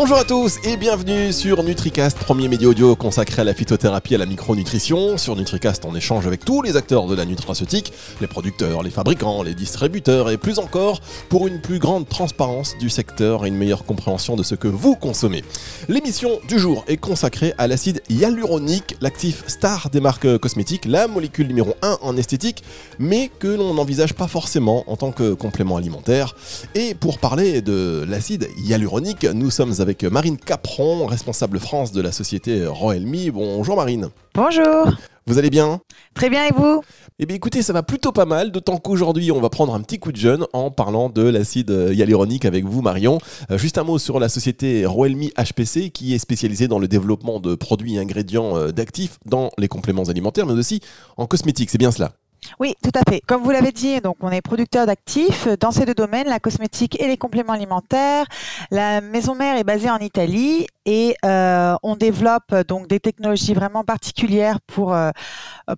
Bonjour 0.00 0.18
à 0.18 0.22
tous 0.22 0.58
et 0.62 0.76
bienvenue 0.76 1.32
sur 1.32 1.64
NutriCast, 1.64 2.18
premier 2.18 2.46
média 2.46 2.68
audio 2.68 2.94
consacré 2.94 3.42
à 3.42 3.44
la 3.44 3.52
phytothérapie 3.52 4.12
et 4.12 4.14
à 4.14 4.18
la 4.18 4.26
micronutrition. 4.26 5.18
Sur 5.18 5.34
NutriCast, 5.34 5.84
on 5.84 5.96
échange 5.96 6.24
avec 6.24 6.44
tous 6.44 6.62
les 6.62 6.76
acteurs 6.76 7.08
de 7.08 7.16
la 7.16 7.24
nutraceutique, 7.24 7.92
les 8.20 8.28
producteurs, 8.28 8.84
les 8.84 8.90
fabricants, 8.90 9.42
les 9.42 9.56
distributeurs 9.56 10.30
et 10.30 10.38
plus 10.38 10.60
encore 10.60 11.00
pour 11.28 11.48
une 11.48 11.60
plus 11.60 11.80
grande 11.80 12.08
transparence 12.08 12.78
du 12.78 12.90
secteur 12.90 13.44
et 13.44 13.48
une 13.48 13.56
meilleure 13.56 13.84
compréhension 13.84 14.36
de 14.36 14.44
ce 14.44 14.54
que 14.54 14.68
vous 14.68 14.94
consommez. 14.94 15.42
L'émission 15.88 16.38
du 16.46 16.60
jour 16.60 16.84
est 16.86 16.96
consacrée 16.96 17.52
à 17.58 17.66
l'acide 17.66 18.00
hyaluronique, 18.08 18.94
l'actif 19.00 19.42
star 19.48 19.90
des 19.90 20.00
marques 20.00 20.38
cosmétiques, 20.38 20.84
la 20.84 21.08
molécule 21.08 21.48
numéro 21.48 21.74
1 21.82 21.98
en 22.02 22.16
esthétique, 22.16 22.62
mais 23.00 23.32
que 23.40 23.48
l'on 23.48 23.74
n'envisage 23.74 24.14
pas 24.14 24.28
forcément 24.28 24.84
en 24.86 24.96
tant 24.96 25.10
que 25.10 25.34
complément 25.34 25.76
alimentaire. 25.76 26.36
Et 26.76 26.94
pour 26.94 27.18
parler 27.18 27.62
de 27.62 28.06
l'acide 28.08 28.48
hyaluronique, 28.58 29.24
nous 29.24 29.50
sommes 29.50 29.74
avec 29.80 29.87
Marine 30.10 30.36
Capron, 30.36 31.06
responsable 31.06 31.58
France 31.58 31.92
de 31.92 32.00
la 32.00 32.12
société 32.12 32.66
Roelmi. 32.66 33.30
Bonjour 33.30 33.76
Marine. 33.76 34.08
Bonjour. 34.34 34.86
Vous 35.26 35.38
allez 35.38 35.50
bien? 35.50 35.80
Très 36.14 36.30
bien 36.30 36.46
et 36.46 36.52
vous? 36.56 36.82
Eh 37.18 37.26
bien 37.26 37.36
écoutez, 37.36 37.62
ça 37.62 37.72
va 37.72 37.82
plutôt 37.82 38.12
pas 38.12 38.24
mal, 38.24 38.50
d'autant 38.50 38.78
qu'aujourd'hui 38.78 39.32
on 39.32 39.40
va 39.40 39.50
prendre 39.50 39.74
un 39.74 39.80
petit 39.80 39.98
coup 39.98 40.12
de 40.12 40.16
jeune 40.16 40.46
en 40.52 40.70
parlant 40.70 41.08
de 41.08 41.22
l'acide 41.22 41.70
hyaluronique 41.70 42.44
avec 42.44 42.64
vous 42.64 42.82
Marion. 42.82 43.18
Euh, 43.50 43.58
juste 43.58 43.78
un 43.78 43.84
mot 43.84 43.98
sur 43.98 44.20
la 44.20 44.28
société 44.28 44.86
Roelmi 44.86 45.32
HPC 45.36 45.90
qui 45.90 46.14
est 46.14 46.18
spécialisée 46.18 46.68
dans 46.68 46.78
le 46.78 46.88
développement 46.88 47.40
de 47.40 47.54
produits 47.54 47.96
et 47.96 47.98
ingrédients 47.98 48.56
euh, 48.56 48.72
d'actifs 48.72 49.18
dans 49.26 49.50
les 49.58 49.68
compléments 49.68 50.04
alimentaires 50.04 50.46
mais 50.46 50.54
aussi 50.54 50.80
en 51.16 51.26
cosmétique, 51.26 51.70
c'est 51.70 51.78
bien 51.78 51.90
cela? 51.90 52.12
Oui, 52.60 52.74
tout 52.82 52.90
à 52.94 53.08
fait. 53.08 53.20
Comme 53.26 53.42
vous 53.42 53.50
l'avez 53.50 53.72
dit, 53.72 54.00
donc 54.00 54.16
on 54.20 54.30
est 54.30 54.40
producteur 54.40 54.86
d'actifs 54.86 55.48
dans 55.60 55.70
ces 55.70 55.84
deux 55.84 55.94
domaines, 55.94 56.28
la 56.28 56.40
cosmétique 56.40 57.00
et 57.00 57.06
les 57.06 57.16
compléments 57.16 57.52
alimentaires. 57.52 58.26
La 58.70 59.00
maison 59.00 59.34
mère 59.34 59.56
est 59.56 59.64
basée 59.64 59.90
en 59.90 59.98
Italie 59.98 60.66
et 60.84 61.16
euh, 61.24 61.76
on 61.82 61.96
développe 61.96 62.54
donc 62.66 62.88
des 62.88 63.00
technologies 63.00 63.54
vraiment 63.54 63.84
particulières 63.84 64.60
pour 64.66 64.94
euh, 64.94 65.10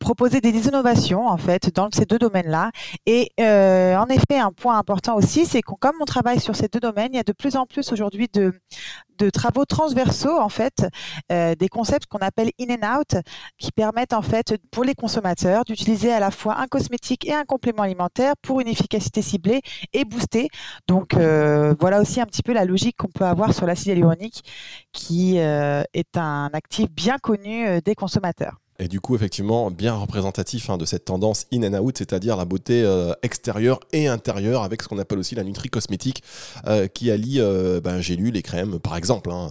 proposer 0.00 0.40
des 0.40 0.68
innovations 0.68 1.26
en 1.26 1.36
fait 1.36 1.74
dans 1.74 1.88
ces 1.92 2.04
deux 2.04 2.18
domaines-là. 2.18 2.70
Et 3.06 3.30
euh, 3.40 3.96
en 3.96 4.06
effet, 4.06 4.38
un 4.38 4.52
point 4.52 4.78
important 4.78 5.16
aussi, 5.16 5.46
c'est 5.46 5.62
que 5.62 5.72
comme 5.80 5.96
on 6.00 6.04
travaille 6.04 6.40
sur 6.40 6.54
ces 6.56 6.68
deux 6.68 6.80
domaines, 6.80 7.10
il 7.12 7.16
y 7.16 7.20
a 7.20 7.24
de 7.24 7.32
plus 7.32 7.56
en 7.56 7.66
plus 7.66 7.92
aujourd'hui 7.92 8.28
de, 8.32 8.52
de 9.20 9.30
travaux 9.30 9.64
transversaux 9.64 10.38
en 10.38 10.48
fait, 10.48 10.86
euh, 11.30 11.54
des 11.54 11.68
concepts 11.68 12.06
qu'on 12.06 12.18
appelle 12.18 12.50
in 12.60 12.74
and 12.74 13.00
out, 13.00 13.16
qui 13.58 13.70
permettent 13.70 14.12
en 14.12 14.22
fait 14.22 14.54
pour 14.70 14.84
les 14.84 14.94
consommateurs 14.94 15.64
d'utiliser 15.64 16.12
à 16.12 16.20
la 16.20 16.30
fois 16.30 16.49
un 16.58 16.66
cosmétique 16.66 17.26
et 17.26 17.34
un 17.34 17.44
complément 17.44 17.82
alimentaire 17.82 18.34
pour 18.42 18.60
une 18.60 18.68
efficacité 18.68 19.22
ciblée 19.22 19.60
et 19.92 20.04
boostée. 20.04 20.48
Donc 20.88 21.14
euh, 21.14 21.74
voilà 21.78 22.00
aussi 22.00 22.20
un 22.20 22.26
petit 22.26 22.42
peu 22.42 22.52
la 22.52 22.64
logique 22.64 22.96
qu'on 22.96 23.08
peut 23.08 23.24
avoir 23.24 23.54
sur 23.54 23.66
l'acide 23.66 23.88
hyaluronique, 23.88 24.42
qui 24.92 25.38
euh, 25.38 25.82
est 25.94 26.16
un 26.16 26.50
actif 26.52 26.90
bien 26.90 27.18
connu 27.18 27.80
des 27.82 27.94
consommateurs. 27.94 28.56
Et 28.80 28.88
du 28.88 28.98
coup, 28.98 29.14
effectivement, 29.14 29.70
bien 29.70 29.94
représentatif 29.94 30.70
hein, 30.70 30.78
de 30.78 30.86
cette 30.86 31.04
tendance 31.04 31.46
in 31.52 31.62
and 31.62 31.78
out, 31.78 31.98
c'est-à-dire 31.98 32.36
la 32.36 32.46
beauté 32.46 32.82
euh, 32.82 33.12
extérieure 33.22 33.78
et 33.92 34.08
intérieure, 34.08 34.62
avec 34.62 34.82
ce 34.82 34.88
qu'on 34.88 34.98
appelle 34.98 35.18
aussi 35.18 35.34
la 35.34 35.44
nutri 35.44 35.68
cosmétique, 35.68 36.22
euh, 36.66 36.86
qui 36.86 37.10
allie 37.10 37.40
euh, 37.40 37.82
ben, 37.82 38.00
gélules 38.00 38.38
et 38.38 38.42
crèmes, 38.42 38.78
par 38.78 38.96
exemple. 38.96 39.30
Hein. 39.30 39.50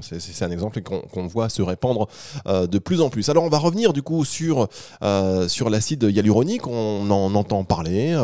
c'est 0.00 0.44
un 0.44 0.52
exemple 0.52 0.80
qu'on 0.82 1.26
voit 1.26 1.48
se 1.48 1.62
répandre 1.62 2.06
de 2.46 2.78
plus 2.78 3.00
en 3.00 3.10
plus. 3.10 3.28
Alors, 3.28 3.42
on 3.42 3.48
va 3.48 3.58
revenir 3.58 3.92
du 3.92 4.02
coup 4.02 4.24
sur, 4.24 4.68
sur 5.48 5.70
l'acide 5.70 6.04
hyaluronique. 6.04 6.66
On 6.68 7.10
en 7.10 7.34
entend 7.34 7.64
parler. 7.64 8.14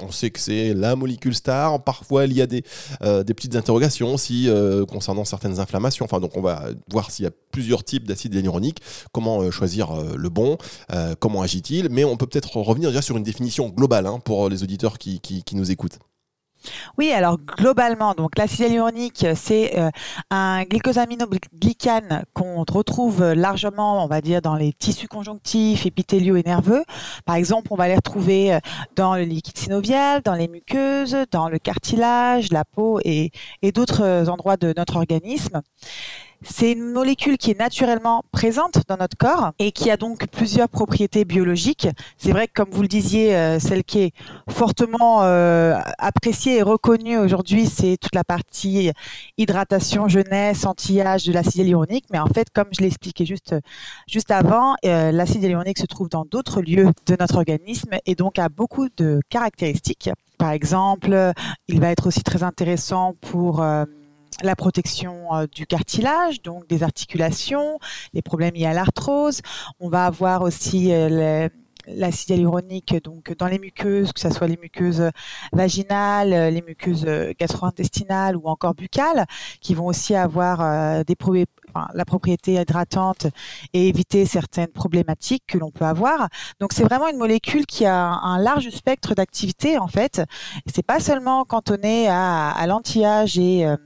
on 0.00 0.10
sait 0.10 0.30
que 0.30 0.40
c'est 0.40 0.74
la 0.74 0.94
molécule 0.94 1.34
star. 1.34 1.82
Parfois, 1.82 2.26
il 2.26 2.34
y 2.34 2.42
a 2.42 2.46
des, 2.46 2.62
des 3.00 3.34
petites 3.34 3.56
interrogations 3.56 4.14
aussi 4.14 4.48
concernant 4.88 5.24
certaines 5.24 5.58
inflammations. 5.58 6.04
Enfin, 6.04 6.20
donc, 6.20 6.36
on 6.36 6.42
va 6.42 6.64
voir 6.90 7.10
s'il 7.10 7.24
y 7.24 7.28
a 7.28 7.32
plusieurs 7.50 7.82
types 7.82 8.06
d'acide 8.06 8.34
hyaluronique. 8.34 8.80
Comment 9.12 9.50
choisir 9.54 9.92
euh, 9.92 10.14
le 10.16 10.28
bon, 10.28 10.58
euh, 10.92 11.14
comment 11.18 11.42
agit-il, 11.42 11.88
mais 11.88 12.04
on 12.04 12.16
peut 12.16 12.26
peut-être 12.26 12.56
revenir 12.56 12.90
déjà 12.90 13.02
sur 13.02 13.16
une 13.16 13.22
définition 13.22 13.68
globale 13.68 14.06
hein, 14.06 14.18
pour 14.22 14.48
les 14.48 14.62
auditeurs 14.62 14.98
qui, 14.98 15.20
nous 15.52 15.70
écoutent. 15.70 15.98
Oui, 16.96 17.12
alors 17.12 17.36
globalement, 17.38 18.14
donc 18.14 18.38
l'acide 18.38 18.62
hyaluronique, 18.62 19.26
c'est 19.36 19.78
euh, 19.78 19.90
un 20.30 20.64
glycosaminoglycane 20.64 22.24
qu'on 22.32 22.64
retrouve 22.64 23.22
largement, 23.22 24.02
on 24.02 24.08
va 24.08 24.22
dire, 24.22 24.40
dans 24.40 24.56
les 24.56 24.72
tissus 24.72 25.06
conjonctifs, 25.06 25.84
épithéliaux 25.84 26.36
et 26.36 26.42
nerveux. 26.42 26.82
Par 27.26 27.36
exemple, 27.36 27.68
on 27.70 27.76
va 27.76 27.86
les 27.86 27.94
retrouver 27.94 28.58
dans 28.96 29.14
le 29.14 29.24
liquide 29.24 29.58
synovial, 29.58 30.22
dans 30.22 30.34
les 30.34 30.48
muqueuses, 30.48 31.16
dans 31.30 31.50
le 31.50 31.58
cartilage, 31.58 32.50
la 32.50 32.64
peau 32.64 32.98
et 33.04 33.30
d'autres 33.74 34.30
endroits 34.30 34.56
de 34.56 34.72
notre 34.74 34.96
organisme. 34.96 35.60
C'est 36.46 36.72
une 36.72 36.92
molécule 36.92 37.38
qui 37.38 37.50
est 37.50 37.58
naturellement 37.58 38.22
présente 38.30 38.78
dans 38.86 38.98
notre 38.98 39.16
corps 39.16 39.52
et 39.58 39.72
qui 39.72 39.90
a 39.90 39.96
donc 39.96 40.26
plusieurs 40.26 40.68
propriétés 40.68 41.24
biologiques. 41.24 41.88
C'est 42.18 42.32
vrai 42.32 42.48
que, 42.48 42.52
comme 42.52 42.68
vous 42.70 42.82
le 42.82 42.88
disiez, 42.88 43.34
euh, 43.34 43.58
celle 43.58 43.82
qui 43.82 44.00
est 44.00 44.12
fortement 44.50 45.22
euh, 45.22 45.74
appréciée 45.98 46.58
et 46.58 46.62
reconnue 46.62 47.16
aujourd'hui, 47.16 47.66
c'est 47.66 47.96
toute 47.98 48.14
la 48.14 48.24
partie 48.24 48.90
hydratation, 49.38 50.06
jeunesse, 50.06 50.66
anti-âge 50.66 51.24
de 51.24 51.32
l'acide 51.32 51.62
hyaluronique. 51.62 52.04
Mais 52.12 52.18
en 52.18 52.28
fait, 52.28 52.48
comme 52.52 52.68
je 52.72 52.82
l'ai 52.82 52.88
expliqué 52.88 53.24
juste, 53.24 53.54
juste 54.06 54.30
avant, 54.30 54.74
euh, 54.84 55.12
l'acide 55.12 55.42
hyaluronique 55.42 55.78
se 55.78 55.86
trouve 55.86 56.10
dans 56.10 56.26
d'autres 56.26 56.60
lieux 56.60 56.90
de 57.06 57.16
notre 57.18 57.36
organisme 57.36 57.90
et 58.04 58.14
donc 58.14 58.38
a 58.38 58.50
beaucoup 58.50 58.88
de 58.96 59.20
caractéristiques. 59.30 60.10
Par 60.36 60.50
exemple, 60.50 61.32
il 61.68 61.80
va 61.80 61.90
être 61.90 62.08
aussi 62.08 62.22
très 62.22 62.42
intéressant 62.42 63.14
pour 63.20 63.64
la 64.42 64.56
protection 64.56 65.34
euh, 65.34 65.46
du 65.46 65.66
cartilage, 65.66 66.42
donc 66.42 66.66
des 66.68 66.82
articulations, 66.82 67.78
les 68.12 68.22
problèmes 68.22 68.54
liés 68.54 68.66
à 68.66 68.72
l'arthrose. 68.72 69.40
On 69.80 69.88
va 69.88 70.06
avoir 70.06 70.42
aussi 70.42 70.92
euh, 70.92 71.48
l'acide 71.86 72.30
hyaluronique 72.30 73.02
donc 73.04 73.36
dans 73.36 73.46
les 73.46 73.58
muqueuses, 73.58 74.12
que 74.12 74.20
ce 74.20 74.30
soit 74.30 74.48
les 74.48 74.56
muqueuses 74.56 75.10
vaginales, 75.52 76.52
les 76.52 76.62
muqueuses 76.62 77.06
gastro-intestinales 77.38 78.36
ou 78.36 78.48
encore 78.48 78.74
buccales, 78.74 79.26
qui 79.60 79.74
vont 79.74 79.86
aussi 79.86 80.14
avoir 80.14 81.04
des 81.04 81.14
la 81.94 82.04
propriété 82.04 82.54
hydratante 82.54 83.26
et 83.72 83.88
éviter 83.88 84.26
certaines 84.26 84.68
problématiques 84.68 85.44
que 85.46 85.58
l'on 85.58 85.70
peut 85.70 85.84
avoir. 85.84 86.28
Donc 86.60 86.72
c'est 86.72 86.84
vraiment 86.84 87.08
une 87.08 87.18
molécule 87.18 87.66
qui 87.66 87.84
a 87.84 87.96
un 87.96 88.38
large 88.38 88.70
spectre 88.70 89.14
d'activité 89.14 89.78
en 89.78 89.88
fait. 89.88 90.22
C'est 90.72 90.86
pas 90.86 91.00
seulement 91.00 91.44
cantonné 91.44 92.08
à, 92.08 92.50
à 92.50 92.66
l'anti-âge 92.66 93.38
et 93.38 93.66
euh, 93.66 93.76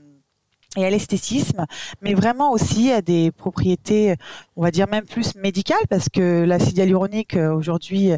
et 0.77 0.85
à 0.85 0.89
l'esthétisme, 0.89 1.65
mais 2.01 2.13
vraiment 2.13 2.51
aussi 2.51 2.91
à 2.91 3.01
des 3.01 3.31
propriétés, 3.31 4.15
on 4.55 4.61
va 4.61 4.71
dire 4.71 4.87
même 4.87 5.05
plus 5.05 5.35
médicales, 5.35 5.87
parce 5.89 6.09
que 6.09 6.43
l'acide 6.43 6.77
hyaluronique 6.77 7.35
euh, 7.35 7.51
aujourd'hui 7.51 8.11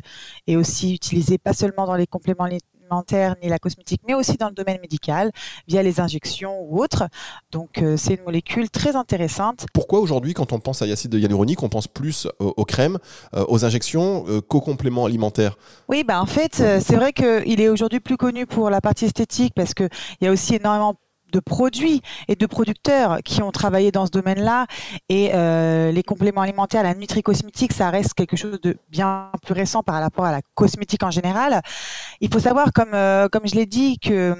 est 0.47 0.55
aussi 0.57 0.93
utilisé 0.93 1.37
pas 1.37 1.53
seulement 1.53 1.85
dans 1.85 1.95
les 1.95 2.07
compléments 2.07 2.43
alimentaires 2.43 3.35
ni 3.41 3.47
la 3.47 3.57
cosmétique, 3.57 4.01
mais 4.05 4.15
aussi 4.15 4.35
dans 4.35 4.49
le 4.49 4.53
domaine 4.53 4.81
médical, 4.81 5.31
via 5.65 5.81
les 5.81 6.01
injections 6.01 6.59
ou 6.63 6.83
autres. 6.83 7.07
Donc 7.53 7.77
euh, 7.77 7.95
c'est 7.95 8.15
une 8.15 8.23
molécule 8.23 8.69
très 8.69 8.97
intéressante. 8.97 9.65
Pourquoi 9.73 10.01
aujourd'hui, 10.01 10.33
quand 10.33 10.51
on 10.51 10.59
pense 10.59 10.81
à 10.81 10.85
l'acide 10.85 11.13
hyaluronique, 11.13 11.63
on 11.63 11.69
pense 11.69 11.87
plus 11.87 12.27
aux 12.39 12.65
crèmes, 12.65 12.97
euh, 13.33 13.45
aux 13.47 13.63
injections 13.63 14.25
qu'aux 14.49 14.59
compléments 14.59 15.05
alimentaires? 15.05 15.57
Oui, 15.87 16.03
bah 16.03 16.21
en 16.21 16.25
fait, 16.25 16.55
c'est 16.55 16.95
vrai 16.97 17.13
qu'il 17.13 17.61
est 17.61 17.69
aujourd'hui 17.69 18.01
plus 18.01 18.17
connu 18.17 18.45
pour 18.45 18.69
la 18.69 18.81
partie 18.81 19.05
esthétique, 19.05 19.53
parce 19.55 19.73
qu'il 19.73 19.89
y 20.19 20.27
a 20.27 20.31
aussi 20.31 20.55
énormément 20.55 20.95
de 21.31 21.39
produits 21.39 22.01
et 22.27 22.35
de 22.35 22.45
producteurs 22.45 23.19
qui 23.23 23.41
ont 23.41 23.51
travaillé 23.51 23.91
dans 23.91 24.05
ce 24.05 24.11
domaine-là. 24.11 24.67
Et 25.09 25.31
euh, 25.33 25.91
les 25.91 26.03
compléments 26.03 26.41
alimentaires, 26.41 26.83
la 26.83 26.93
nutri-cosmétique, 26.93 27.73
ça 27.73 27.89
reste 27.89 28.13
quelque 28.13 28.35
chose 28.35 28.59
de 28.61 28.77
bien 28.89 29.31
plus 29.43 29.53
récent 29.53 29.83
par 29.83 29.99
rapport 30.01 30.25
à 30.25 30.31
la 30.31 30.41
cosmétique 30.55 31.03
en 31.03 31.11
général. 31.11 31.61
Il 32.19 32.31
faut 32.31 32.39
savoir, 32.39 32.73
comme, 32.73 32.93
euh, 32.93 33.27
comme 33.29 33.47
je 33.47 33.55
l'ai 33.55 33.65
dit, 33.65 33.99
que 33.99 34.35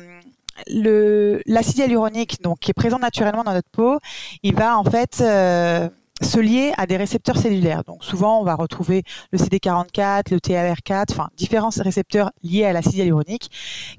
le 0.67 1.41
l'acide 1.45 1.77
hyaluronique, 1.79 2.41
donc 2.41 2.59
qui 2.59 2.71
est 2.71 2.73
présent 2.73 2.99
naturellement 2.99 3.43
dans 3.43 3.53
notre 3.53 3.69
peau, 3.69 3.99
il 4.43 4.55
va 4.55 4.77
en 4.77 4.83
fait 4.83 5.19
euh, 5.21 5.89
se 6.21 6.39
lier 6.39 6.73
à 6.77 6.85
des 6.85 6.97
récepteurs 6.97 7.37
cellulaires. 7.37 7.83
Donc 7.83 8.03
souvent, 8.03 8.39
on 8.39 8.43
va 8.43 8.55
retrouver 8.55 9.03
le 9.31 9.39
CD44, 9.39 10.31
le 10.31 10.37
TLR4, 10.37 11.05
enfin 11.11 11.29
différents 11.35 11.69
récepteurs 11.77 12.31
liés 12.43 12.65
à 12.65 12.73
l'acide 12.73 12.95
hyaluronique, 12.95 13.49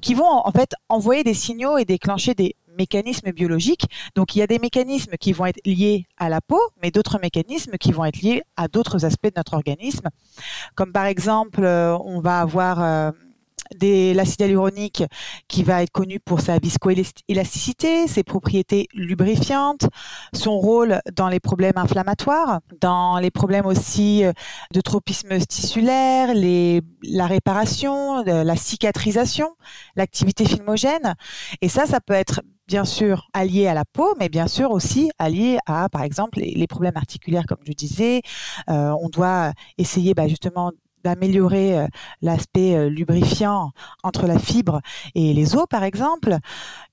qui 0.00 0.14
vont 0.14 0.24
en 0.24 0.52
fait 0.52 0.74
envoyer 0.88 1.24
des 1.24 1.34
signaux 1.34 1.78
et 1.78 1.84
déclencher 1.84 2.34
des 2.34 2.56
mécanismes 2.78 3.32
biologiques. 3.32 3.86
Donc 4.14 4.34
il 4.34 4.38
y 4.38 4.42
a 4.42 4.46
des 4.46 4.58
mécanismes 4.58 5.16
qui 5.20 5.32
vont 5.32 5.46
être 5.46 5.60
liés 5.64 6.06
à 6.16 6.28
la 6.28 6.40
peau, 6.40 6.60
mais 6.82 6.90
d'autres 6.90 7.18
mécanismes 7.20 7.76
qui 7.78 7.92
vont 7.92 8.04
être 8.04 8.20
liés 8.20 8.42
à 8.56 8.68
d'autres 8.68 9.04
aspects 9.04 9.26
de 9.26 9.34
notre 9.36 9.54
organisme. 9.54 10.08
Comme 10.74 10.92
par 10.92 11.06
exemple, 11.06 11.64
euh, 11.64 11.96
on 11.98 12.20
va 12.20 12.40
avoir 12.40 12.82
euh, 12.82 13.10
l'acide 13.80 14.40
hyaluronique 14.40 15.04
qui 15.48 15.62
va 15.62 15.82
être 15.82 15.90
connu 15.90 16.20
pour 16.20 16.40
sa 16.40 16.58
viscoélasticité, 16.58 18.06
ses 18.06 18.22
propriétés 18.22 18.88
lubrifiantes, 18.94 19.86
son 20.34 20.58
rôle 20.58 21.00
dans 21.14 21.28
les 21.28 21.40
problèmes 21.40 21.76
inflammatoires, 21.76 22.60
dans 22.80 23.18
les 23.18 23.30
problèmes 23.30 23.66
aussi 23.66 24.24
euh, 24.24 24.32
de 24.72 24.80
tropisme 24.80 25.38
tissulaire, 25.40 26.34
les, 26.34 26.82
la 27.02 27.26
réparation, 27.26 28.22
la 28.24 28.56
cicatrisation, 28.56 29.54
l'activité 29.96 30.44
filmogène. 30.44 31.14
Et 31.60 31.68
ça, 31.68 31.86
ça 31.86 32.00
peut 32.00 32.14
être 32.14 32.40
bien 32.66 32.84
sûr 32.84 33.28
allié 33.32 33.66
à 33.66 33.74
la 33.74 33.84
peau, 33.84 34.14
mais 34.18 34.28
bien 34.28 34.48
sûr 34.48 34.70
aussi 34.70 35.10
allié 35.18 35.58
à, 35.66 35.88
par 35.88 36.02
exemple, 36.02 36.40
les, 36.40 36.66
problèmes 36.66 36.96
articulaires, 36.96 37.44
comme 37.46 37.58
je 37.64 37.72
disais. 37.72 38.22
Euh, 38.70 38.94
on 39.02 39.08
doit 39.08 39.52
essayer 39.78 40.14
bah, 40.14 40.28
justement 40.28 40.72
d'améliorer 41.04 41.78
euh, 41.78 41.86
l'aspect 42.20 42.74
euh, 42.74 42.88
lubrifiant 42.88 43.72
entre 44.02 44.26
la 44.26 44.38
fibre 44.38 44.80
et 45.14 45.32
les 45.32 45.56
os, 45.56 45.66
par 45.68 45.84
exemple. 45.84 46.36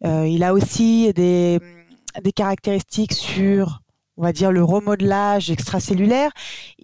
il 0.03 0.43
a 0.43 0.53
aussi 0.53 1.11
des, 1.13 1.59
des 2.23 2.31
caractéristiques 2.31 3.13
sur 3.13 3.81
on 4.19 4.23
va 4.23 4.33
dire 4.33 4.51
le 4.51 4.63
remodelage 4.63 5.49
extracellulaire, 5.49 6.31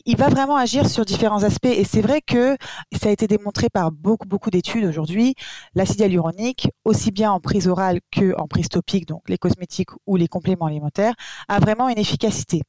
il 0.06 0.16
va 0.16 0.30
vraiment 0.30 0.56
agir 0.56 0.88
sur 0.88 1.04
différents 1.04 1.44
aspects. 1.44 1.66
Et 1.66 1.84
c'est 1.84 2.02
vrai 2.02 2.22
que 2.22 2.56
ça 2.98 3.10
a 3.10 3.12
été 3.12 3.28
démontré 3.28 3.70
par 3.70 3.92
beaucoup, 3.92 4.26
beaucoup 4.26 4.50
d'études 4.50 4.86
aujourd'hui. 4.86 5.36
L'acide 5.76 6.00
hyaluronique, 6.00 6.70
aussi 6.86 7.12
bien 7.12 7.32
en 7.32 7.42
prise 7.42 7.68
orale 7.68 8.00
que 8.10 8.34
en 8.40 8.48
prise 8.48 8.70
topique, 8.70 9.06
donc 9.06 9.28
les 9.28 9.38
cosmétiques 9.38 9.90
ou 10.08 10.16
les 10.16 10.30
compléments 10.30 10.68
alimentaires, 10.68 11.14
a 11.50 11.60
vraiment 11.60 11.90
une 11.90 12.00
efficacité. 12.00 12.62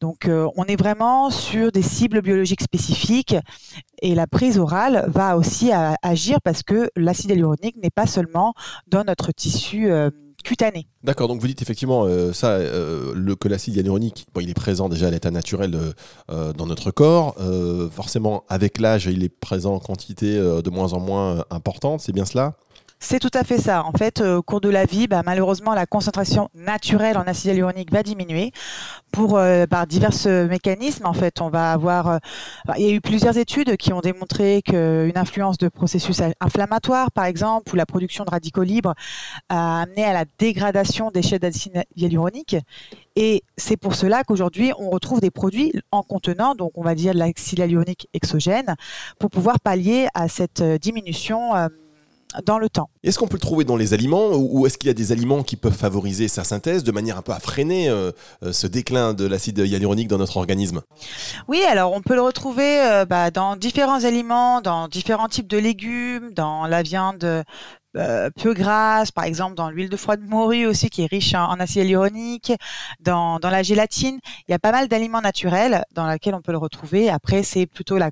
Donc, 0.00 0.26
euh, 0.26 0.48
on 0.56 0.64
est 0.64 0.76
vraiment 0.76 1.30
sur 1.30 1.72
des 1.72 1.80
cibles 1.80 2.20
biologiques 2.20 2.60
spécifiques 2.60 3.36
et 4.02 4.14
la 4.14 4.26
prise 4.26 4.58
orale 4.58 5.04
va 5.08 5.38
aussi 5.38 5.70
agir 6.02 6.38
parce 6.42 6.62
que 6.62 6.90
l'acide 6.96 7.30
hyaluronique 7.30 7.76
n'est 7.76 7.90
pas 7.90 8.06
seulement 8.06 8.52
dans 8.86 9.04
notre 9.04 9.32
tissu 9.32 9.90
euh, 9.90 10.10
D'accord, 11.02 11.26
donc 11.26 11.40
vous 11.40 11.46
dites 11.46 11.62
effectivement 11.62 12.04
euh, 12.04 12.32
ça, 12.32 12.48
euh, 12.50 13.12
le, 13.14 13.34
que 13.34 13.48
l'acide 13.48 13.76
hyaluronique, 13.76 14.26
il 14.40 14.50
est 14.50 14.54
présent 14.54 14.90
déjà 14.90 15.06
à 15.06 15.10
l'état 15.10 15.30
naturel 15.30 15.74
euh, 16.30 16.52
dans 16.52 16.66
notre 16.66 16.90
corps. 16.90 17.34
forcément, 17.90 18.44
avec 18.48 18.78
l'âge, 18.78 19.06
il 19.06 19.24
est 19.24 19.28
présent 19.28 19.74
en 19.74 19.78
quantité 19.78 20.38
de 20.38 20.70
moins 20.70 20.92
en 20.92 21.00
moins 21.00 21.44
importante, 21.50 22.00
c'est 22.00 22.12
bien 22.12 22.26
cela? 22.26 22.56
C'est 22.98 23.18
tout 23.18 23.30
à 23.34 23.44
fait 23.44 23.58
ça. 23.58 23.84
En 23.84 23.92
fait, 23.92 24.20
au 24.20 24.42
cours 24.42 24.60
de 24.60 24.68
la 24.68 24.84
vie, 24.86 25.06
bah, 25.06 25.22
malheureusement, 25.24 25.74
la 25.74 25.86
concentration 25.86 26.48
naturelle 26.54 27.18
en 27.18 27.22
acide 27.22 27.50
hyaluronique 27.50 27.92
va 27.92 28.02
diminuer 28.02 28.52
pour 29.12 29.36
euh, 29.36 29.66
par 29.66 29.86
divers 29.86 30.10
mécanismes. 30.48 31.06
En 31.06 31.12
fait, 31.12 31.40
on 31.40 31.48
va 31.48 31.72
avoir. 31.72 32.08
Euh, 32.08 32.18
il 32.76 32.84
y 32.84 32.88
a 32.88 32.92
eu 32.92 33.00
plusieurs 33.00 33.36
études 33.38 33.76
qui 33.76 33.92
ont 33.92 34.00
démontré 34.00 34.62
qu'une 34.62 35.12
influence 35.16 35.58
de 35.58 35.68
processus 35.68 36.22
inflammatoires, 36.40 37.10
par 37.10 37.26
exemple, 37.26 37.72
ou 37.72 37.76
la 37.76 37.86
production 37.86 38.24
de 38.24 38.30
radicaux 38.30 38.62
libres, 38.62 38.94
a 39.48 39.82
amené 39.82 40.04
à 40.04 40.12
la 40.12 40.24
dégradation 40.38 41.10
des 41.10 41.22
chaînes 41.22 41.38
d'acide 41.38 41.84
hyaluronique. 41.96 42.56
Et 43.16 43.44
c'est 43.56 43.76
pour 43.76 43.94
cela 43.94 44.24
qu'aujourd'hui, 44.24 44.72
on 44.78 44.90
retrouve 44.90 45.20
des 45.20 45.30
produits 45.30 45.72
en 45.92 46.02
contenant, 46.02 46.54
donc 46.54 46.72
on 46.76 46.82
va 46.82 46.94
dire 46.94 47.14
de 47.14 47.18
l'acide 47.18 47.58
hyaluronique 47.58 48.08
exogène, 48.12 48.74
pour 49.18 49.30
pouvoir 49.30 49.60
pallier 49.60 50.08
à 50.14 50.28
cette 50.28 50.62
euh, 50.62 50.78
diminution 50.78 51.54
dans 52.44 52.58
le 52.58 52.68
temps. 52.68 52.90
Est-ce 53.02 53.18
qu'on 53.18 53.28
peut 53.28 53.36
le 53.36 53.40
trouver 53.40 53.64
dans 53.64 53.76
les 53.76 53.94
aliments 53.94 54.30
ou 54.34 54.66
est-ce 54.66 54.78
qu'il 54.78 54.88
y 54.88 54.90
a 54.90 54.94
des 54.94 55.12
aliments 55.12 55.42
qui 55.42 55.56
peuvent 55.56 55.76
favoriser 55.76 56.28
sa 56.28 56.44
synthèse 56.44 56.84
de 56.84 56.92
manière 56.92 57.18
un 57.18 57.22
peu 57.22 57.32
à 57.32 57.40
freiner 57.40 57.88
euh, 57.88 58.12
euh, 58.42 58.52
ce 58.52 58.66
déclin 58.66 59.14
de 59.14 59.26
l'acide 59.26 59.58
hyaluronique 59.58 60.08
dans 60.08 60.18
notre 60.18 60.36
organisme? 60.36 60.82
Oui, 61.48 61.62
alors 61.62 61.92
on 61.92 62.00
peut 62.00 62.14
le 62.14 62.22
retrouver 62.22 62.80
euh, 62.80 63.04
bah, 63.04 63.30
dans 63.30 63.56
différents 63.56 64.04
aliments, 64.04 64.60
dans 64.60 64.88
différents 64.88 65.28
types 65.28 65.48
de 65.48 65.58
légumes, 65.58 66.32
dans 66.32 66.66
la 66.66 66.82
viande 66.82 67.44
peu 68.42 68.54
grasse, 68.54 69.12
par 69.12 69.22
exemple 69.22 69.54
dans 69.54 69.70
l'huile 69.70 69.88
de 69.88 69.96
foie 69.96 70.16
de 70.16 70.26
morue 70.26 70.66
aussi 70.66 70.90
qui 70.90 71.02
est 71.02 71.06
riche 71.06 71.32
en, 71.34 71.60
acide 71.60 71.82
hyaluronique, 71.82 72.52
dans, 72.98 73.38
dans, 73.38 73.50
la 73.50 73.62
gélatine. 73.62 74.18
Il 74.48 74.50
y 74.50 74.54
a 74.54 74.58
pas 74.58 74.72
mal 74.72 74.88
d'aliments 74.88 75.20
naturels 75.20 75.84
dans 75.92 76.08
lesquels 76.08 76.34
on 76.34 76.42
peut 76.42 76.50
le 76.50 76.58
retrouver. 76.58 77.08
Après, 77.08 77.44
c'est 77.44 77.66
plutôt 77.66 77.96
la 77.96 78.10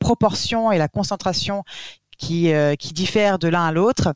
proportion 0.00 0.72
et 0.72 0.78
la 0.78 0.88
concentration 0.88 1.62
qui, 2.18 2.52
euh, 2.52 2.74
qui 2.74 2.92
diffèrent 2.92 3.38
de 3.38 3.48
l'un 3.48 3.66
à 3.66 3.72
l'autre. 3.72 4.14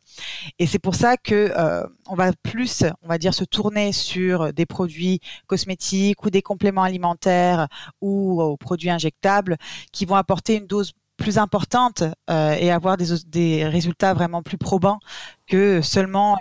Et 0.59 0.67
c'est 0.67 0.79
pour 0.79 0.95
ça 0.95 1.17
que 1.17 1.53
euh, 1.57 1.87
on 2.09 2.15
va 2.15 2.33
plus, 2.43 2.85
on 3.03 3.09
va 3.09 3.19
dire, 3.19 3.35
se 3.35 3.45
tourner 3.45 3.93
sur 3.93 4.53
des 4.53 4.67
produits 4.67 5.21
cosmétiques 5.47 6.25
ou 6.25 6.31
des 6.31 6.43
compléments 6.43 6.83
alimentaires 6.83 7.69
ou 8.01 8.41
aux 8.43 8.57
produits 8.57 8.91
injectables 8.91 9.57
qui 9.93 10.05
vont 10.05 10.17
apporter 10.17 10.57
une 10.57 10.67
dose 10.67 10.93
plus 11.17 11.39
importante 11.39 12.03
euh, 12.31 12.53
et 12.53 12.71
avoir 12.71 12.97
des, 12.97 13.67
résultats 13.67 14.15
vraiment 14.15 14.43
plus 14.43 14.57
probants 14.57 15.01
que 15.47 15.83
seulement 15.83 16.39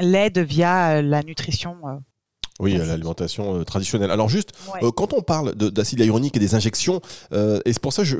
l'aide 0.00 0.38
via 0.38 1.00
la 1.00 1.22
nutrition 1.22 2.02
oui, 2.62 2.78
l'alimentation 2.78 3.58
euh, 3.58 3.64
traditionnelle. 3.64 4.12
Alors 4.12 4.28
juste, 4.28 4.52
euh, 4.82 4.92
quand 4.92 5.12
on 5.14 5.20
parle 5.20 5.54
d'acide 5.56 5.98
hyaluronique 5.98 6.36
et 6.36 6.38
des 6.38 6.54
injections, 6.54 7.00
euh, 7.32 7.58
et 7.64 7.72
c'est 7.72 7.82
pour 7.82 7.92
ça 7.92 8.02
que 8.02 8.08
je, 8.08 8.16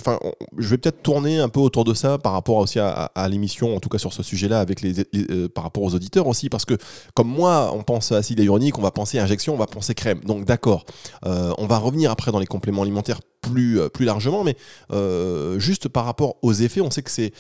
je 0.58 0.68
vais 0.68 0.78
peut-être 0.78 1.00
tourner 1.00 1.38
un 1.38 1.48
peu 1.48 1.60
autour 1.60 1.84
de 1.84 1.94
ça 1.94 2.18
par 2.18 2.32
rapport 2.32 2.56
aussi 2.56 2.80
à, 2.80 3.28
l'émission, 3.28 3.76
en 3.76 3.78
tout 3.78 3.88
cas 3.88 3.98
sur 3.98 4.12
ce 4.12 4.24
sujet-là, 4.24 4.58
avec 4.58 4.80
les, 4.80 5.04
par 5.48 5.62
rapport 5.62 5.84
aux 5.84 5.94
auditeurs 5.94 6.26
aussi, 6.26 6.48
parce 6.48 6.64
que 6.64 6.76
comme 7.14 7.28
moi, 7.28 7.70
on 7.72 7.84
pense 7.84 8.10
à 8.10 8.16
acide 8.16 8.40
hyaluronique, 8.40 8.78
on 8.78 8.82
va 8.82 8.90
penser 8.90 9.20
injection, 9.20 9.54
on 9.54 9.58
va 9.58 9.66
penser 9.66 9.94
crème. 9.94 10.20
Donc 10.24 10.44
d'accord, 10.44 10.84
on 11.22 11.66
va 11.66 11.78
revenir 11.78 12.10
après 12.10 12.32
dans 12.32 12.40
les 12.40 12.46
compléments 12.46 12.82
alimentaires 12.82 13.20
plus, 13.40 13.78
plus 13.90 14.04
largement, 14.04 14.42
mais 14.44 14.56
juste 15.58 15.88
par 15.88 16.04
rapport 16.04 16.36
aux 16.42 16.52
effets, 16.52 16.80
on 16.80 16.90
sait 16.90 17.02
que 17.02 17.10
c'est 17.10 17.32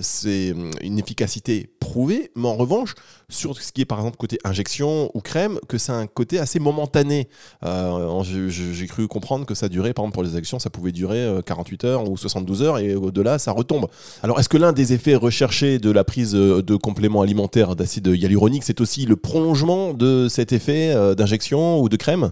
c'est 0.00 0.54
une 0.82 0.98
efficacité 1.00 1.68
prouvée, 1.80 2.30
mais 2.36 2.46
en 2.46 2.56
revanche, 2.56 2.94
sur 3.30 3.60
ce 3.60 3.72
qui 3.72 3.82
est 3.82 3.84
par 3.84 3.98
exemple 3.98 4.16
côté 4.16 4.38
injection 4.44 5.10
ou 5.14 5.20
crème, 5.20 5.58
que 5.68 5.76
c'est 5.76 5.92
un 5.92 6.06
côté 6.06 6.38
assez 6.38 6.58
momentané. 6.58 7.28
Euh, 7.62 8.22
j'ai 8.24 8.86
cru 8.86 9.06
comprendre 9.06 9.44
que 9.44 9.54
ça 9.54 9.68
durait, 9.68 9.92
par 9.92 10.04
exemple 10.04 10.14
pour 10.14 10.22
les 10.22 10.30
injections, 10.30 10.58
ça 10.58 10.70
pouvait 10.70 10.92
durer 10.92 11.28
48 11.44 11.84
euh, 11.84 11.88
heures 11.88 12.10
ou 12.10 12.16
72 12.16 12.62
heures 12.62 12.78
et 12.78 12.94
au-delà, 12.94 13.38
ça 13.38 13.52
retombe. 13.52 13.88
Alors 14.22 14.40
est-ce 14.40 14.48
que 14.48 14.56
l'un 14.56 14.72
des 14.72 14.94
effets 14.94 15.14
recherchés 15.14 15.78
de 15.78 15.90
la 15.90 16.04
prise 16.04 16.34
euh, 16.34 16.62
de 16.62 16.76
compléments 16.76 17.20
alimentaires 17.20 17.76
d'acide 17.76 18.06
hyaluronique, 18.06 18.64
c'est 18.64 18.80
aussi 18.80 19.04
le 19.04 19.16
prolongement 19.16 19.92
de 19.92 20.28
cet 20.30 20.52
effet 20.52 20.94
d'injection 21.14 21.80
ou 21.80 21.90
de 21.90 21.96
crème? 21.96 22.30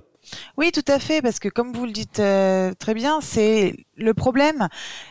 Oui, 0.57 0.73
tout 0.73 0.85
à 0.89 0.99
fait, 0.99 1.23
parce 1.23 1.39
que 1.39 1.49
comme 1.49 1.73
vous 1.73 1.87
le 1.87 1.93
dites 1.93 2.23
très 2.79 2.95
bien, 2.95 3.21
c'est 3.21 3.75
le 3.97 4.15
problème 4.15 4.69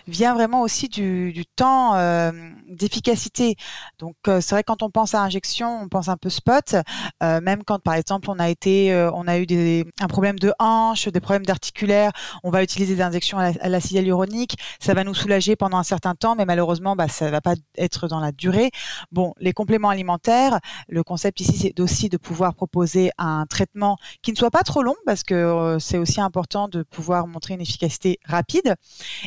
vient 0.07 0.33
vraiment 0.33 0.61
aussi 0.61 0.87
du, 0.89 1.45
temps 1.55 1.95
euh, 1.95 2.31
d'efficacité. 2.67 3.55
Donc 3.99 4.15
euh, 4.27 4.41
c'est 4.41 4.55
vrai 4.55 4.63
quand 4.63 4.83
on 4.83 4.89
pense 4.89 5.13
à 5.13 5.21
injection, 5.21 5.81
on 5.81 5.87
pense 5.87 6.07
un 6.07 6.17
peu 6.17 6.29
spot. 6.29 6.75
Euh, 7.23 7.41
même 7.41 7.63
quand 7.63 7.79
par 7.79 7.95
exemple 7.95 8.29
on 8.29 8.39
a 8.39 8.49
été, 8.49 8.93
on 9.13 9.27
a 9.27 9.37
eu 9.37 9.45
des, 9.45 9.85
un 9.99 10.07
problème 10.07 10.37
de 10.39 10.53
hanche, 10.59 11.07
des 11.07 11.19
problèmes 11.19 11.45
d'articulaire, 11.45 12.11
on 12.43 12.49
va 12.49 12.63
utiliser 12.63 12.95
des 12.95 13.01
injections 13.01 13.37
à 13.37 13.69
l'acide 13.69 13.97
hyaluronique. 13.97 14.57
Ça 14.79 14.93
va 14.93 15.03
nous 15.03 15.13
soulager 15.13 15.55
pendant 15.55 15.77
un 15.77 15.83
certain 15.83 16.15
temps, 16.15 16.35
mais 16.35 16.45
malheureusement, 16.45 16.95
bah, 16.95 17.07
ça 17.07 17.29
va 17.31 17.41
pas 17.41 17.55
être 17.77 18.07
dans 18.07 18.19
la 18.19 18.31
durée. 18.31 18.71
Bon, 19.11 19.33
les 19.39 19.53
compléments 19.53 19.89
alimentaires, 19.89 20.59
le 20.89 21.03
concept 21.03 21.39
ici 21.41 21.57
c'est 21.57 21.79
aussi 21.79 22.09
de 22.09 22.17
pouvoir 22.17 22.53
proposer 22.53 23.11
un 23.17 23.45
traitement 23.45 23.97
qui 24.21 24.31
ne 24.31 24.37
soit 24.37 24.51
pas 24.51 24.63
trop 24.63 24.83
long, 24.83 24.95
parce 25.05 25.23
que 25.23 25.77
c'est 25.79 25.97
aussi 25.97 26.19
important 26.19 26.67
de 26.67 26.83
pouvoir 26.83 27.27
montrer 27.27 27.53
une 27.53 27.61
efficacité 27.61 28.19
rapide 28.25 28.75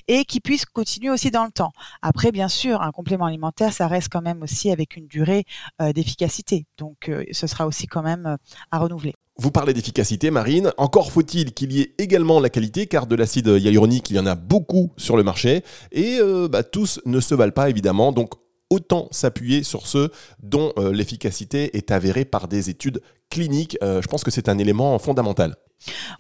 et 0.09 0.25
qui 0.25 0.41
puisse 0.41 0.65
continuer 0.65 1.11
aussi 1.11 1.31
dans 1.31 1.45
le 1.45 1.51
temps. 1.51 1.73
Après, 2.03 2.33
bien 2.33 2.49
sûr, 2.49 2.83
un 2.83 2.91
complément 2.91 3.27
alimentaire, 3.27 3.73
ça 3.73 3.87
reste 3.87 4.09
quand 4.11 4.23
même 4.23 4.43
aussi 4.43 4.71
avec 4.71 4.97
une 4.97 5.07
durée 5.07 5.45
euh, 5.81 5.93
d'efficacité. 5.93 6.67
Donc, 6.77 7.09
euh, 7.09 7.25
ce 7.33 7.47
sera 7.47 7.67
aussi 7.67 7.87
quand 7.87 8.03
même 8.03 8.27
euh, 8.27 8.37
à 8.71 8.79
renouveler. 8.79 9.15
Vous 9.37 9.51
parlez 9.51 9.73
d'efficacité, 9.73 10.31
Marine. 10.31 10.73
Encore 10.79 11.13
faut-il 11.13 11.53
qu'il 11.55 11.73
y 11.73 11.81
ait 11.81 11.95
également 11.99 12.41
la 12.41 12.51
qualité, 12.51 12.87
car 12.87 13.07
de 13.07 13.15
l'acide 13.15 13.47
hyaluronique, 13.47 14.11
il 14.11 14.17
y 14.17 14.19
en 14.19 14.27
a 14.27 14.35
beaucoup 14.35 14.93
sur 14.97 15.17
le 15.17 15.23
marché, 15.23 15.63
et 15.93 16.19
bah, 16.51 16.65
tous 16.65 17.01
ne 17.07 17.21
se 17.21 17.37
valent 17.37 17.53
pas, 17.53 17.71
évidemment. 17.71 18.11
Donc, 18.11 18.33
autant 18.69 19.07
s'appuyer 19.13 19.63
sur 19.63 19.87
ceux 19.87 20.11
dont 20.43 20.73
l'efficacité 20.77 21.77
est 21.77 21.93
avérée 21.93 22.25
par 22.25 22.49
des 22.49 22.69
études 22.69 23.01
cliniques. 23.31 23.79
je 23.81 24.07
pense 24.09 24.25
que 24.25 24.33
c'est 24.33 24.49
un 24.49 24.59
élément 24.59 24.99
fondamental. 24.99 25.55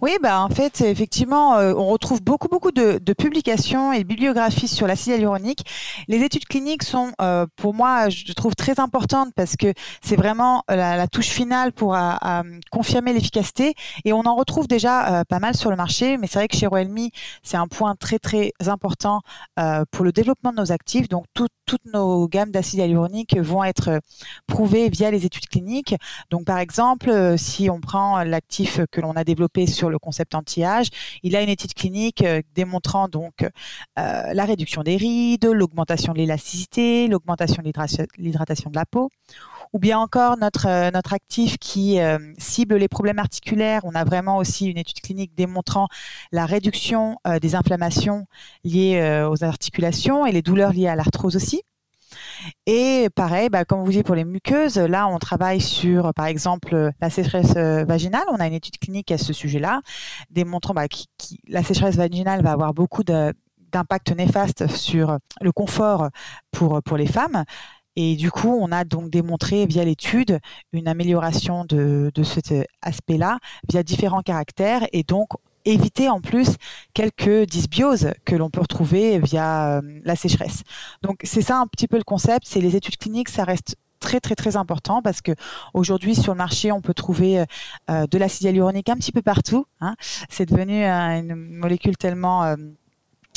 Oui, 0.01 0.13
bah 0.23 0.41
en 0.43 0.49
fait, 0.49 0.81
effectivement, 0.83 1.57
euh, 1.57 1.75
on 1.75 1.87
retrouve 1.87 2.23
beaucoup 2.23 2.49
beaucoup 2.49 2.71
de, 2.71 2.99
publications 3.19 3.93
et 3.93 4.05
bibliographies 4.05 4.69
sur 4.69 4.87
l'acide 4.87 5.15
hyaluronique. 5.15 5.65
Les 6.07 6.23
études 6.23 6.45
cliniques 6.45 6.85
sont, 6.85 7.13
euh, 7.21 7.47
pour 7.57 7.75
moi, 7.75 8.09
je 8.09 8.33
trouve 8.33 8.55
très 8.55 8.79
importantes 8.79 9.33
parce 9.35 9.57
que 9.57 9.73
c'est 10.03 10.15
vraiment 10.15 10.63
la, 10.69 11.09
touche 11.09 11.29
finale 11.29 11.73
pour 11.73 11.97
confirmer 12.71 13.13
l'efficacité. 13.13 13.75
Et 14.05 14.13
on 14.13 14.21
en 14.21 14.37
retrouve 14.37 14.69
déjà 14.69 15.21
euh, 15.21 15.25
pas 15.25 15.41
mal 15.41 15.57
sur 15.57 15.71
le 15.71 15.77
marché, 15.77 16.17
mais 16.17 16.27
c'est 16.29 16.39
vrai 16.39 16.49
que 16.49 16.57
chez 16.57 16.67
Roelmi, 16.67 17.11
c'est 17.43 17.57
un 17.57 17.67
point 17.67 17.95
très 17.97 18.19
très 18.19 18.53
important 18.67 19.21
pour 19.91 20.05
le 20.05 20.13
développement 20.13 20.53
de 20.53 20.59
nos 20.59 20.73
actifs. 20.73 21.09
Donc 21.09 21.25
toutes 21.35 21.51
nos 21.93 22.29
gammes 22.29 22.51
d'acide 22.51 22.81
hyaluronique 22.81 23.37
vont 23.39 23.65
être 23.65 24.01
prouvées 24.47 24.89
via 24.89 25.11
les 25.11 25.27
études 25.27 25.49
cliniques. 25.49 25.95
Donc 26.31 26.45
par 26.45 26.59
exemple, 26.59 27.37
si 27.37 27.69
on 27.71 27.81
prend 27.81 28.23
l'actif 28.23 28.81
que 28.93 29.01
l'on 29.01 29.13
a 29.13 29.25
développé 29.25 29.48
sur 29.67 29.91
le 29.91 29.99
concept 29.99 30.35
anti-âge. 30.35 30.89
Il 31.23 31.37
a 31.37 31.43
une 31.43 31.49
étude 31.49 31.75
clinique 31.75 32.23
euh, 32.23 32.43
démontrant 32.55 33.09
donc 33.09 33.43
euh, 33.43 33.49
la 33.97 34.45
réduction 34.45 34.83
des 34.83 34.97
rides, 34.97 35.47
l'augmentation 35.47 36.13
de 36.13 36.19
l'élasticité, 36.19 37.09
l'augmentation 37.09 37.63
de 37.63 37.73
l'hydratation 38.19 38.71
de 38.71 38.77
la 38.77 38.87
peau 38.87 39.11
ou 39.75 39.79
bien 39.79 39.99
encore 39.99 40.39
notre, 40.39 40.67
euh, 40.67 40.91
notre 40.91 41.13
actif 41.13 41.59
qui 41.59 41.99
cible 42.39 42.77
les 42.77 42.89
problèmes 42.89 43.19
articulaires. 43.19 43.83
On 43.85 43.95
a 43.95 44.05
vraiment 44.05 44.39
aussi 44.39 44.67
une 44.67 44.79
étude 44.79 45.01
clinique 45.01 45.35
démontrant 45.35 45.89
la 46.33 46.47
réduction 46.47 47.17
des 47.41 47.55
inflammations 47.55 48.27
liées 48.65 49.27
aux 49.29 49.45
articulations 49.45 50.27
et 50.27 50.33
les 50.33 50.43
douleurs 50.43 50.73
liées 50.73 50.89
à 50.89 50.97
l'arthrose 50.97 51.37
aussi. 51.37 51.63
Et 52.67 53.09
pareil, 53.15 53.49
bah, 53.49 53.65
comme 53.65 53.85
vous 53.85 53.91
dites 53.91 54.07
pour 54.07 54.15
les 54.15 54.25
muqueuses, 54.25 54.79
là 54.79 55.09
on 55.09 55.19
travaille 55.19 55.61
sur 55.61 56.13
par 56.15 56.27
exemple 56.27 56.91
la 57.01 57.11
sécheresse 57.11 57.55
vaginale. 57.55 58.25
On 58.31 58.37
a 58.37 58.47
une 58.47 58.55
étude 58.55 58.79
clinique 58.79 59.11
à 59.11 59.19
ce 59.19 59.33
sujet-là, 59.33 59.81
démontrant 60.31 60.75
bah, 60.75 60.89
que 60.89 60.97
la 61.49 61.63
sécheresse 61.63 61.97
vaginale 61.97 62.43
va 62.43 62.53
avoir 62.53 62.75
beaucoup 62.75 63.03
d'impact 63.05 64.13
néfaste 64.17 64.67
sur 64.69 65.19
le 65.41 65.53
confort 65.53 66.09
pour, 66.51 66.83
pour 66.83 66.97
les 66.97 67.07
femmes. 67.07 67.45
Et 68.01 68.15
du 68.15 68.31
coup, 68.31 68.57
on 68.61 68.71
a 68.71 68.85
donc 68.85 69.11
démontré 69.11 69.67
via 69.67 69.85
l'étude 69.85 70.39
une 70.73 70.87
amélioration 70.87 71.65
de, 71.65 72.13
de 72.15 72.23
cet 72.23 72.55
aspect-là 72.81 73.39
via 73.69 73.83
différents 73.83 74.23
caractères 74.23 74.87
et 74.93 75.03
donc 75.03 75.31
éviter 75.65 76.09
en 76.09 76.21
plus 76.21 76.57
quelques 76.95 77.47
dysbioses 77.47 78.13
que 78.25 78.37
l'on 78.37 78.51
peut 78.51 78.61
retrouver 78.61 79.19
via 79.19 79.79
euh, 79.79 80.01
la 80.05 80.17
sécheresse. 80.17 80.63
Donc 81.03 81.21
c'est 81.25 81.43
ça 81.43 81.59
un 81.59 81.67
petit 81.67 81.89
peu 81.89 81.97
le 81.97 82.05
concept, 82.05 82.47
c'est 82.47 82.61
les 82.61 82.77
études 82.77 82.97
cliniques, 82.97 83.29
ça 83.29 83.45
reste 83.45 83.77
très 84.01 84.21
très 84.21 84.37
très 84.37 84.57
important 84.57 85.03
parce 85.03 85.21
que 85.21 85.33
aujourd'hui 85.75 86.15
sur 86.15 86.33
le 86.33 86.39
marché 86.39 86.71
on 86.71 86.81
peut 86.81 86.95
trouver 86.95 87.45
euh, 87.91 88.07
de 88.07 88.19
l'acide 88.19 88.47
hyaluronique 88.47 88.89
un 88.89 88.97
petit 88.97 89.13
peu 89.13 89.23
partout. 89.23 89.67
Hein. 89.81 89.97
C'est 90.29 90.47
devenu 90.47 90.85
une 90.85 91.35
molécule 91.35 91.97
tellement 91.97 92.45
euh, 92.45 92.57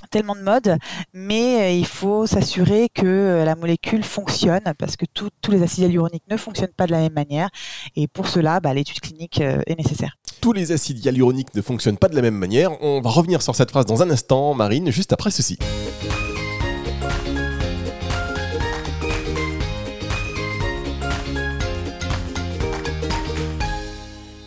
tellement 0.09 0.35
de 0.35 0.41
mode, 0.41 0.77
mais 1.13 1.61
euh, 1.61 1.71
il 1.71 1.85
faut 1.85 2.25
s'assurer 2.25 2.89
que 2.89 3.05
euh, 3.05 3.45
la 3.45 3.55
molécule 3.55 4.03
fonctionne 4.03 4.73
parce 4.77 4.95
que 4.95 5.05
tous 5.05 5.31
les 5.49 5.61
acides 5.61 5.83
hyaluroniques 5.83 6.27
ne 6.29 6.37
fonctionnent 6.37 6.73
pas 6.75 6.87
de 6.87 6.91
la 6.91 6.99
même 6.99 7.13
manière 7.13 7.49
et 7.95 8.07
pour 8.07 8.27
cela, 8.27 8.59
bah, 8.59 8.73
l'étude 8.73 8.99
clinique 8.99 9.41
euh, 9.41 9.61
est 9.67 9.77
nécessaire. 9.77 10.17
Tous 10.41 10.53
les 10.53 10.71
acides 10.71 11.05
hyaluroniques 11.05 11.53
ne 11.53 11.61
fonctionnent 11.61 11.99
pas 11.99 12.07
de 12.07 12.15
la 12.15 12.23
même 12.23 12.33
manière. 12.33 12.71
On 12.81 12.99
va 12.99 13.11
revenir 13.11 13.43
sur 13.43 13.55
cette 13.55 13.69
phrase 13.69 13.85
dans 13.85 14.01
un 14.01 14.09
instant, 14.09 14.55
Marine, 14.55 14.89
juste 14.89 15.13
après 15.13 15.29
ceci. 15.29 15.59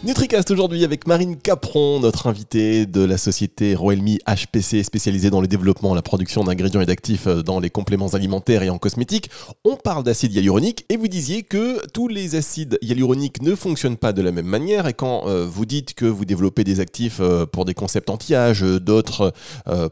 NutriCast 0.04 0.50
aujourd'hui 0.50 0.84
avec 0.84 1.06
Marine 1.06 1.38
Capron, 1.38 1.98
notre 1.98 2.26
invitée 2.26 2.84
de 2.84 3.02
la 3.02 3.16
société 3.16 3.74
Roelmi 3.74 4.18
HPC 4.26 4.82
spécialisée 4.82 5.30
dans 5.30 5.40
le 5.40 5.46
développement, 5.46 5.94
la 5.94 6.02
production 6.02 6.44
d'ingrédients 6.44 6.82
et 6.82 6.86
d'actifs 6.86 7.26
euh, 7.26 7.42
dans 7.42 7.58
les 7.58 7.70
compléments 7.70 8.08
alimentaires 8.08 8.62
et 8.62 8.68
en 8.68 8.76
cosmétiques. 8.76 9.30
On 9.64 9.76
parle 9.76 10.04
d'acide 10.04 10.34
hyaluronique 10.34 10.84
et 10.90 10.98
vous 10.98 11.08
disiez 11.08 11.42
que 11.42 11.80
tous 11.94 12.08
les 12.08 12.34
acides 12.34 12.78
hyaluroniques 12.82 13.40
ne 13.40 13.54
fonctionnent 13.54 13.96
pas 13.96 14.12
de 14.12 14.20
la 14.20 14.30
même 14.30 14.44
manière 14.44 14.86
et 14.88 14.92
quand 14.92 15.26
euh, 15.26 15.46
vous 15.50 15.64
dites 15.64 15.94
que 15.94 16.04
vous 16.04 16.26
développez 16.26 16.64
des 16.64 16.80
actifs 16.80 17.20
euh, 17.20 17.46
pour 17.46 17.64
des 17.64 17.72
concepts 17.72 18.10
anti-âge, 18.10 18.60
d'autres 18.60 19.32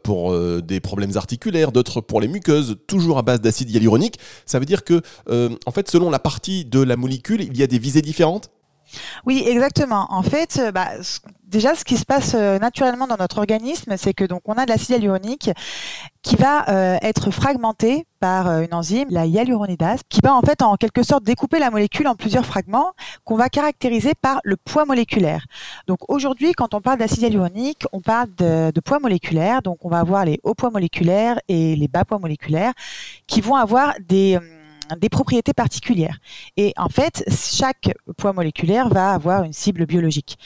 pour 0.02 0.36
des 0.60 0.80
problèmes 0.80 1.16
articulaires, 1.16 1.72
d'autres 1.72 2.02
pour 2.02 2.20
les 2.20 2.28
muqueuses, 2.28 2.76
toujours 2.86 3.16
à 3.16 3.22
base 3.22 3.40
d'acide 3.40 3.70
hyaluronique, 3.70 4.18
ça 4.44 4.58
veut 4.58 4.66
dire 4.66 4.84
que 4.84 5.00
en 5.30 5.70
fait 5.70 5.90
selon 5.90 6.10
la 6.10 6.18
partie 6.18 6.64
de 6.66 6.80
la 6.80 6.96
molécule, 6.96 7.40
il 7.42 7.56
y 7.56 7.62
a 7.62 7.66
des 7.66 7.78
visées 7.78 8.02
différentes? 8.02 8.50
Oui, 9.26 9.44
exactement. 9.46 10.06
En 10.10 10.22
fait, 10.22 10.58
euh, 10.58 10.72
bah, 10.72 10.88
déjà, 11.44 11.74
ce 11.74 11.84
qui 11.84 11.96
se 11.96 12.04
passe 12.04 12.34
euh, 12.34 12.58
naturellement 12.58 13.06
dans 13.06 13.16
notre 13.16 13.38
organisme, 13.38 13.96
c'est 13.96 14.14
que 14.14 14.24
donc 14.24 14.42
on 14.46 14.54
a 14.54 14.64
de 14.64 14.70
l'acide 14.70 14.90
hyaluronique 14.90 15.50
qui 16.22 16.36
va 16.36 16.68
euh, 16.68 16.98
être 17.02 17.30
fragmenté 17.30 18.06
par 18.20 18.60
une 18.60 18.72
enzyme, 18.74 19.08
la 19.10 19.26
hyaluronidase, 19.26 20.00
qui 20.08 20.20
va 20.22 20.34
en 20.34 20.42
fait 20.42 20.62
en 20.62 20.76
quelque 20.76 21.02
sorte 21.02 21.24
découper 21.24 21.58
la 21.58 21.70
molécule 21.70 22.06
en 22.06 22.14
plusieurs 22.14 22.46
fragments 22.46 22.92
qu'on 23.24 23.36
va 23.36 23.48
caractériser 23.48 24.12
par 24.14 24.40
le 24.44 24.56
poids 24.56 24.84
moléculaire. 24.84 25.46
Donc 25.88 25.98
aujourd'hui, 26.08 26.52
quand 26.52 26.74
on 26.74 26.80
parle 26.80 26.98
d'acide 26.98 27.22
hyaluronique, 27.22 27.84
on 27.92 28.00
parle 28.00 28.32
de, 28.36 28.70
de, 28.70 28.80
poids 28.80 29.00
moléculaire. 29.00 29.62
Donc 29.62 29.84
on 29.84 29.88
va 29.88 29.98
avoir 29.98 30.24
les 30.24 30.38
hauts 30.44 30.54
poids 30.54 30.70
moléculaires 30.70 31.40
et 31.48 31.74
les 31.74 31.88
bas 31.88 32.04
poids 32.04 32.20
moléculaires 32.20 32.72
qui 33.26 33.40
vont 33.40 33.56
avoir 33.56 33.94
des 34.00 34.38
des 34.98 35.08
propriétés 35.08 35.52
particulières. 35.54 36.18
Et 36.56 36.72
en 36.76 36.88
fait, 36.88 37.24
chaque 37.30 37.94
poids 38.16 38.32
moléculaire 38.32 38.88
va 38.88 39.12
avoir 39.12 39.44
une 39.44 39.52
cible 39.52 39.86
biologique. 39.86 40.38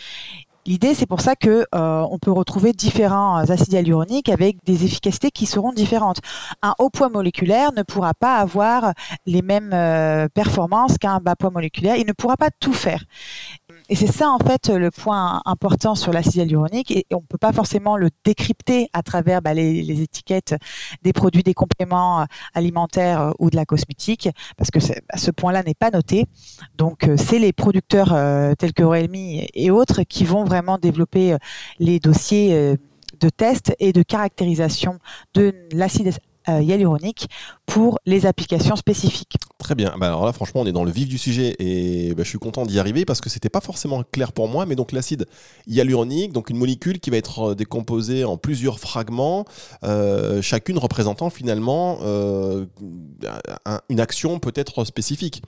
L'idée, 0.66 0.95
c'est 0.95 1.07
pour 1.07 1.21
ça 1.21 1.37
que 1.37 1.64
euh, 1.75 2.07
on 2.11 2.19
peut 2.19 2.33
retrouver 2.33 2.73
différents 2.73 3.37
acides 3.37 3.73
hyaluroniques 3.73 4.28
avec 4.28 4.57
des 4.64 4.85
efficacités 4.85 5.31
qui 5.31 5.47
seront 5.47 5.73
différentes. 5.73 6.19
Un 6.61 6.75
haut 6.81 6.90
poids 6.90 7.09
moléculaire 7.09 7.71
ne 7.73 7.85
pourra 7.85 8.14
pas 8.14 8.38
avoir 8.38 8.93
les 9.26 9.43
mêmes 9.43 9.73
euh, 9.73 10.26
performances 10.28 10.99
qu'un 10.99 11.21
bas 11.21 11.37
poids 11.37 11.50
moléculaire. 11.50 11.95
Il 11.97 12.07
ne 12.07 12.12
pourra 12.12 12.37
pas 12.37 12.50
tout 12.59 12.73
faire. 12.73 13.05
Et 13.88 13.95
c'est 13.95 14.11
ça 14.11 14.31
en 14.31 14.38
fait 14.38 14.69
le 14.69 14.90
point 14.90 15.40
important 15.45 15.95
sur 15.95 16.12
l'acide 16.12 16.37
hyaluronique 16.37 16.90
et 16.90 17.07
on 17.12 17.21
ne 17.21 17.26
peut 17.26 17.38
pas 17.38 17.52
forcément 17.52 17.97
le 17.97 18.11
décrypter 18.25 18.88
à 18.93 19.02
travers 19.02 19.43
bah, 19.43 19.55
les, 19.55 20.02
étiquettes 20.02 20.57
des 21.02 21.12
produits, 21.12 21.45
des 21.45 21.55
compléments 21.55 22.23
euh, 22.23 22.25
alimentaires 22.55 23.21
euh, 23.21 23.31
ou 23.38 23.49
de 23.49 23.57
la 23.57 23.64
cosmétique 23.64 24.28
parce 24.57 24.73
que 24.73 24.81
bah, 24.81 25.16
ce 25.16 25.31
point-là 25.31 25.62
n'est 25.62 25.75
pas 25.75 25.90
noté. 25.90 26.26
Donc 26.76 27.05
euh, 27.05 27.16
c'est 27.16 27.38
les 27.38 27.52
producteurs 27.52 28.09
tels 28.59 28.73
que 28.73 28.83
Roelmi 28.83 29.47
et 29.55 29.71
autres 29.71 30.02
qui 30.02 30.25
vont 30.25 30.45
vraiment 30.45 30.78
développer 30.78 31.37
les 31.78 32.00
dossiers 32.00 32.76
de 33.21 33.28
test 33.28 33.75
et 33.78 33.93
de 33.93 34.02
caractérisation 34.02 34.99
de 35.35 35.55
l'acide 35.73 36.12
hyaluronique 36.49 37.29
pour 37.67 37.99
les 38.07 38.26
applications 38.26 38.76
spécifiques. 38.76 39.37
Très 39.59 39.75
bien. 39.75 39.95
Bah, 39.99 40.07
alors 40.07 40.25
là, 40.25 40.33
franchement, 40.33 40.61
on 40.62 40.67
est 40.67 40.73
dans 40.73 40.85
le 40.85 40.91
vif 40.91 41.09
du 41.09 41.19
sujet 41.19 41.57
et 41.59 42.15
bah, 42.15 42.23
je 42.23 42.29
suis 42.29 42.38
content 42.38 42.65
d'y 42.65 42.79
arriver 42.79 43.05
parce 43.05 43.21
que 43.21 43.29
c'était 43.29 43.49
pas 43.49 43.61
forcément 43.61 44.03
clair 44.05 44.33
pour 44.33 44.49
moi. 44.49 44.67
Mais 44.67 44.76
donc 44.76 44.93
l'acide 44.93 45.26
hyaluronique, 45.67 46.33
donc 46.33 46.50
une 46.50 46.57
molécule 46.57 47.00
qui 47.00 47.11
va 47.11 47.17
être 47.17 47.50
euh, 47.50 47.55
décomposée 47.55 48.25
en 48.25 48.37
plusieurs 48.37 48.79
fragments, 48.79 49.45
euh, 49.85 50.41
chacune 50.43 50.79
représentant 50.79 51.31
finalement 51.31 51.99
une 53.88 54.00
action 54.00 54.38
peut-être 54.38 54.85
spécifique. 54.85 55.43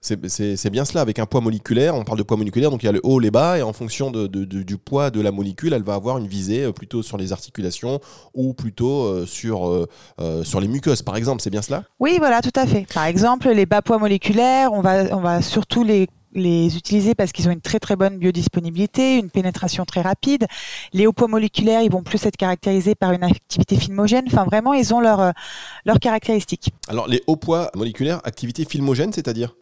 C'est 0.00 0.70
bien 0.70 0.84
cela, 0.84 1.00
avec 1.00 1.18
un 1.18 1.26
poids 1.26 1.40
moléculaire, 1.40 1.94
on 1.94 2.04
parle 2.04 2.18
de 2.18 2.22
poids 2.22 2.36
moléculaire, 2.36 2.70
donc 2.70 2.82
il 2.82 2.86
y 2.86 2.88
a 2.88 2.92
le 2.92 3.00
haut, 3.02 3.18
les 3.18 3.32
bas, 3.32 3.58
et 3.58 3.62
en 3.62 3.72
fonction 3.72 4.10
de, 4.10 4.26
du 4.26 4.78
poids 4.78 5.10
de 5.10 5.20
la 5.20 5.32
molécule, 5.32 5.72
elle 5.72 5.82
va 5.82 5.94
avoir 5.94 6.18
une 6.18 6.28
visée 6.28 6.64
euh, 6.64 6.72
plutôt 6.72 7.02
sur 7.02 7.16
les 7.16 7.32
articulations 7.32 8.00
ou 8.32 8.54
plutôt 8.54 9.04
euh, 9.04 9.26
sur, 9.26 9.68
euh, 9.68 10.44
sur 10.44 10.60
les 10.60 10.68
muqueuses, 10.68 11.02
par 11.02 11.16
exemple, 11.16 11.42
c'est 11.42 11.50
bien 11.50 11.62
cela? 11.62 11.82
Oui, 11.98 12.16
voilà, 12.18 12.40
tout 12.42 12.52
à 12.54 12.66
fait. 12.66 12.86
Par 12.94 13.06
exemple, 13.06 13.48
les 13.48 13.66
bas 13.66 13.82
poids 13.82 13.98
moléculaires, 13.98 14.72
on 14.72 14.80
va, 14.80 15.16
on 15.16 15.20
va 15.20 15.42
surtout 15.42 15.82
les 15.82 16.08
les 16.38 16.76
utiliser 16.76 17.14
parce 17.14 17.32
qu'ils 17.32 17.48
ont 17.48 17.52
une 17.52 17.60
très 17.60 17.78
très 17.78 17.96
bonne 17.96 18.18
biodisponibilité, 18.18 19.18
une 19.18 19.30
pénétration 19.30 19.84
très 19.84 20.00
rapide. 20.00 20.46
Les 20.92 21.06
hauts 21.06 21.12
poids 21.12 21.28
moléculaires, 21.28 21.82
ils 21.82 21.90
vont 21.90 22.02
plus 22.02 22.24
être 22.26 22.36
caractérisés 22.36 22.94
par 22.94 23.12
une 23.12 23.24
activité 23.24 23.76
filmogène. 23.76 24.24
Enfin, 24.26 24.44
vraiment, 24.44 24.72
ils 24.72 24.94
ont 24.94 25.00
leurs 25.00 25.32
leurs 25.84 25.98
caractéristiques. 25.98 26.70
Alors, 26.88 27.08
les 27.08 27.22
hauts 27.26 27.36
poids 27.36 27.70
moléculaires, 27.74 28.20
activité 28.24 28.64
filmogène, 28.64 29.12
c'est-à-dire? 29.12 29.54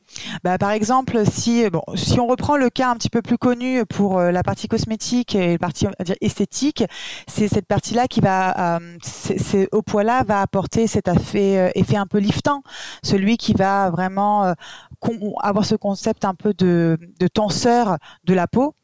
Bah, 0.44 0.58
par 0.58 0.70
exemple, 0.70 1.22
si, 1.30 1.68
bon, 1.70 1.82
si 1.94 2.18
on 2.20 2.26
reprend 2.26 2.56
le 2.56 2.70
cas 2.70 2.90
un 2.90 2.96
petit 2.96 3.10
peu 3.10 3.22
plus 3.22 3.38
connu 3.38 3.84
pour 3.86 4.18
euh, 4.18 4.30
la 4.30 4.42
partie 4.42 4.68
cosmétique 4.68 5.34
et 5.34 5.52
la 5.52 5.58
partie 5.58 5.86
dire, 6.04 6.16
esthétique, 6.20 6.84
c'est 7.28 7.48
cette 7.48 7.66
partie-là 7.66 8.06
qui 8.06 8.20
va, 8.20 8.78
euh, 8.78 9.66
au 9.72 9.82
poids-là, 9.82 10.24
va 10.24 10.40
apporter 10.40 10.86
cet 10.86 11.08
effet, 11.08 11.58
euh, 11.58 11.70
effet 11.74 11.96
un 11.96 12.06
peu 12.06 12.18
liftant, 12.18 12.62
celui 13.02 13.36
qui 13.36 13.52
va 13.52 13.90
vraiment 13.90 14.54
avoir 15.40 15.64
ce 15.64 15.74
concept 15.74 16.24
un 16.24 16.34
peu 16.34 16.54
de, 16.54 16.98
tenseur 17.32 17.98
de 18.24 18.34
la 18.34 18.46
peau. 18.46 18.74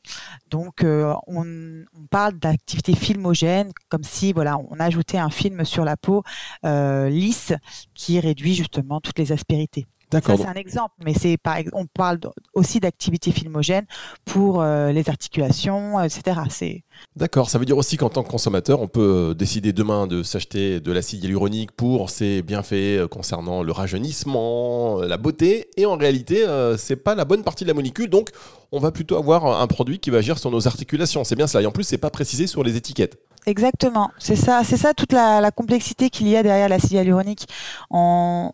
Donc, 0.51 0.85
on, 0.85 1.15
on, 1.27 2.07
parle 2.11 2.39
d'activité 2.39 2.95
filmogène, 2.95 3.73
comme 3.89 4.05
si 4.05 4.33
voilà, 4.33 4.59
on 4.71 4.79
ajoutait 4.81 5.19
un 5.19 5.31
film 5.31 5.65
sur 5.65 5.85
la 5.85 5.97
peau 5.97 6.23
lisse 6.65 7.53
qui 7.95 8.21
réduit 8.21 8.55
justement 8.55 9.01
toutes 9.01 9.19
les 9.19 9.33
aspérités. 9.33 9.87
Ça, 10.13 10.37
c'est 10.37 10.47
un 10.47 10.55
exemple, 10.55 10.95
mais 11.05 11.15
c'est 11.15 11.37
par 11.39 11.57
on 11.73 11.87
parle 11.87 12.21
aussi 12.55 12.81
d'activité 12.81 13.33
filmogène 13.33 13.87
pour 14.25 14.61
euh, 14.61 14.93
les 14.93 15.09
articulations, 15.09 16.01
etc. 16.03 16.41
C'est 16.51 16.85
D'accord, 17.17 17.49
ça 17.49 17.59
veut 17.59 17.65
dire 17.65 17.79
aussi 17.79 17.97
qu'en 17.97 18.11
tant 18.11 18.23
que 18.23 18.29
consommateur, 18.29 18.81
on 18.81 18.89
peut 18.89 19.31
euh, 19.31 19.35
décider 19.35 19.73
demain 19.73 20.07
de 20.07 20.23
s'acheter 20.23 20.81
de 20.81 20.93
l'acide 20.93 21.25
hyaluronique 21.25 21.73
pour 21.73 22.11
ses 22.11 22.43
bienfaits 22.43 22.73
euh, 22.73 23.09
concernant 23.09 23.63
le 23.63 23.73
rajeunissement, 23.73 25.01
la 25.01 25.17
beauté, 25.17 25.71
et 25.77 25.87
en 25.87 25.97
réalité, 25.97 26.45
c'est 26.77 26.97
pas 26.97 27.15
la 27.15 27.25
bonne 27.25 27.43
partie 27.43 27.65
de 27.65 27.69
la 27.69 27.75
molécule, 27.75 28.11
donc 28.11 28.31
on 28.71 28.79
va 28.79 28.91
plutôt 28.91 29.17
avoir 29.17 29.61
un 29.61 29.67
produit 29.67 29.99
qui 29.99 30.11
va 30.11 30.19
agir 30.19 30.39
sur 30.39 30.51
nos 30.51 30.67
articulations. 30.67 31.25
C'est 31.25 31.37
bien 31.37 31.47
cela, 31.47 31.63
et 31.63 31.67
en 31.67 31.73
plus, 31.73 31.85
c'est 31.85 31.99
pas 31.99 32.11
précisé 32.11 32.47
sur 32.47 32.63
les 32.63 32.77
étiquettes. 32.77 33.19
Exactement, 33.45 34.11
c'est 34.19 34.37
ça, 34.37 34.63
c'est 34.65 34.77
ça 34.77 34.95
toute 34.95 35.13
la, 35.13 35.51
complexité 35.51 36.11
qu'il 36.11 36.29
y 36.29 36.37
a 36.37 36.45
derrière 36.45 36.69
l'acide 36.69 36.93
hyaluronique. 36.93 37.49
On 37.91 38.53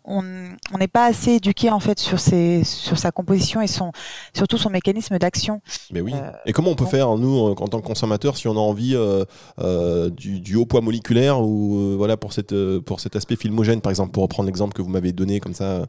n'est 0.77 0.87
pas 0.87 1.05
assez 1.05 1.33
éduqué 1.33 1.69
en 1.69 1.79
fait 1.79 1.99
sur 1.99 2.19
ses, 2.19 2.63
sur 2.63 2.97
sa 2.97 3.11
composition 3.11 3.61
et 3.61 3.67
son 3.67 3.91
surtout 4.33 4.57
son 4.57 4.71
mécanisme 4.71 5.17
d'action. 5.19 5.61
Mais 5.91 6.01
oui. 6.01 6.13
Euh, 6.15 6.31
et 6.45 6.53
comment 6.53 6.71
on 6.71 6.75
peut 6.75 6.85
faire 6.85 7.15
nous 7.17 7.37
en 7.37 7.67
tant 7.67 7.81
que 7.81 7.85
consommateur 7.85 8.35
si 8.35 8.47
on 8.47 8.53
a 8.53 8.59
envie 8.59 8.95
euh, 8.95 9.25
euh, 9.59 10.09
du, 10.09 10.55
haut 10.55 10.65
poids 10.65 10.81
moléculaire 10.81 11.41
ou 11.41 11.95
voilà 11.97 12.17
pour 12.17 12.33
cette 12.33 12.55
pour 12.79 12.99
cet 12.99 13.15
aspect 13.15 13.35
filmogène 13.35 13.81
par 13.81 13.91
exemple 13.91 14.11
pour 14.11 14.23
reprendre 14.23 14.47
l'exemple 14.47 14.73
que 14.73 14.81
vous 14.81 14.89
m'avez 14.89 15.11
donné 15.11 15.39
comme 15.39 15.53
ça 15.53 15.85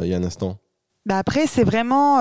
il 0.00 0.08
y 0.08 0.14
a 0.14 0.16
un 0.16 0.24
instant? 0.24 0.56
Bah 1.04 1.18
après 1.18 1.46
c'est 1.46 1.64
vraiment 1.64 2.20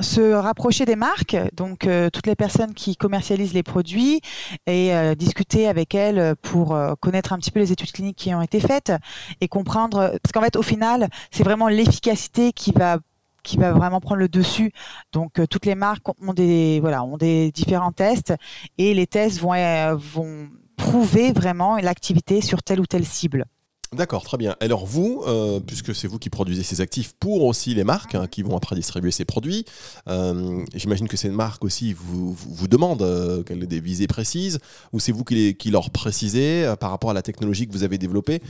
se 0.00 0.32
rapprocher 0.32 0.84
des 0.84 0.96
marques, 0.96 1.36
donc 1.54 1.88
toutes 2.12 2.26
les 2.26 2.36
personnes 2.36 2.74
qui 2.74 2.96
commercialisent 2.96 3.54
les 3.54 3.62
produits, 3.62 4.20
et 4.66 4.92
discuter 5.16 5.68
avec 5.68 5.94
elles 5.94 6.36
pour 6.42 6.78
connaître 7.00 7.32
un 7.32 7.38
petit 7.38 7.50
peu 7.50 7.60
les 7.60 7.72
études 7.72 7.92
cliniques 7.92 8.16
qui 8.16 8.34
ont 8.34 8.42
été 8.42 8.60
faites 8.60 8.92
et 9.40 9.48
comprendre, 9.48 10.18
parce 10.22 10.32
qu'en 10.32 10.42
fait, 10.42 10.56
au 10.56 10.62
final, 10.62 11.08
c'est 11.30 11.42
vraiment 11.42 11.68
l'efficacité 11.68 12.52
qui 12.52 12.72
va 12.72 12.98
qui 13.42 13.56
va 13.56 13.72
vraiment 13.72 14.00
prendre 14.00 14.20
le 14.20 14.28
dessus. 14.28 14.70
Donc 15.12 15.40
toutes 15.48 15.66
les 15.66 15.74
marques 15.74 16.06
ont 16.20 16.34
des 16.34 16.78
voilà 16.80 17.02
ont 17.02 17.16
des 17.16 17.50
différents 17.52 17.92
tests 17.92 18.34
et 18.76 18.92
les 18.92 19.06
tests 19.06 19.40
vont 19.40 19.54
vont 19.96 20.48
prouver 20.76 21.32
vraiment 21.32 21.76
l'activité 21.76 22.40
sur 22.42 22.62
telle 22.62 22.80
ou 22.80 22.86
telle 22.86 23.06
cible. 23.06 23.46
D'accord, 23.92 24.22
très 24.22 24.36
bien. 24.36 24.54
Alors 24.60 24.86
vous, 24.86 25.24
euh, 25.26 25.58
puisque 25.58 25.96
c'est 25.96 26.06
vous 26.06 26.20
qui 26.20 26.30
produisez 26.30 26.62
ces 26.62 26.80
actifs 26.80 27.12
pour 27.18 27.42
aussi 27.42 27.74
les 27.74 27.82
marques 27.82 28.14
hein, 28.14 28.28
qui 28.28 28.44
vont 28.44 28.56
après 28.56 28.76
distribuer 28.76 29.10
ces 29.10 29.24
produits, 29.24 29.64
euh, 30.06 30.64
j'imagine 30.76 31.08
que 31.08 31.16
ces 31.16 31.28
marques 31.28 31.64
aussi 31.64 31.92
vous, 31.92 32.32
vous, 32.32 32.68
demandent 32.68 33.02
euh, 33.02 33.42
qu'elles 33.42 33.64
aient 33.64 33.66
des 33.66 33.80
visées 33.80 34.06
précises, 34.06 34.60
ou 34.92 35.00
c'est 35.00 35.10
vous 35.10 35.24
qui, 35.24 35.56
qui, 35.56 35.72
leur 35.72 35.90
précisez 35.90 36.72
par 36.78 36.92
rapport 36.92 37.10
à 37.10 37.14
la 37.14 37.22
technologie 37.22 37.66
que 37.66 37.72
vous 37.72 37.82
avez 37.82 37.98
développée, 37.98 38.40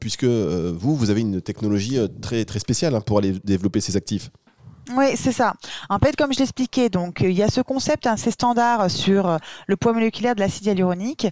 puisque 0.00 0.24
vous, 0.24 0.96
vous 0.96 1.10
avez 1.10 1.20
une 1.20 1.40
technologie 1.40 1.98
très, 2.20 2.44
très 2.44 2.58
spéciale 2.58 2.96
hein, 2.96 3.00
pour 3.00 3.18
aller 3.18 3.38
développer 3.44 3.80
ces 3.80 3.96
actifs. 3.96 4.30
Oui, 4.92 5.16
c'est 5.16 5.32
ça. 5.32 5.54
En 5.88 5.98
fait, 5.98 6.14
comme 6.14 6.32
je 6.32 6.38
l'expliquais, 6.38 6.90
donc 6.90 7.20
il 7.20 7.32
y 7.32 7.42
a 7.42 7.48
ce 7.48 7.62
concept 7.62 8.06
assez 8.06 8.30
standard 8.30 8.90
sur 8.90 9.26
euh, 9.26 9.38
le 9.66 9.76
poids 9.76 9.94
moléculaire 9.94 10.34
de 10.34 10.40
l'acide 10.40 10.66
hyaluronique. 10.66 11.26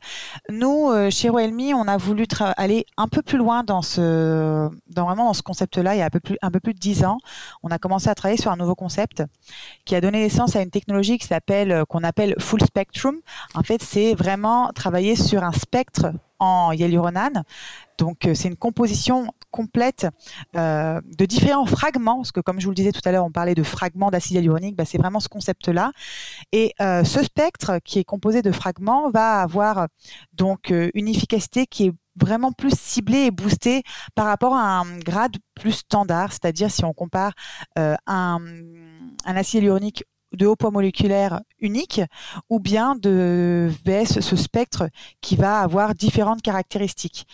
Nous, 0.49 0.91
euh, 0.91 1.11
chez 1.11 1.29
Roelmi, 1.29 1.75
on 1.75 1.87
a 1.87 1.99
voulu 1.99 2.25
aller 2.57 2.87
un 2.97 3.09
peu 3.09 3.21
plus 3.21 3.37
loin 3.37 3.63
dans 3.63 3.83
ce, 3.83 4.71
dans 4.89 5.05
vraiment 5.05 5.27
dans 5.27 5.35
ce 5.35 5.43
concept-là. 5.43 5.95
Il 5.95 5.99
y 5.99 6.03
a 6.03 6.07
un 6.07 6.11
peu 6.11 6.21
plus, 6.21 6.39
un 6.41 6.51
peu 6.51 6.61
plus 6.61 6.73
de 6.73 6.79
dix 6.79 7.05
ans, 7.05 7.19
on 7.63 7.69
a 7.69 7.79
commencé 7.79 8.09
à 8.09 8.15
travailler 8.15 8.41
sur 8.41 8.51
un 8.51 8.57
nouveau 8.57 8.75
concept 8.75 9.23
qui 9.85 9.95
a 9.95 10.01
donné 10.01 10.21
naissance 10.21 10.57
à 10.57 10.63
une 10.63 10.71
technologie 10.71 11.19
qui 11.19 11.27
s'appelle, 11.27 11.73
euh, 11.73 11.85
qu'on 11.85 12.05
appelle 12.05 12.35
full 12.39 12.63
spectrum. 12.63 13.17
En 13.55 13.63
fait, 13.63 13.83
c'est 13.83 14.15
vraiment 14.15 14.71
travailler 14.75 15.15
sur 15.15 15.45
un 15.45 15.53
spectre 15.53 16.07
en 16.43 16.73
hyaluronane. 16.73 17.45
Donc, 17.99 18.29
c'est 18.35 18.49
une 18.49 18.57
composition 18.57 19.29
complète 19.53 20.09
euh, 20.57 21.01
de 21.05 21.25
différents 21.25 21.67
fragments, 21.67 22.17
parce 22.17 22.33
que 22.33 22.41
comme 22.41 22.59
je 22.59 22.65
vous 22.65 22.73
le 22.73 22.75
disais 22.75 22.91
tout 22.91 23.03
à 23.05 23.13
l'heure, 23.13 23.25
on 23.25 23.31
parlait 23.31 23.55
de 23.55 23.63
fragments 23.63 24.11
d'acide 24.11 24.37
hyaluronique, 24.37 24.75
bah, 24.75 24.85
c'est 24.85 24.99
vraiment 24.99 25.21
ce 25.21 25.29
concept-là. 25.29 25.93
Et 26.51 26.75
euh, 26.81 27.05
ce 27.05 27.23
spectre 27.23 27.79
qui 27.85 28.01
est 28.01 28.05
composé 28.05 28.43
de 28.43 28.51
fragments 28.51 29.11
va 29.11 29.41
avoir 29.41 29.87
donc 30.33 30.73
euh, 30.73 30.91
une 30.95 31.07
efficacité 31.07 31.67
qui 31.67 31.87
est 31.87 31.93
vraiment 32.17 32.53
plus 32.53 32.77
ciblée 32.77 33.27
et 33.27 33.31
boostée 33.31 33.83
par 34.15 34.27
rapport 34.27 34.55
à 34.55 34.81
un 34.81 34.99
grade 34.99 35.37
plus 35.55 35.73
standard, 35.73 36.33
c'est-à-dire 36.33 36.71
si 36.71 36.85
on 36.85 36.93
compare 36.93 37.33
un, 37.77 38.39
un 39.25 39.37
acide 39.37 39.63
hyaluronique 39.63 40.05
de 40.33 40.47
haut 40.47 40.57
poids 40.57 40.71
moléculaire 40.71 41.41
unique 41.61 42.01
ou 42.49 42.59
bien 42.61 42.95
de 42.95 43.71
VS 43.85 44.21
ce 44.21 44.37
spectre 44.37 44.89
qui 45.21 45.37
va 45.37 45.61
avoir 45.61 45.95
différentes 45.95 46.43
caractéristiques. 46.43 47.27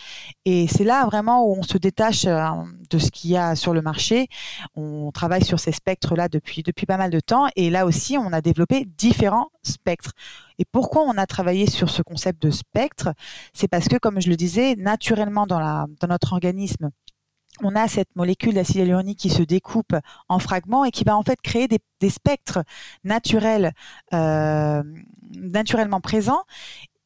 Et 0.44 0.66
c'est 0.68 0.84
là 0.84 1.04
vraiment 1.06 1.44
où 1.44 1.56
on 1.58 1.62
se 1.62 1.78
détache 1.78 2.24
euh, 2.26 2.46
de 2.90 2.98
ce 2.98 3.10
qu'il 3.10 3.30
y 3.30 3.36
a 3.36 3.54
sur 3.56 3.74
le 3.74 3.82
marché. 3.82 4.28
On 4.74 5.10
travaille 5.12 5.44
sur 5.44 5.60
ces 5.60 5.72
spectres-là 5.72 6.28
depuis, 6.28 6.62
depuis 6.62 6.86
pas 6.86 6.96
mal 6.96 7.10
de 7.10 7.20
temps 7.20 7.46
et 7.56 7.70
là 7.70 7.86
aussi 7.86 8.18
on 8.18 8.32
a 8.32 8.40
développé 8.40 8.84
différents 8.96 9.50
spectres. 9.62 10.12
Et 10.58 10.64
pourquoi 10.64 11.02
on 11.02 11.16
a 11.16 11.26
travaillé 11.26 11.70
sur 11.70 11.88
ce 11.88 12.02
concept 12.02 12.42
de 12.42 12.50
spectre? 12.50 13.10
C'est 13.52 13.68
parce 13.68 13.88
que, 13.88 13.96
comme 13.96 14.20
je 14.20 14.28
le 14.28 14.36
disais, 14.36 14.74
naturellement 14.76 15.46
dans, 15.46 15.60
la, 15.60 15.86
dans 16.00 16.08
notre 16.08 16.32
organisme, 16.32 16.90
on 17.62 17.74
a 17.74 17.88
cette 17.88 18.14
molécule 18.16 18.54
d'acide 18.54 18.76
hyaluronique 18.76 19.18
qui 19.18 19.30
se 19.30 19.42
découpe 19.42 19.94
en 20.28 20.38
fragments 20.38 20.84
et 20.84 20.90
qui 20.90 21.04
va 21.04 21.16
en 21.16 21.22
fait 21.22 21.40
créer 21.40 21.68
des, 21.68 22.10
spectres 22.10 22.62
naturels, 23.04 23.72
euh, 24.12 24.82
naturellement 25.34 26.00
présents. 26.00 26.44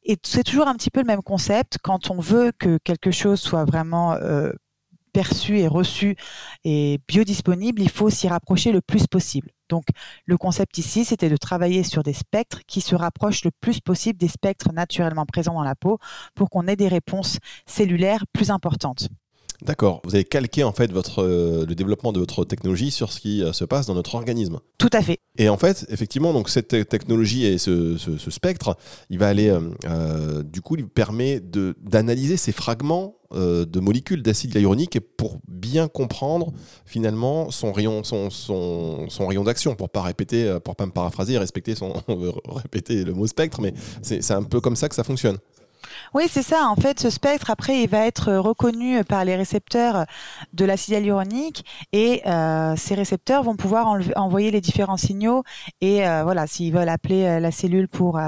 Et 0.03 0.17
c'est 0.23 0.43
toujours 0.43 0.67
un 0.67 0.75
petit 0.75 0.89
peu 0.89 0.99
le 0.99 1.07
même 1.07 1.21
concept 1.21 1.77
quand 1.81 2.11
on 2.11 2.19
veut 2.19 2.51
que 2.57 2.77
quelque 2.83 3.11
chose 3.11 3.39
soit 3.39 3.63
vraiment 3.63 4.13
euh, 4.13 4.51
perçu 5.13 5.59
et 5.59 5.67
reçu 5.67 6.17
et 6.65 6.99
biodisponible, 7.07 7.81
il 7.81 7.89
faut 7.89 8.09
s'y 8.09 8.27
rapprocher 8.27 8.71
le 8.71 8.81
plus 8.81 9.07
possible. 9.07 9.49
Donc 9.69 9.85
le 10.25 10.37
concept 10.37 10.77
ici, 10.77 11.05
c'était 11.05 11.29
de 11.29 11.37
travailler 11.37 11.83
sur 11.83 12.03
des 12.03 12.13
spectres 12.13 12.61
qui 12.67 12.81
se 12.81 12.95
rapprochent 12.95 13.45
le 13.45 13.51
plus 13.61 13.79
possible 13.79 14.19
des 14.19 14.27
spectres 14.27 14.73
naturellement 14.73 15.25
présents 15.25 15.53
dans 15.53 15.63
la 15.63 15.75
peau 15.75 15.99
pour 16.35 16.49
qu'on 16.49 16.67
ait 16.67 16.75
des 16.75 16.89
réponses 16.89 17.37
cellulaires 17.65 18.25
plus 18.33 18.49
importantes. 18.49 19.07
D'accord. 19.61 20.01
Vous 20.03 20.15
avez 20.15 20.23
calqué 20.23 20.63
en 20.63 20.73
fait 20.73 20.91
votre, 20.91 21.23
euh, 21.23 21.65
le 21.65 21.75
développement 21.75 22.11
de 22.11 22.19
votre 22.19 22.43
technologie 22.45 22.91
sur 22.91 23.11
ce 23.11 23.19
qui 23.19 23.43
euh, 23.43 23.53
se 23.53 23.63
passe 23.65 23.87
dans 23.87 23.93
notre 23.93 24.15
organisme. 24.15 24.59
Tout 24.77 24.89
à 24.91 25.01
fait. 25.01 25.19
Et 25.37 25.49
en 25.49 25.57
fait, 25.57 25.85
effectivement, 25.89 26.33
donc 26.33 26.49
cette 26.49 26.89
technologie 26.89 27.45
et 27.45 27.57
ce, 27.57 27.97
spectre, 28.29 28.77
il 29.09 29.19
va 29.19 29.27
aller, 29.27 29.57
euh, 29.85 30.43
du 30.43 30.61
coup, 30.61 30.75
il 30.75 30.87
permet 30.87 31.39
d'analyser 31.39 32.37
ces 32.37 32.51
fragments 32.51 33.15
de 33.31 33.79
molécules 33.79 34.21
d'acide 34.21 34.53
hyaluronique 34.53 34.99
pour 35.17 35.39
bien 35.47 35.87
comprendre 35.87 36.53
finalement 36.85 37.49
son 37.49 37.71
rayon, 37.71 38.03
son, 38.03 38.29
son, 38.29 39.09
son 39.09 39.25
rayon 39.25 39.43
d'action, 39.43 39.73
pour 39.73 39.89
pas 39.89 40.03
répéter, 40.03 40.55
pour 40.63 40.75
pas 40.75 40.85
me 40.85 40.91
paraphraser, 40.91 41.39
respecter 41.39 41.73
son, 41.73 41.93
répéter 42.47 43.03
le 43.03 43.13
mot 43.13 43.25
spectre, 43.25 43.59
mais 43.59 43.73
c'est 44.03 44.29
un 44.29 44.43
peu 44.43 44.61
comme 44.61 44.75
ça 44.75 44.87
que 44.87 44.93
ça 44.93 45.03
fonctionne. 45.03 45.37
Oui, 46.13 46.25
c'est 46.29 46.43
ça. 46.43 46.67
En 46.67 46.75
fait, 46.75 46.99
ce 46.99 47.09
spectre, 47.09 47.49
après, 47.49 47.81
il 47.81 47.89
va 47.89 48.05
être 48.05 48.33
reconnu 48.33 49.03
par 49.03 49.25
les 49.25 49.35
récepteurs 49.35 50.05
de 50.53 50.65
l'acide 50.65 50.93
hyaluronique 50.93 51.65
et 51.91 52.21
euh, 52.27 52.75
ces 52.75 52.95
récepteurs 52.95 53.43
vont 53.43 53.55
pouvoir 53.55 53.97
envoyer 54.15 54.51
les 54.51 54.61
différents 54.61 54.97
signaux. 54.97 55.43
Et 55.81 56.07
euh, 56.07 56.23
voilà, 56.23 56.47
s'ils 56.47 56.73
veulent 56.73 56.89
appeler 56.89 57.25
euh, 57.25 57.39
la 57.39 57.51
cellule 57.51 57.87
pour 57.87 58.19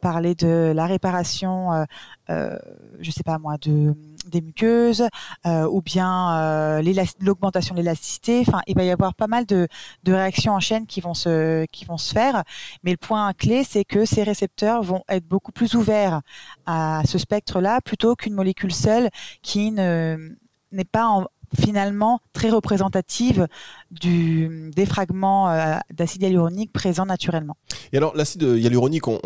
parler 0.00 0.34
de 0.34 0.72
la 0.74 0.86
réparation, 0.86 1.86
je 2.28 3.10
sais 3.10 3.22
pas 3.22 3.38
moi, 3.38 3.56
de 3.58 3.94
des 4.26 4.40
muqueuses 4.40 5.06
euh, 5.46 5.66
ou 5.68 5.82
bien 5.82 6.38
euh, 6.38 6.94
l'augmentation 7.20 7.74
de 7.74 7.80
l'élasticité. 7.80 8.40
Enfin, 8.46 8.60
il 8.66 8.76
va 8.76 8.84
y 8.84 8.90
avoir 8.90 9.14
pas 9.14 9.26
mal 9.26 9.46
de, 9.46 9.68
réactions 10.06 10.54
en 10.54 10.60
chaîne 10.60 10.86
qui 10.86 11.00
vont 11.00 11.14
se 11.14 11.64
qui 11.66 11.84
vont 11.84 11.98
se 11.98 12.12
faire. 12.12 12.44
Mais 12.82 12.92
le 12.92 12.96
point 12.96 13.32
clé, 13.32 13.64
c'est 13.64 13.84
que 13.84 14.04
ces 14.04 14.22
récepteurs 14.22 14.82
vont 14.82 15.02
être 15.08 15.26
beaucoup 15.26 15.52
plus 15.52 15.74
ouverts 15.74 16.22
à 16.66 17.02
ce 17.06 17.18
spectre-là 17.18 17.80
plutôt 17.80 18.14
qu'une 18.16 18.34
molécule 18.34 18.72
seule 18.72 19.10
qui 19.42 19.70
ne 19.70 20.36
n'est 20.72 20.84
pas 20.84 21.06
en, 21.06 21.26
finalement 21.54 22.20
très 22.32 22.50
représentative 22.50 23.48
des 23.90 24.86
fragments 24.86 25.50
euh, 25.50 25.76
d'acide 25.92 26.22
hyaluronique 26.22 26.72
présents 26.72 27.06
naturellement. 27.06 27.56
Et 27.92 27.96
alors 27.96 28.16
l'acide 28.16 28.42
hyaluronique, 28.42 29.06
on, 29.08 29.18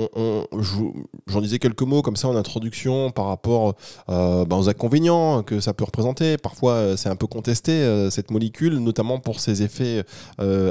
j'en 1.27 1.41
disais 1.41 1.59
quelques 1.59 1.83
mots 1.83 2.03
comme 2.03 2.17
ça 2.17 2.29
en 2.29 2.37
introduction 2.37 3.11
par 3.11 3.27
rapport 3.27 3.75
euh, 4.09 4.45
ben, 4.45 4.57
aux 4.57 4.69
inconvénients 4.69 5.43
que 5.43 5.61
ça 5.61 5.73
peut 5.73 5.85
représenter. 5.85 6.37
Parfois 6.37 6.73
euh, 6.73 6.97
c'est 6.97 7.09
un 7.09 7.17
peu 7.17 7.27
contesté 7.27 8.09
cette 8.11 8.31
molécule, 8.31 8.79
notamment 8.79 9.19
pour 9.19 9.41
ses 9.41 9.63
effets 9.63 10.05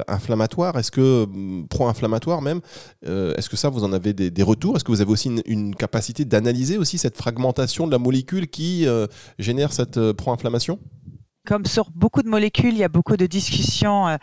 inflammatoires. 0.07 0.77
Est-ce 0.77 0.91
que 0.91 1.25
mm, 1.25 1.67
pro-inflammatoire 1.67 2.41
même, 2.41 2.61
est-ce 3.03 3.49
que 3.49 3.57
ça 3.57 3.69
vous 3.69 3.83
en 3.83 3.93
avez 3.93 4.13
des, 4.13 4.43
retours? 4.43 4.75
Est-ce 4.75 4.83
que 4.83 4.91
vous 4.91 5.01
avez 5.01 5.11
aussi 5.11 5.29
une 5.45 5.75
capacité 5.75 6.25
d'analyser 6.25 6.77
aussi 6.77 6.97
cette 6.97 7.17
fragmentation 7.17 7.87
de 7.87 7.91
la 7.91 7.97
molécule 7.97 8.47
qui 8.47 8.85
génère 9.39 9.73
cette 9.73 10.11
pro-inflammation? 10.13 10.79
Comme 11.47 11.65
sur 11.65 11.89
beaucoup 11.91 12.21
de 12.23 12.27
molécules, 12.27 12.73
il 12.73 12.77
y 12.77 12.83
a 12.83 12.89
beaucoup 12.89 13.15
de 13.15 13.25
discussions 13.25 14.09
euh, 14.09 14.17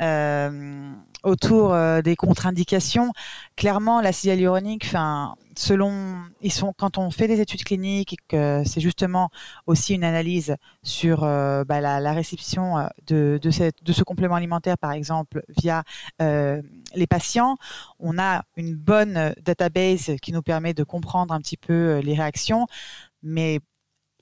euh, 0.00 0.92
autour 1.24 1.74
euh, 1.74 2.00
des 2.00 2.14
contre-indications. 2.14 3.10
Clairement, 3.56 4.00
l'acide 4.00 4.30
hyaluronique, 4.30 4.84
enfin, 4.86 5.34
selon, 5.56 6.14
ils 6.40 6.52
sont, 6.52 6.72
quand 6.72 6.96
on 6.96 7.10
fait 7.10 7.26
des 7.26 7.40
études 7.40 7.64
cliniques 7.64 8.16
que 8.28 8.62
c'est 8.64 8.80
justement 8.80 9.30
aussi 9.66 9.94
une 9.94 10.04
analyse 10.04 10.54
sur 10.84 11.22
bah, 11.22 11.80
la, 11.80 12.12
réception 12.12 12.88
de, 13.08 13.40
de, 13.42 13.50
cette, 13.50 13.82
de, 13.82 13.92
ce 13.92 14.04
complément 14.04 14.36
alimentaire, 14.36 14.78
par 14.78 14.92
exemple, 14.92 15.42
via 15.60 15.82
les 16.20 17.06
patients, 17.08 17.56
on 17.98 18.16
a 18.16 18.44
une 18.56 18.76
bonne 18.76 19.34
database 19.44 20.12
qui 20.22 20.32
nous 20.32 20.42
permet 20.42 20.72
de 20.72 20.84
comprendre 20.84 21.34
un 21.34 21.40
petit 21.40 21.56
peu 21.56 21.98
les 21.98 22.14
réactions. 22.14 22.66
Mais 23.22 23.60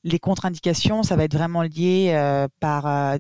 les 0.04 0.18
contre-indications, 0.18 1.02
ça 1.02 1.16
va 1.16 1.24
être 1.24 1.34
vraiment 1.34 1.62
lié 1.62 2.12
euh, 2.14 2.48
par, 2.61 2.87
euh, 2.87 3.16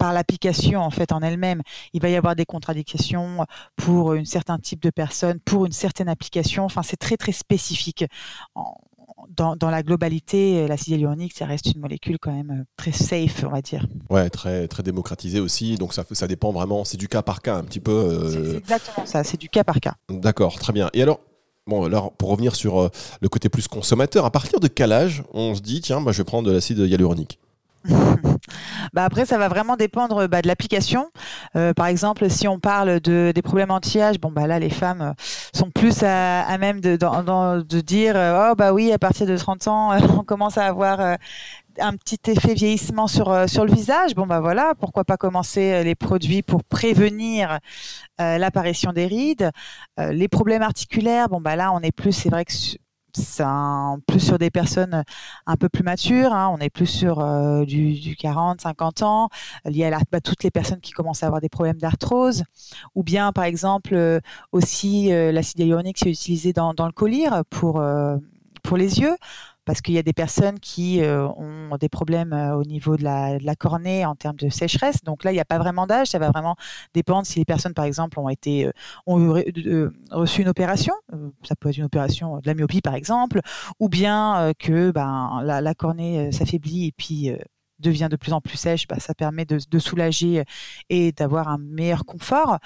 par 0.00 0.12
l'application 0.12 0.80
en 0.80 0.90
fait 0.90 1.12
en 1.12 1.20
elle-même. 1.20 1.62
Il 1.92 2.00
va 2.00 2.08
y 2.08 2.16
avoir 2.16 2.34
des 2.34 2.46
contre-indications 2.46 3.44
pour 3.76 4.12
un 4.12 4.24
certain 4.24 4.58
type 4.58 4.82
de 4.82 4.90
personnes, 4.90 5.38
pour 5.40 5.66
une 5.66 5.72
certaine 5.72 6.08
application. 6.08 6.64
Enfin, 6.64 6.82
c'est 6.82 6.96
très 6.96 7.16
très 7.16 7.32
spécifique. 7.32 8.04
dans, 9.36 9.70
la 9.70 9.82
globalité, 9.82 10.66
l'acide 10.66 10.94
hyaluronique, 10.94 11.34
ça 11.36 11.44
reste 11.44 11.66
une 11.74 11.80
molécule 11.80 12.18
quand 12.18 12.32
même 12.32 12.50
euh, 12.50 12.64
très 12.76 12.92
safe, 12.92 13.44
on 13.44 13.50
va 13.50 13.60
dire. 13.60 13.86
Ouais, 14.08 14.30
très, 14.30 14.66
très 14.68 14.82
démocratisée 14.82 15.40
aussi. 15.40 15.76
Donc 15.76 15.92
ça, 15.92 16.04
ça 16.10 16.26
dépend 16.26 16.50
vraiment, 16.50 16.84
c'est 16.84 16.96
du 16.96 17.06
cas 17.08 17.22
par 17.22 17.42
cas 17.42 17.56
un 17.56 17.64
petit 17.64 17.80
peu. 17.80 18.30
C'est 18.30 18.56
exactement 18.56 19.06
ça, 19.06 19.22
c'est 19.22 19.38
du 19.38 19.50
cas 19.50 19.64
par 19.64 19.80
cas. 19.80 19.94
D'accord, 20.08 20.58
très 20.58 20.72
bien. 20.72 20.88
Et 20.94 21.02
alors, 21.02 21.20
Bon, 21.66 21.84
alors 21.84 22.12
pour 22.12 22.30
revenir 22.30 22.56
sur 22.56 22.80
euh, 22.80 22.88
le 23.20 23.28
côté 23.28 23.48
plus 23.48 23.68
consommateur, 23.68 24.24
à 24.24 24.30
partir 24.30 24.60
de 24.60 24.68
quel 24.68 24.92
âge 24.92 25.22
on 25.32 25.54
se 25.54 25.60
dit 25.60 25.80
tiens, 25.80 26.00
bah, 26.00 26.12
je 26.12 26.18
vais 26.18 26.24
prendre 26.24 26.48
de 26.48 26.52
l'acide 26.52 26.78
hyaluronique? 26.78 27.38
Bah 28.92 29.04
après, 29.04 29.24
ça 29.24 29.38
va 29.38 29.48
vraiment 29.48 29.76
dépendre 29.76 30.26
bah, 30.26 30.42
de 30.42 30.48
l'application. 30.48 31.10
par 31.76 31.86
exemple, 31.86 32.28
si 32.28 32.48
on 32.48 32.58
parle 32.58 32.98
de, 33.00 33.32
des 33.32 33.42
problèmes 33.42 33.70
anti-âge, 33.70 34.18
bon, 34.18 34.32
bah 34.32 34.46
là, 34.46 34.58
les 34.58 34.70
femmes 34.70 35.14
sont 35.54 35.70
plus 35.70 36.02
à, 36.02 36.58
même 36.58 36.80
de, 36.80 36.96
de 36.96 37.80
dire 37.80 38.14
Oh, 38.16 38.54
bah 38.56 38.72
oui, 38.72 38.90
à 38.90 38.98
partir 38.98 39.26
de 39.26 39.36
30 39.36 39.68
ans, 39.68 39.96
on 40.18 40.24
commence 40.24 40.58
à 40.58 40.66
avoir 40.66 41.16
un 41.78 41.96
petit 41.96 42.30
effet 42.30 42.54
vieillissement 42.54 43.06
sur, 43.06 43.30
euh, 43.30 43.46
sur 43.46 43.64
le 43.64 43.72
visage, 43.72 44.14
bon 44.14 44.26
bah 44.26 44.40
voilà, 44.40 44.74
pourquoi 44.78 45.04
pas 45.04 45.16
commencer 45.16 45.72
euh, 45.72 45.82
les 45.82 45.94
produits 45.94 46.42
pour 46.42 46.64
prévenir 46.64 47.58
euh, 48.20 48.38
l'apparition 48.38 48.92
des 48.92 49.06
rides. 49.06 49.50
les 49.98 50.28
problèmes 50.28 50.62
articulaires, 50.62 51.28
bon 51.28 51.40
bah 51.40 51.56
là 51.56 51.72
on 51.72 51.80
est 51.80 51.92
plus, 51.92 52.12
c'est 52.12 52.30
vrai 52.30 52.44
que 52.44 52.52
c'est 52.52 52.76
plus 54.06 54.20
sur 54.20 54.38
des 54.38 54.50
personnes 54.50 55.02
un 55.46 55.56
peu 55.56 55.68
plus 55.68 55.82
matures, 55.82 56.32
hein. 56.32 56.48
on 56.52 56.58
est 56.58 56.70
plus 56.70 56.86
sur 56.86 57.16
du, 57.66 58.16
40, 58.16 58.60
50 58.60 59.02
ans, 59.02 59.28
lié 59.64 59.86
à 59.86 59.98
bah, 60.12 60.20
toutes 60.20 60.44
les 60.44 60.50
personnes 60.50 60.80
qui 60.80 60.92
commencent 60.92 61.24
à 61.24 61.26
avoir 61.26 61.40
des 61.40 61.48
problèmes 61.48 61.78
d'arthrose, 61.78 62.44
ou 62.94 63.02
bien 63.02 63.32
par 63.32 63.44
exemple 63.44 64.20
aussi 64.52 65.08
l'acide 65.08 65.58
hyaluronique 65.58 65.98
c'est 65.98 66.10
utilisé 66.10 66.52
dans, 66.52 66.72
dans, 66.72 66.86
le 66.86 66.92
collyre 66.92 67.42
pour, 67.50 67.82
pour 68.62 68.76
les 68.76 69.00
yeux 69.00 69.16
parce 69.64 69.80
qu'il 69.80 69.94
y 69.94 69.98
a 69.98 70.02
des 70.02 70.12
personnes 70.12 70.58
qui 70.58 71.02
euh, 71.02 71.28
ont 71.28 71.76
des 71.78 71.88
problèmes 71.88 72.32
euh, 72.32 72.56
au 72.56 72.64
niveau 72.64 72.96
de 72.96 73.04
la, 73.04 73.38
cornée 73.56 74.04
en 74.06 74.14
termes 74.14 74.36
de 74.36 74.48
sécheresse. 74.48 75.02
Donc 75.04 75.24
là, 75.24 75.32
il 75.32 75.34
n'y 75.34 75.40
a 75.40 75.44
pas 75.44 75.58
vraiment 75.58 75.86
d'âge. 75.86 76.08
Ça 76.08 76.18
va 76.18 76.30
vraiment 76.30 76.56
dépendre 76.94 77.26
si 77.26 77.38
les 77.38 77.44
personnes, 77.44 77.74
par 77.74 77.84
exemple, 77.84 78.18
ont 78.18 78.28
été 78.28 78.66
euh, 78.66 78.72
ont 79.06 79.34
reçu 80.10 80.42
une 80.42 80.48
opération. 80.48 80.94
ça 81.42 81.56
peut 81.56 81.68
être 81.68 81.76
une 81.76 81.84
opération 81.84 82.38
de 82.38 82.46
la 82.46 82.54
myopie, 82.54 82.80
par 82.80 82.94
exemple, 82.94 83.40
ou 83.78 83.88
bien 83.88 84.52
que 84.58 84.90
ben, 84.90 85.42
la, 85.42 85.74
cornée 85.74 86.32
s'affaiblit 86.32 86.88
et 86.88 86.92
puis 86.92 87.30
devient 87.80 88.08
de 88.10 88.16
plus 88.16 88.32
en 88.32 88.40
plus 88.40 88.56
sèche, 88.56 88.86
bah, 88.86 89.00
ça 89.00 89.14
permet 89.14 89.44
de, 89.44 89.78
soulager 89.78 90.44
et 90.88 91.12
d'avoir 91.12 91.48
un 91.48 91.58
meilleur 91.58 92.04
confort. 92.04 92.58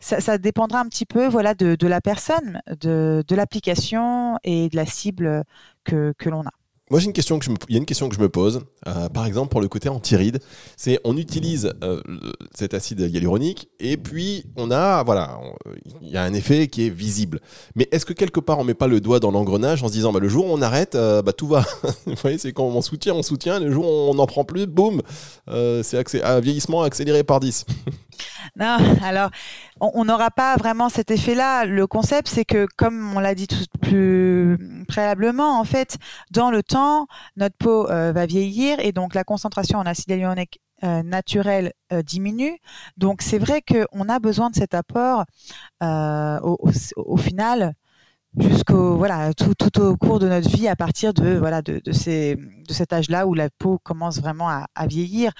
Ça, 0.00 0.38
dépendra 0.38 0.80
un 0.80 0.88
petit 0.88 1.06
peu 1.06 1.26
voilà, 1.28 1.54
de, 1.54 1.86
la 1.86 2.00
personne, 2.00 2.60
de, 2.80 3.24
l'application 3.30 4.38
et 4.44 4.68
de 4.68 4.76
la 4.76 4.86
cible 4.86 5.44
que, 5.84 6.14
que 6.18 6.28
l'on 6.28 6.42
a. 6.42 6.52
Moi, 6.90 7.00
j'ai 7.00 7.06
une 7.06 7.12
question 7.12 7.38
il 7.68 7.74
y 7.74 7.76
a 7.76 7.78
une 7.78 7.86
question 7.86 8.08
que 8.08 8.14
je 8.14 8.20
me 8.20 8.28
pose. 8.28 8.64
Euh, 8.86 9.08
par 9.08 9.24
exemple, 9.24 9.50
pour 9.50 9.60
le 9.60 9.68
côté 9.68 9.88
anti-ride, 9.88 10.40
c'est 10.76 11.00
on 11.04 11.16
utilise 11.16 11.72
euh, 11.82 12.02
cet 12.54 12.74
acide 12.74 13.00
hyaluronique 13.00 13.68
et 13.80 13.96
puis 13.96 14.44
on 14.56 14.70
a, 14.70 15.02
voilà, 15.02 15.40
il 16.02 16.10
y 16.10 16.16
a 16.16 16.22
un 16.22 16.34
effet 16.34 16.68
qui 16.68 16.86
est 16.86 16.90
visible. 16.90 17.40
Mais 17.76 17.88
est-ce 17.92 18.04
que 18.04 18.12
quelque 18.12 18.40
part 18.40 18.58
on 18.58 18.64
met 18.64 18.74
pas 18.74 18.88
le 18.88 19.00
doigt 19.00 19.20
dans 19.20 19.30
l'engrenage 19.30 19.82
en 19.82 19.88
se 19.88 19.92
disant, 19.92 20.12
bah, 20.12 20.20
le 20.20 20.28
jour 20.28 20.46
où 20.46 20.50
on 20.52 20.60
arrête, 20.60 20.94
euh, 20.94 21.22
bah, 21.22 21.32
tout 21.32 21.46
va. 21.46 21.64
Vous 22.06 22.14
voyez, 22.20 22.36
c'est 22.36 22.52
quand 22.52 22.64
on 22.64 22.82
soutient, 22.82 23.14
on 23.14 23.22
soutient. 23.22 23.58
Le 23.58 23.72
jour 23.72 23.86
où 23.86 24.10
on 24.10 24.14
n'en 24.14 24.26
prend 24.26 24.44
plus, 24.44 24.66
boum, 24.66 25.00
c'est 25.82 26.22
un 26.22 26.40
vieillissement 26.40 26.82
accéléré 26.82 27.24
par 27.24 27.40
10. 27.40 27.64
Non, 28.56 28.76
alors 29.02 29.30
on 29.82 30.04
n'aura 30.04 30.30
pas 30.30 30.56
vraiment 30.56 30.88
cet 30.88 31.10
effet-là. 31.10 31.64
Le 31.64 31.86
concept, 31.86 32.28
c'est 32.28 32.44
que, 32.44 32.66
comme 32.76 33.16
on 33.16 33.20
l'a 33.20 33.34
dit 33.34 33.48
tout 33.48 33.56
plus 33.80 34.84
préalablement, 34.86 35.58
en 35.58 35.64
fait, 35.64 35.98
dans 36.30 36.50
le 36.50 36.62
temps, 36.62 37.08
notre 37.36 37.56
peau 37.56 37.90
euh, 37.90 38.12
va 38.12 38.26
vieillir 38.26 38.78
et 38.78 38.92
donc 38.92 39.14
la 39.14 39.24
concentration 39.24 39.78
en 39.78 39.86
acide 39.86 40.10
hyaluronique 40.10 40.60
euh, 40.84 41.02
naturel 41.02 41.72
euh, 41.92 42.02
diminue. 42.02 42.58
Donc 42.96 43.22
c'est 43.22 43.38
vrai 43.38 43.60
qu'on 43.60 44.08
a 44.08 44.18
besoin 44.20 44.50
de 44.50 44.54
cet 44.54 44.74
apport 44.74 45.24
au, 45.80 47.16
final 47.16 47.74
jusqu'au 48.38 48.96
voilà 48.96 49.34
tout, 49.34 49.80
au 49.80 49.96
cours 49.96 50.18
de 50.18 50.28
notre 50.28 50.48
vie 50.48 50.68
à 50.68 50.76
partir 50.76 51.12
de 51.12 51.36
voilà 51.36 51.60
de, 51.60 51.82
cet 51.92 52.92
âge-là 52.92 53.26
où 53.26 53.34
la 53.34 53.50
peau 53.50 53.78
commence 53.78 54.20
vraiment 54.20 54.48
à 54.48 54.86
vieillir 54.86 55.32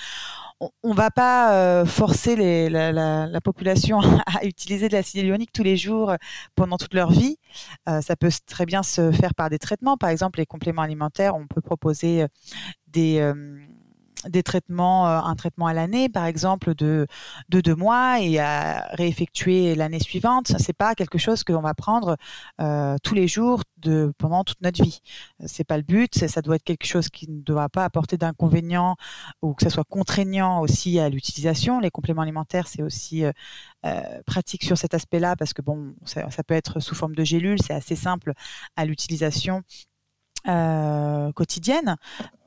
on 0.83 0.91
ne 0.91 0.95
va 0.95 1.11
pas 1.11 1.55
euh, 1.55 1.85
forcer 1.85 2.37
la, 2.69 3.41
population 3.43 4.01
à 4.27 4.45
utiliser 4.45 4.89
de 4.89 4.95
l'acide 4.95 5.21
hyaluronique 5.21 5.53
tous 5.53 5.63
les 5.63 5.77
jours 5.77 6.11
euh, 6.11 6.17
pendant 6.55 6.77
toute 6.77 6.95
leur 6.95 7.11
vie. 7.11 7.37
Euh, 7.89 8.01
ça 8.01 8.17
peut 8.17 8.31
très 8.47 8.67
bien 8.67 8.83
se 8.83 9.11
faire 9.13 9.35
par 9.35 9.51
des 9.51 9.59
traitements. 9.59 9.97
Par 9.97 10.11
exemple, 10.11 10.39
les 10.39 10.47
compléments 10.47 10.83
alimentaires, 10.83 11.35
on 11.35 11.47
peut 11.47 11.61
proposer 11.61 12.27
des 12.89 13.33
des 14.29 14.43
traitements, 14.43 15.09
euh, 15.09 15.21
un 15.21 15.35
traitement 15.35 15.67
à 15.67 15.75
l'année, 15.75 16.09
par 16.09 16.27
exemple, 16.27 16.75
de, 16.75 17.07
deux 17.49 17.75
mois 17.75 18.21
et 18.21 18.39
à 18.39 18.89
réeffectuer 18.93 19.75
l'année 19.75 20.01
suivante. 20.01 20.49
Ce 20.49 20.55
n'est 20.55 20.75
pas 20.77 20.95
quelque 20.95 21.19
chose 21.19 21.45
que 21.45 21.53
l'on 21.53 21.61
va 21.61 21.75
prendre 21.75 22.17
euh, 22.61 22.97
tous 23.03 23.15
les 23.15 23.29
jours 23.29 23.63
de, 23.79 24.13
pendant 24.19 24.45
toute 24.45 24.61
notre 24.63 24.83
vie. 24.83 25.01
C'est 25.47 25.65
pas 25.65 25.77
le 25.77 25.83
but. 25.83 26.27
Ça 26.27 26.41
doit 26.43 26.57
être 26.57 26.65
quelque 26.65 26.87
chose 26.87 27.09
qui 27.09 27.31
ne 27.31 27.41
doit 27.41 27.69
pas 27.69 27.85
apporter 27.85 28.17
d'inconvénients 28.17 28.97
ou 29.43 29.55
que 29.55 29.65
ça 29.65 29.71
soit 29.71 29.85
contraignant 29.89 30.61
aussi 30.61 30.99
à 30.99 31.09
l'utilisation. 31.09 31.81
Les 31.81 31.91
compléments 31.91 32.23
alimentaires, 32.23 32.69
c'est 32.69 32.83
aussi 32.83 33.25
euh, 33.25 34.23
pratique 34.27 34.65
sur 34.65 34.79
cet 34.79 34.95
aspect-là 34.95 35.37
parce 35.37 35.53
que 35.53 35.63
bon, 35.63 35.95
ça, 36.05 36.31
ça 36.31 36.43
peut 36.45 36.55
être 36.55 36.81
sous 36.81 36.95
forme 36.95 37.15
de 37.15 37.25
gélules, 37.25 37.61
c'est 37.61 37.75
assez 37.75 37.97
simple 37.97 38.33
à 38.77 38.85
l'utilisation 38.85 39.63
euh, 40.49 41.33
quotidienne. 41.33 41.97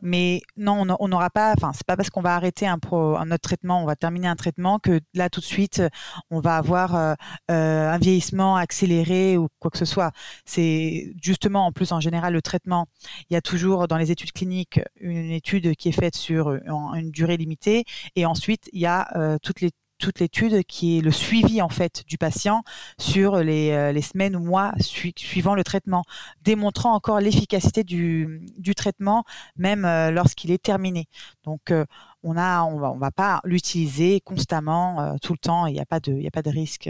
Mais 0.02 0.42
non, 0.58 0.86
on 1.00 1.08
n'aura 1.08 1.30
pas. 1.30 1.54
Enfin, 1.54 1.72
c'est 1.74 1.86
pas 1.86 1.96
parce 1.96 2.10
qu'on 2.10 2.22
va 2.22 2.36
arrêter 2.36 2.68
un, 2.68 2.78
pro, 2.78 3.16
un 3.16 3.32
autre 3.32 3.42
traitement, 3.42 3.82
on 3.82 3.86
va 3.86 3.96
terminer 3.96 4.28
un 4.28 4.36
traitement 4.36 4.78
que 4.78 5.00
là 5.14 5.30
tout 5.30 5.40
de 5.40 5.46
suite 5.46 5.82
on 6.30 6.40
va 6.40 6.58
avoir 6.58 6.96
euh, 6.96 7.14
euh, 7.50 7.92
un 7.92 7.98
vieillissement 7.98 8.56
accéléré 8.56 9.38
ou 9.38 9.48
quoi 9.60 9.72
que 9.72 9.78
ce 9.78 9.86
soit. 9.86 10.12
C'est 10.46 11.14
justement 11.24 11.66
en 11.66 11.72
plus 11.72 11.92
en 11.92 12.00
général 12.00 12.34
le 12.34 12.42
traitement. 12.42 12.88
Il 13.30 13.34
y 13.34 13.38
a 13.38 13.42
toujours 13.42 13.88
dans 13.88 13.98
les 13.98 14.12
études 14.12 14.32
cliniques 14.32 14.80
une 15.00 15.32
étude 15.32 15.76
qui 15.76 15.90
est 15.90 16.00
faite 16.00 16.16
sur 16.16 16.52
une 16.52 17.12
durée 17.12 17.38
limitée 17.38 17.86
et 18.16 18.26
ensuite 18.26 18.70
il 18.74 18.82
y 18.82 18.86
a 18.86 19.38
toutes 19.42 19.62
les 19.62 19.72
toute 20.06 20.20
l'étude 20.20 20.64
qui 20.66 21.00
est 21.00 21.02
le 21.02 21.10
suivi 21.10 21.64
en 21.64 21.70
fait 21.70 22.04
du 22.06 22.20
patient 22.20 22.64
sur 23.00 23.38
les, 23.38 23.72
euh, 23.72 24.02
semaines 24.02 24.36
ou 24.36 24.40
mois 24.40 24.72
suivant 24.80 25.56
le 25.56 25.64
traitement, 25.64 26.04
démontrant 26.44 26.94
encore 26.94 27.20
l'efficacité 27.20 27.84
du, 27.84 28.46
traitement 28.76 29.24
même 29.56 29.84
euh, 29.84 30.12
lorsqu'il 30.12 30.52
est 30.52 30.62
terminé. 30.62 31.08
Donc 31.44 31.72
euh, 31.72 31.86
on 32.22 32.38
a, 32.38 32.62
on 32.66 32.78
va, 32.78 32.92
on 32.92 33.00
va 33.00 33.10
pas 33.10 33.42
l'utiliser 33.46 34.22
constamment 34.22 35.18
tout 35.24 35.34
le 35.34 35.40
temps. 35.40 35.66
Il 35.66 35.74
n'y 35.74 35.80
a 35.80 35.86
pas 35.86 36.00
de, 36.00 36.14
il 36.14 36.28
a 36.28 36.32
pas 36.32 36.44
de 36.44 36.52
risque 36.52 36.88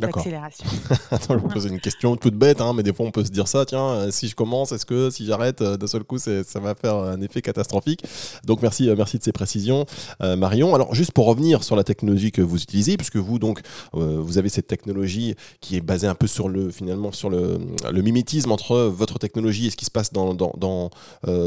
d'accélération. 0.00 0.66
Attends, 1.12 1.34
je 1.34 1.38
vous 1.38 1.48
poser 1.48 1.68
une 1.68 1.78
question 1.78 2.16
toute 2.16 2.34
bête, 2.34 2.60
hein, 2.60 2.72
mais 2.74 2.82
des 2.82 2.92
fois 2.92 3.06
on 3.06 3.12
peut 3.12 3.24
se 3.24 3.30
dire 3.30 3.46
ça, 3.46 3.64
tiens, 3.64 3.90
euh, 3.90 4.10
si 4.10 4.26
je 4.26 4.34
commence, 4.34 4.72
est-ce 4.72 4.86
que 4.86 5.08
si 5.08 5.24
j'arrête 5.24 5.62
euh, 5.62 5.76
d'un 5.76 5.86
seul 5.86 6.02
coup, 6.02 6.18
ça 6.18 6.42
va 6.56 6.74
faire 6.74 6.96
un 6.96 7.20
effet 7.20 7.42
catastrophique? 7.42 8.02
Donc 8.44 8.60
merci, 8.60 8.88
euh, 8.88 8.96
merci 8.96 9.18
de 9.18 9.22
ces 9.22 9.32
précisions, 9.32 9.86
Marion. 10.20 10.74
Alors 10.74 10.94
juste 10.94 11.12
pour 11.12 11.26
revenir 11.26 11.62
sur 11.62 11.76
la 11.76 11.84
technologie 11.84 12.32
que 12.32 12.42
vous 12.42 12.60
utilisez, 12.60 12.96
puisque 12.96 13.16
vous 13.16 13.38
donc 13.38 13.60
vous 13.92 14.38
avez 14.38 14.48
cette 14.48 14.66
technologie 14.66 15.34
qui 15.60 15.76
est 15.76 15.80
basée 15.80 16.06
un 16.06 16.14
peu 16.14 16.26
sur 16.26 16.48
le 16.48 16.70
finalement 16.70 17.12
sur 17.12 17.30
le, 17.30 17.58
le 17.90 18.02
mimétisme 18.02 18.50
entre 18.52 18.78
votre 18.78 19.18
technologie 19.18 19.66
et 19.66 19.70
ce 19.70 19.76
qui 19.76 19.84
se 19.84 19.90
passe 19.90 20.12
dans 20.12 20.34
dans, 20.34 20.52
dans, 20.56 20.90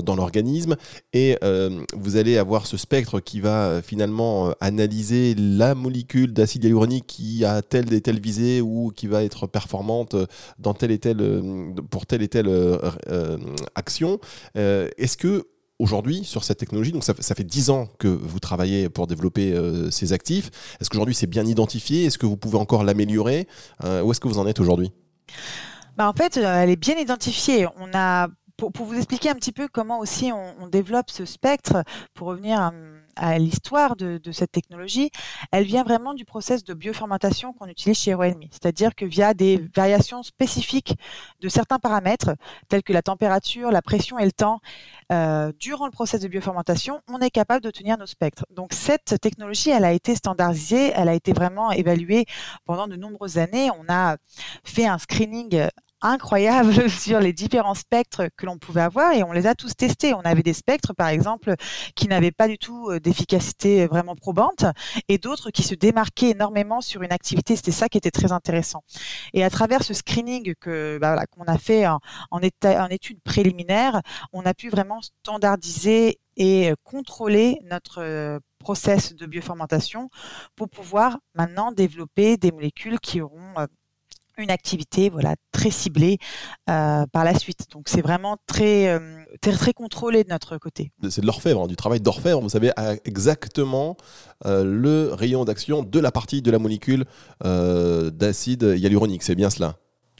dans 0.01 0.15
l'organisme, 0.15 0.75
et 1.13 1.38
vous 1.95 2.15
allez 2.15 2.38
avoir 2.38 2.65
ce 2.67 2.77
spectre 2.77 3.19
qui 3.19 3.41
va 3.41 3.81
finalement 3.81 4.53
analyser 4.60 5.36
la 5.36 5.75
molécule 5.75 6.33
d'acide 6.33 6.63
hyaluronique 6.63 7.07
qui 7.07 7.43
a 7.45 7.62
telle 7.62 7.91
et 7.93 8.01
telle 8.01 8.19
visée 8.19 8.37
ou 8.62 8.91
qui 8.95 9.08
va 9.08 9.23
être 9.23 9.47
performante 9.47 10.15
dans 10.60 10.73
telle 10.73 10.91
et 10.91 11.00
telle, 11.00 11.21
euh, 11.21 11.73
pour 11.89 12.06
telle 12.06 12.21
et 12.21 12.28
telle 12.28 12.47
euh, 12.47 12.78
euh, 13.08 13.38
action. 13.76 14.19
Est-ce 14.56 15.17
que 15.17 15.47
aujourd'hui 15.80 16.23
sur 16.23 16.43
cette 16.43 16.58
technologie, 16.58 16.91
donc 16.91 17.04
ça, 17.04 17.13
fait 17.13 17.43
10 17.43 17.69
ans 17.69 17.88
que 18.00 18.08
vous 18.08 18.39
travaillez 18.39 18.89
pour 18.89 19.06
développer 19.06 19.56
ces 19.91 20.12
actifs, 20.12 20.50
est-ce 20.82 20.89
qu'aujourd'hui 20.89 21.13
c'est 21.13 21.28
bien 21.28 21.45
identifié? 21.45 22.06
Est-ce 22.06 22.17
que 22.17 22.26
vous 22.26 22.38
pouvez 22.38 22.58
encore 22.58 22.84
l'améliorer? 22.84 23.47
Où 23.84 24.12
est-ce 24.12 24.19
que 24.19 24.28
vous 24.28 24.39
en 24.39 24.47
êtes 24.47 24.60
aujourd'hui? 24.60 24.91
Bah 25.95 26.10
en 26.10 26.13
fait, 26.13 26.38
elle 26.38 26.69
est 26.69 26.76
bien 26.76 26.97
identifiée. 26.97 27.67
On 27.78 27.89
a 27.93 28.28
pour, 28.58 28.71
vous 28.86 28.95
expliquer 28.95 29.30
un 29.30 29.36
petit 29.36 29.52
peu 29.52 29.67
comment 29.67 30.00
aussi 30.00 30.32
on, 30.32 30.67
développe 30.67 31.12
ce 31.12 31.26
spectre, 31.26 31.84
pour 32.13 32.28
revenir 32.28 32.60
à, 32.60 32.71
l'histoire 33.38 33.95
de, 33.95 34.19
cette 34.32 34.51
technologie, 34.51 35.12
elle 35.51 35.63
vient 35.63 35.84
vraiment 35.84 36.13
du 36.13 36.25
process 36.25 36.63
de 36.63 36.73
biofermentation 36.73 37.53
qu'on 37.53 37.67
utilise 37.67 37.97
chez 37.97 38.12
Heroenmi. 38.12 38.49
C'est-à-dire 38.51 38.95
que 38.95 39.06
via 39.06 39.34
des 39.34 39.58
variations 39.75 40.23
spécifiques 40.23 40.95
de 41.41 41.49
certains 41.49 41.80
paramètres, 41.80 42.36
tels 42.69 42.84
que 42.84 42.93
la 42.93 43.01
température, 43.01 43.71
la 43.71 43.82
pression 43.82 44.19
et 44.19 44.25
le 44.25 44.32
temps, 44.32 44.60
euh, 45.12 45.51
durant 45.60 45.86
le 45.86 45.91
process 45.91 46.21
de 46.21 46.27
biofermentation, 46.27 47.01
on 47.08 47.19
est 47.19 47.30
capable 47.30 47.62
d'obtenir 47.62 47.97
nos 47.97 48.06
spectres. 48.06 48.45
Donc 48.51 48.73
cette 48.73 49.19
technologie, 49.21 49.69
elle 49.69 49.86
a 49.86 49.93
été 49.93 50.15
standardisée, 50.15 50.91
elle 50.95 51.10
a 51.10 51.13
été 51.13 51.34
vraiment 51.34 51.71
évaluée 51.71 52.25
pendant 52.65 52.88
de 52.88 52.95
nombreuses 52.95 53.38
années. 53.38 53.69
On 53.71 53.86
a 53.89 54.17
fait 54.63 54.86
un 54.86 54.97
screening 54.97 55.67
incroyable 56.01 56.89
sur 56.89 57.19
les 57.19 57.33
différents 57.33 57.73
spectres 57.73 58.29
que 58.38 58.45
l'on 58.45 58.57
pouvait 58.57 58.81
avoir 58.81 59.13
et 59.13 59.23
on 59.23 59.31
les 59.31 59.47
a 59.47 59.55
tous 59.55 59.75
testés. 59.75 60.13
On 60.13 60.21
avait 60.21 60.43
des 60.43 60.53
spectres, 60.53 60.93
par 60.93 61.07
exemple, 61.07 61.55
qui 61.95 62.07
n'avaient 62.07 62.31
pas 62.31 62.47
du 62.47 62.57
tout 62.57 62.89
euh, 62.89 62.99
d'efficacité 62.99 63.88
vraiment 63.88 64.15
probante 64.15 64.65
et 65.07 65.17
d'autres 65.17 65.51
qui 65.51 65.63
se 65.63 65.75
démarquaient 65.75 66.31
énormément 66.31 66.81
sur 66.81 67.01
une 67.01 67.12
activité. 67.12 67.55
C'était 67.55 67.71
ça 67.71 67.89
qui 67.89 67.97
était 67.97 68.12
très 68.12 68.31
intéressant. 68.31 68.83
Et 69.33 69.43
à 69.43 69.49
travers 69.49 69.83
ce 69.83 69.93
screening 69.93 70.53
que 70.60 70.97
bah, 70.99 71.25
qu'on 71.27 71.45
a 71.45 71.57
fait 71.57 71.88
en, 71.88 71.99
en, 72.31 72.39
en 72.39 72.88
études 72.88 73.21
préliminaires, 73.23 74.01
on 74.33 74.45
a 74.45 74.53
pu 74.53 74.69
vraiment 74.69 75.01
standardiser 75.01 76.19
et 76.38 76.71
contrôler 76.83 77.57
notre 77.63 78.39
process 78.60 79.15
de 79.15 79.25
biofermentation 79.25 80.10
pour 80.55 80.69
pouvoir 80.69 81.17
maintenant 81.33 81.71
développer 81.71 82.38
des 82.38 82.51
molécules 82.51 82.99
qui 82.99 83.21
auront 83.21 83.55
une 84.38 84.52
activité 84.52 85.10
voilà 85.10 85.36
très 85.52 85.71
ciblée 85.71 86.17
euh, 86.69 87.06
par 87.12 87.23
la 87.23 87.38
suite. 87.38 87.65
Donc 87.71 87.89
c'est 87.89 88.02
vraiment 88.02 88.38
très, 88.45 88.88
euh, 88.88 89.00
très, 89.41 89.54
très 89.54 89.73
contrôlé 89.73 90.23
de 90.23 90.30
notre 90.30 90.58
côté. 90.58 90.91
C'est 91.10 91.21
de 91.21 91.26
l'orfèvre, 91.26 91.63
hein, 91.63 91.67
du 91.67 91.76
travail 91.76 92.00
d'orfèvre. 92.00 92.41
Vous 92.41 92.50
savez 92.50 92.71
exactement 93.06 93.97
euh, 94.45 94.63
le 94.63 95.13
rayon 95.13 95.45
d'action 95.45 95.84
de 95.84 96.00
la 96.00 96.12
partie 96.12 96.41
de 96.41 96.52
la 96.52 96.60
molécule 96.60 97.06
d'acide 97.43 98.63
hyaluronique. 98.63 99.23
C'est 99.23 99.36
bien 99.36 99.50
cela. 99.50 99.76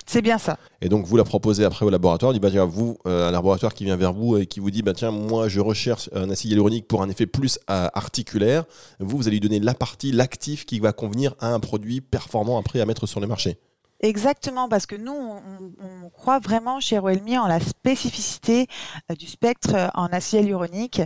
C'est 0.06 0.22
bien 0.22 0.38
ça. 0.38 0.58
Et 0.82 0.88
donc 0.88 1.06
vous 1.06 1.18
la 1.18 1.26
proposez 1.26 1.66
après 1.66 1.86
au 1.86 1.90
laboratoire. 1.90 2.32
Dit, 2.32 2.40
bah, 2.40 2.50
tiens, 2.50 2.64
vous, 2.64 2.98
un 3.04 3.30
laboratoire 3.30 3.74
qui 3.74 3.84
vient 3.84 3.98
vers 3.98 4.14
vous 4.14 4.38
et 4.38 4.46
qui 4.46 4.62
vous 4.62 4.72
dit 4.72 4.82
bah, 4.82 4.94
tiens, 4.94 5.12
moi 5.12 5.50
je 5.50 5.60
recherche 5.60 6.10
un 6.14 6.30
acide 6.30 6.52
hyaluronique 6.52 6.88
pour 6.88 7.02
un 7.02 7.10
effet 7.10 7.28
plus 7.28 7.60
articulaire. 7.68 8.64
Vous, 9.00 9.18
vous 9.18 9.28
allez 9.28 9.40
lui 9.40 9.42
donner 9.42 9.60
la 9.60 9.74
partie, 9.74 10.12
l'actif 10.12 10.66
qui 10.66 10.80
va 10.80 10.94
convenir 10.94 11.36
à 11.40 11.54
un 11.54 11.60
produit 11.60 12.02
performant 12.02 12.58
après 12.58 12.80
à 12.80 12.86
mettre 12.86 13.06
sur 13.06 13.20
le 13.20 13.28
marché. 13.28 13.60
Exactement, 14.02 14.70
parce 14.70 14.86
que 14.86 14.96
nous, 14.96 15.12
on, 15.12 16.10
croit 16.12 16.40
vraiment 16.40 16.80
chez 16.80 16.98
Roelmi 17.00 17.38
en 17.38 17.48
la 17.48 17.60
spécificité 17.60 18.68
euh, 19.12 19.16
du 19.16 19.28
spectre 19.28 19.76
euh, 19.76 19.88
en 19.96 20.08
acide 20.08 20.42
hyaluronique 20.42 21.02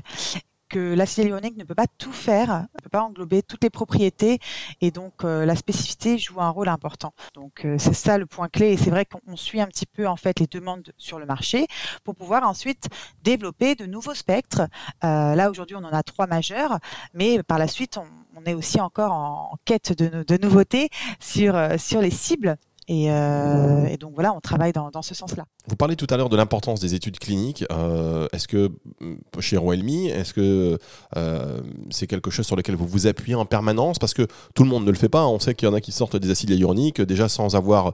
que 0.69 0.93
l'acide 0.93 1.25
hyaluronique 1.25 1.57
ne 1.57 1.63
peut 1.65 1.75
pas 1.75 1.87
tout 1.97 2.13
faire, 2.13 2.61
ne 2.61 2.81
peut 2.81 2.89
pas 2.89 3.01
englober 3.01 3.43
toutes 3.43 3.63
les 3.63 3.69
propriétés, 3.69 4.39
et 4.79 4.91
donc 4.91 5.23
euh, 5.23 5.45
la 5.45 5.55
spécificité 5.55 6.17
joue 6.17 6.39
un 6.39 6.49
rôle 6.49 6.69
important. 6.69 7.13
Donc 7.33 7.67
c'est 7.77 7.93
ça 7.93 8.17
le 8.17 8.25
point 8.25 8.47
clé, 8.47 8.71
et 8.71 8.77
c'est 8.77 8.89
vrai 8.89 9.05
qu'on 9.05 9.35
suit 9.35 9.59
un 9.59 9.67
petit 9.67 9.85
peu 9.85 10.07
en 10.07 10.15
fait 10.15 10.39
les 10.39 10.47
demandes 10.47 10.93
sur 10.97 11.19
le 11.19 11.25
marché 11.25 11.67
pour 12.05 12.15
pouvoir 12.15 12.43
ensuite 12.43 12.87
développer 13.21 13.75
de 13.75 13.85
nouveaux 13.85 14.13
spectres. 14.13 14.61
là 15.01 15.49
aujourd'hui, 15.49 15.75
on 15.75 15.83
en 15.83 15.91
a 15.91 16.03
trois 16.03 16.27
majeurs, 16.27 16.79
mais 17.13 17.43
par 17.43 17.59
la 17.59 17.67
suite, 17.67 17.97
on, 17.97 18.45
est 18.45 18.53
aussi 18.53 18.79
encore 18.79 19.11
en, 19.11 19.57
quête 19.65 19.91
de, 19.91 20.23
de 20.23 20.37
nouveautés 20.41 20.89
sur 21.19 21.53
sur 21.77 21.99
les 21.99 22.11
cibles 22.11 22.57
euh, 22.91 23.85
et, 23.85 23.97
donc 23.97 24.13
voilà, 24.13 24.33
on 24.33 24.41
travaille 24.41 24.73
dans, 24.73 25.01
ce 25.01 25.15
sens-là. 25.15 25.45
Vous 25.67 25.75
parlez 25.75 25.95
tout 25.95 26.07
à 26.09 26.17
l'heure 26.17 26.29
de 26.29 26.35
l'importance 26.35 26.79
des 26.79 26.93
études 26.93 27.19
cliniques. 27.19 27.63
Euh, 27.71 28.27
est-ce 28.33 28.47
que 28.47 28.71
mm, 28.99 29.15
chez 29.39 29.57
Roelmi, 29.57 30.07
est-ce 30.09 30.33
que 30.33 30.77
euh, 31.15 31.61
c'est 31.89 32.07
quelque 32.07 32.29
chose 32.31 32.45
sur 32.45 32.55
lequel 32.55 32.75
vous 32.75 32.87
vous 32.87 33.07
appuyez 33.07 33.35
en 33.35 33.45
permanence? 33.45 33.97
Parce 33.97 34.13
que 34.13 34.27
tout 34.55 34.63
le 34.63 34.69
monde 34.69 34.85
ne 34.85 34.91
le 34.91 34.97
fait 34.97 35.09
pas. 35.09 35.25
On 35.25 35.39
sait 35.39 35.55
qu'il 35.55 35.67
y 35.67 35.71
en 35.71 35.73
a 35.73 35.81
qui 35.81 35.91
sortent 35.91 36.17
des 36.17 36.31
acides 36.31 36.49
hyaluroniques 36.49 37.01
déjà 37.01 37.29
sans 37.29 37.55
avoir 37.55 37.93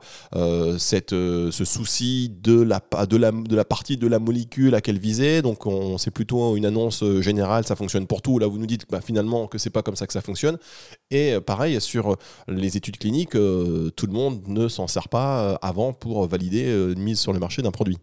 cette, 0.78 1.12
ce 1.12 1.64
souci 1.66 2.30
de 2.42 2.62
la, 2.62 2.82
de, 3.08 3.18
la, 3.18 3.32
de 3.32 3.56
la 3.56 3.66
partie 3.66 3.98
de 3.98 4.08
la 4.08 4.20
molécule 4.20 4.74
à 4.74 4.82
quelle 4.82 5.00
viser. 5.00 5.42
Donc 5.42 5.66
on, 5.66 5.98
c'est 5.98 6.12
plutôt 6.12 6.56
une 6.56 6.66
annonce 6.66 7.04
générale, 7.20 7.66
ça 7.66 7.76
fonctionne 7.76 8.08
pour 8.08 8.22
tout. 8.22 8.40
Là, 8.40 8.48
vous 8.48 8.58
nous 8.58 8.66
dites 8.66 8.86
bah, 8.90 9.02
finalement 9.02 9.48
que 9.48 9.58
c'est 9.58 9.70
pas 9.70 9.84
comme 9.84 9.96
ça 9.96 10.08
que 10.08 10.14
ça 10.14 10.22
fonctionne. 10.22 10.58
Et 11.12 11.40
pareil, 11.46 11.80
sur 11.82 12.16
les 12.48 12.78
études 12.78 12.98
cliniques, 12.98 13.32
tout 13.32 14.08
le 14.08 14.14
monde 14.14 14.48
ne 14.48 14.68
s'en 14.68 14.87
sert 14.88 15.10
pas 15.10 15.40
euh, 15.40 15.56
avant 15.62 15.94
pour 15.94 16.28
valider 16.28 16.66
euh, 16.68 16.94
une 16.94 17.02
mise 17.02 17.20
sur 17.20 17.34
le 17.34 17.40
marché 17.40 17.62
d'un 17.62 17.72
produit. 17.72 17.98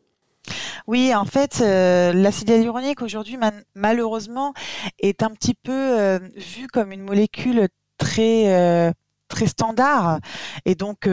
Oui, 0.87 1.15
en 1.15 1.25
fait, 1.25 1.61
euh, 1.63 2.13
l'acide 2.13 2.51
hyaluronique 2.51 3.01
aujourd'hui, 3.01 3.39
malheureusement, 3.75 4.53
est 4.99 5.23
un 5.23 5.31
petit 5.31 5.55
peu 5.55 6.19
vu 6.37 6.67
comme 6.67 6.93
une 6.93 7.03
molécule 7.03 7.69
très 7.97 8.93
très 9.29 9.47
standard 9.47 10.21
et 10.67 10.75
donc 10.75 11.01
tout 11.01 11.09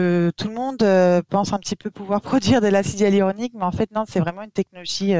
le 0.48 0.52
monde 0.54 0.84
pense 1.30 1.54
un 1.54 1.58
petit 1.58 1.76
peu 1.76 1.90
pouvoir 1.90 2.20
produire 2.30 2.60
de 2.60 2.66
l'acide 2.66 3.00
hyaluronique 3.00 3.54
mais 3.54 3.64
en 3.64 3.72
fait 3.72 3.90
non 3.90 4.04
c'est 4.06 4.20
vraiment 4.20 4.42
une 4.42 4.50
technologie 4.50 5.14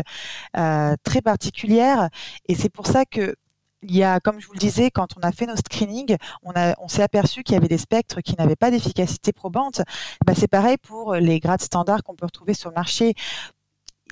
très 0.52 1.22
particulière 1.24 2.10
et 2.48 2.54
c'est 2.54 2.68
pour 2.68 2.86
ça 2.86 3.06
que 3.06 3.34
il 3.82 3.96
y 3.96 4.02
a, 4.02 4.20
comme 4.20 4.40
je 4.40 4.46
vous 4.46 4.52
le 4.52 4.58
disais, 4.58 4.90
quand 4.90 5.08
on 5.16 5.20
a 5.20 5.32
fait 5.32 5.46
nos 5.46 5.56
screenings, 5.56 6.16
on, 6.42 6.88
s'est 6.88 7.02
aperçu 7.02 7.42
qu'il 7.42 7.54
y 7.54 7.56
avait 7.56 7.68
des 7.68 7.78
spectres 7.78 8.20
qui 8.20 8.34
n'avaient 8.38 8.56
pas 8.56 8.70
d'efficacité 8.70 9.32
probante. 9.32 9.82
Bah, 10.24 10.34
c'est 10.36 10.48
pareil 10.48 10.76
pour 10.78 11.14
les 11.14 11.40
grades 11.40 11.62
standards 11.62 12.02
qu'on 12.02 12.14
peut 12.14 12.26
retrouver 12.26 12.54
sur 12.54 12.70
le 12.70 12.74
marché. 12.74 13.14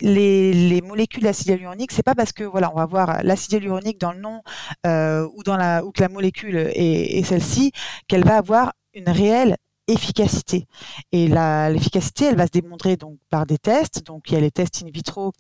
Les, 0.01 0.81
molécules 0.83 1.23
d'acide 1.23 1.49
hyaluronique, 1.49 1.93
c'est 1.93 2.03
pas 2.03 2.15
parce 2.15 2.33
que 2.33 2.45
voilà, 2.45 2.73
on 2.73 2.77
va 2.77 2.87
voir 2.87 3.23
l'acide 3.23 3.53
hyaluronique 3.53 4.01
dans 4.01 4.13
le 4.13 4.21
nom 4.21 4.43
euh, 4.87 5.29
ou 5.35 5.43
dans 5.43 5.57
la 5.57 5.85
ou 5.85 5.93
que 5.93 6.01
la 6.01 6.09
molécule 6.09 6.57
est, 6.57 7.19
est 7.19 7.23
celle-ci, 7.23 7.73
qu'elle 8.09 8.25
va 8.25 8.39
avoir 8.39 8.73
une 8.95 9.09
réelle 9.09 9.57
efficacité. 9.90 10.66
Et 11.12 11.29
l'efficacité, 11.29 12.26
elle 12.26 12.37
va 12.37 12.46
se 12.46 12.53
démontrer 12.53 12.96
donc 12.96 13.18
par 13.29 13.46
des 13.46 13.59
tests. 13.59 14.05
Donc 14.07 14.31
il 14.31 14.35
y 14.35 14.37
a 14.37 14.40
les 14.40 14.50
tests 14.50 14.83
in 14.83 14.90
vitro 14.90 15.33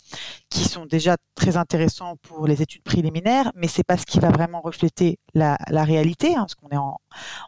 qui 0.48 0.64
sont 0.64 0.86
déjà 0.86 1.16
très 1.34 1.56
intéressants 1.56 2.16
pour 2.16 2.46
les 2.46 2.62
études 2.62 2.82
préliminaires, 2.82 3.52
mais 3.54 3.68
c'est 3.68 3.84
pas 3.84 3.96
ce 3.96 4.06
qui 4.06 4.18
va 4.18 4.30
vraiment 4.30 4.60
refléter 4.60 5.18
la, 5.34 5.56
réalité, 5.84 6.34
hein, 6.34 6.40
parce 6.40 6.54
qu'on 6.54 6.68
est 6.68 6.76
en 6.76 6.98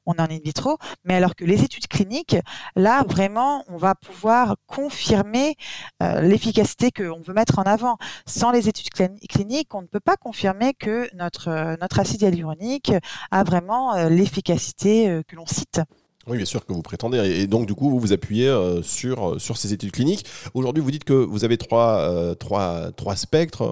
on 0.06 0.14
est 0.14 0.20
en 0.20 0.30
in 0.30 0.38
vitro. 0.44 0.78
Mais 1.04 1.14
alors 1.14 1.34
que 1.34 1.44
les 1.44 1.62
études 1.62 1.88
cliniques, 1.88 2.36
là 2.76 3.04
vraiment, 3.06 3.64
on 3.68 3.76
va 3.76 3.94
pouvoir 3.94 4.56
confirmer 4.66 5.56
euh, 6.02 6.20
l'efficacité 6.20 6.90
qu'on 6.90 7.20
veut 7.20 7.34
mettre 7.34 7.58
en 7.58 7.62
avant. 7.62 7.96
Sans 8.26 8.50
les 8.50 8.68
études 8.68 8.90
cliniques, 8.90 9.74
on 9.74 9.82
ne 9.82 9.86
peut 9.86 10.00
pas 10.00 10.16
confirmer 10.16 10.74
que 10.74 11.08
notre 11.14 11.76
notre 11.80 12.00
acide 12.00 12.22
hyaluronique 12.22 12.92
a 13.30 13.44
vraiment 13.44 13.94
euh, 13.94 14.08
l'efficacité 14.08 15.08
euh, 15.08 15.22
que 15.26 15.36
l'on 15.36 15.46
cite. 15.46 15.80
Oui, 16.28 16.36
bien 16.36 16.46
sûr 16.46 16.64
que 16.64 16.72
vous 16.72 16.82
prétendez. 16.82 17.18
Et 17.18 17.46
donc, 17.48 17.66
du 17.66 17.74
coup, 17.74 17.90
vous 17.90 17.98
vous 17.98 18.12
appuyez 18.12 18.46
euh, 18.46 18.80
sur, 18.82 19.30
euh, 19.30 19.38
sur 19.40 19.56
ces 19.56 19.72
études 19.72 19.90
cliniques. 19.90 20.24
Aujourd'hui, 20.54 20.82
vous 20.82 20.92
dites 20.92 21.02
que 21.02 21.12
vous 21.12 21.44
avez 21.44 21.58
trois, 21.58 21.98
euh, 21.98 22.34
trois, 22.34 22.92
trois 22.92 23.16
spectres, 23.16 23.62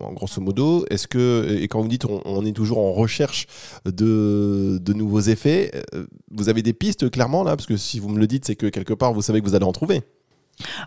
en 0.00 0.12
grosso 0.12 0.40
modo. 0.40 0.84
Est-ce 0.90 1.08
que, 1.08 1.58
et 1.60 1.66
quand 1.66 1.82
vous 1.82 1.88
dites 1.88 2.04
on, 2.04 2.44
est 2.44 2.52
toujours 2.52 2.78
en 2.78 2.92
recherche 2.92 3.46
de, 3.84 4.78
de 4.80 4.92
nouveaux 4.92 5.20
effets, 5.20 5.72
vous 6.30 6.48
avez 6.48 6.62
des 6.62 6.72
pistes 6.72 7.10
clairement 7.10 7.42
là? 7.42 7.56
Parce 7.56 7.66
que 7.66 7.76
si 7.76 7.98
vous 7.98 8.08
me 8.08 8.18
le 8.18 8.26
dites, 8.26 8.44
c'est 8.44 8.56
que 8.56 8.66
quelque 8.66 8.94
part, 8.94 9.12
vous 9.12 9.22
savez 9.22 9.40
que 9.40 9.46
vous 9.46 9.54
allez 9.54 9.64
en 9.64 9.72
trouver. 9.72 10.02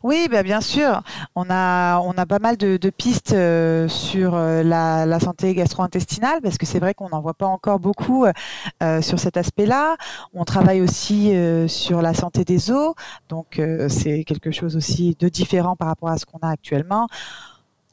Oui, 0.03 0.27
bah, 0.29 0.43
bien 0.43 0.61
sûr. 0.61 1.01
On 1.35 1.45
a, 1.49 1.99
on 1.99 2.13
a 2.13 2.25
pas 2.25 2.39
mal 2.39 2.57
de, 2.57 2.77
pistes 2.89 3.33
euh, 3.33 3.87
sur 3.87 4.35
euh, 4.35 4.63
la, 4.63 5.19
santé 5.19 5.53
gastro-intestinale 5.53 6.41
parce 6.41 6.57
que 6.57 6.65
c'est 6.65 6.79
vrai 6.79 6.93
qu'on 6.93 7.09
n'en 7.09 7.21
voit 7.21 7.33
pas 7.33 7.47
encore 7.47 7.79
beaucoup 7.79 8.25
euh, 8.25 9.01
sur 9.01 9.19
cet 9.19 9.37
aspect-là. 9.37 9.97
On 10.33 10.45
travaille 10.45 10.81
aussi 10.81 11.33
sur 11.67 12.01
la 12.01 12.13
santé 12.13 12.45
des 12.45 12.71
os, 12.71 12.93
donc 13.29 13.61
c'est 13.89 14.23
quelque 14.23 14.51
chose 14.51 14.75
aussi 14.75 15.15
de 15.19 15.29
différent 15.29 15.75
par 15.75 15.87
rapport 15.87 16.09
à 16.09 16.17
ce 16.17 16.25
qu'on 16.25 16.39
a 16.39 16.49
actuellement. 16.49 17.07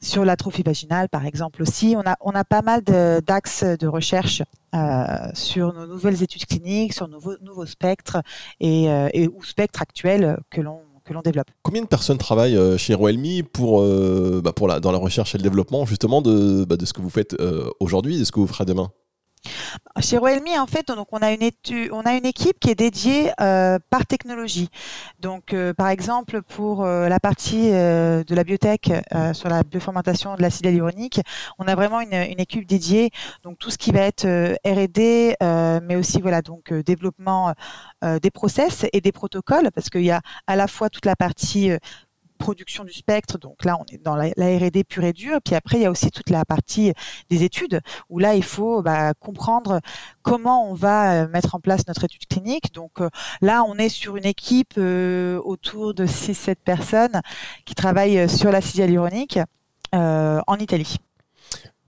Sur 0.01 0.23
l'atrophie 0.23 0.61
vaginale, 0.61 1.09
par 1.09 1.25
exemple 1.25 1.63
aussi, 1.63 1.95
on 1.97 2.07
a, 2.07 2.15
on 2.21 2.31
a 2.31 2.43
pas 2.43 2.61
mal 2.61 2.81
d'axes 2.83 3.63
de, 3.63 3.87
recherche 3.87 4.43
sur 5.33 5.73
nos 5.73 5.87
nouvelles 5.87 6.21
études 6.21 6.45
cliniques, 6.45 6.93
sur 6.93 7.07
nos 7.07 7.19
nouveaux, 7.41 7.65
spectres 7.65 8.21
et 8.59 9.27
ou 9.27 9.43
spectres 9.43 9.81
actuels 9.81 10.37
que 10.51 10.61
l'on 10.61 10.81
Combien 11.61 11.81
de 11.81 11.87
personnes 11.87 12.17
travaillent 12.17 12.57
euh, 12.57 12.77
chez 12.77 12.93
Roelmi 12.93 13.43
pour, 13.43 13.81
euh, 13.81 14.41
bah, 14.43 14.53
dans 14.79 14.91
la 14.91 14.97
recherche 14.97 15.35
et 15.35 15.37
le 15.37 15.43
développement 15.43 15.85
justement 15.85 16.21
de, 16.21 16.65
bah, 16.65 16.75
ce 16.83 16.93
que 16.93 17.01
vous 17.01 17.09
faites 17.09 17.33
euh, 17.39 17.69
aujourd'hui 17.79 18.15
et 18.15 18.19
de 18.19 18.23
ce 18.23 18.31
que 18.31 18.39
vous 18.39 18.47
ferez 18.47 18.65
demain? 18.65 18.91
Chez 20.01 20.17
Roelmi, 20.17 20.57
en 20.59 20.67
fait, 20.67 20.91
on 21.11 21.19
a 21.19 21.31
une 21.31 22.25
équipe 22.25 22.59
qui 22.59 22.69
est 22.69 22.75
dédiée 22.75 23.31
euh, 23.39 23.79
par 23.89 24.05
technologie. 24.05 24.69
Donc, 25.19 25.53
euh, 25.53 25.73
par 25.73 25.87
exemple, 25.87 26.41
pour 26.41 26.83
euh, 26.83 27.07
la 27.07 27.19
partie 27.19 27.71
de 27.71 28.35
la 28.35 28.43
biotech 28.43 28.91
sur 29.33 29.49
la 29.49 29.63
biofermentation 29.63 30.35
de 30.35 30.41
l'acide 30.41 30.65
hyaluronique, 30.65 31.21
on 31.59 31.67
a 31.67 31.75
vraiment 31.75 32.01
une, 32.01 32.13
une, 32.13 32.39
équipe 32.39 32.65
dédiée. 32.65 33.11
Donc, 33.43 33.57
tout 33.57 33.69
ce 33.69 33.77
qui 33.77 33.91
va 33.91 34.01
être 34.01 34.25
R&D, 34.65 35.35
mais 35.83 35.95
aussi 35.95 36.21
voilà 36.21 36.41
donc 36.41 36.73
développement 36.73 37.53
des 38.01 38.31
process 38.31 38.85
et 38.91 39.01
des 39.01 39.11
protocoles, 39.11 39.71
parce 39.73 39.89
qu'il 39.89 40.03
y 40.03 40.11
a 40.11 40.21
à 40.47 40.55
la 40.55 40.67
fois 40.67 40.89
toute 40.89 41.05
la 41.05 41.15
partie 41.15 41.71
production 42.37 42.83
du 42.83 42.93
spectre. 42.93 43.37
Donc 43.37 43.65
là, 43.65 43.77
on 43.79 43.85
est 43.93 44.01
dans 44.03 44.15
la, 44.15 44.27
R&D 44.27 44.83
pure 44.83 45.03
et 45.03 45.13
dure. 45.13 45.39
Puis 45.43 45.55
après, 45.55 45.77
il 45.77 45.81
y 45.83 45.85
a 45.85 45.91
aussi 45.91 46.11
toute 46.11 46.29
la 46.29 46.45
partie 46.45 46.93
des 47.29 47.43
études 47.43 47.81
où 48.09 48.19
là, 48.19 48.35
il 48.35 48.43
faut 48.43 48.81
bah, 48.81 49.13
comprendre 49.13 49.81
comment 50.21 50.69
on 50.69 50.73
va 50.73 51.23
euh, 51.23 51.27
mettre 51.27 51.55
en 51.55 51.59
place 51.59 51.87
notre 51.87 52.03
étude 52.03 52.25
clinique. 52.27 52.73
Donc 52.73 53.01
euh, 53.01 53.09
là, 53.41 53.63
on 53.63 53.75
est 53.77 53.89
sur 53.89 54.17
une 54.17 54.25
équipe 54.25 54.73
euh, 54.77 55.39
autour 55.43 55.93
de 55.93 56.05
6-7 56.05 56.55
personnes 56.55 57.21
qui 57.65 57.75
travaillent 57.75 58.29
sur 58.29 58.51
l'acide 58.51 58.79
hyaluronique 58.79 59.39
en 59.93 60.57
Italie. 60.59 60.97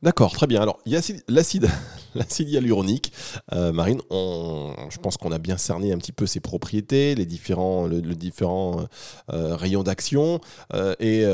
D'accord, 0.03 0.31
très 0.31 0.45
bien. 0.45 0.61
Alors, 0.61 0.79
l'acide 0.85 2.49
hyaluronique, 2.49 3.11
euh, 3.53 3.71
Marine, 3.71 3.99
on, 4.11 4.73
je 4.89 4.97
pense 4.99 5.17
qu'on 5.17 5.31
a 5.31 5.39
bien 5.39 5.57
cerné 5.57 5.91
un 5.91 5.97
petit 5.97 6.11
peu 6.11 6.27
ses 6.27 6.39
propriétés, 6.39 7.15
les 7.15 7.25
différents, 7.25 7.87
euh, 7.89 9.55
rayons 9.55 9.81
d'action, 9.81 10.39
euh, 10.73 10.93
et 10.99 11.25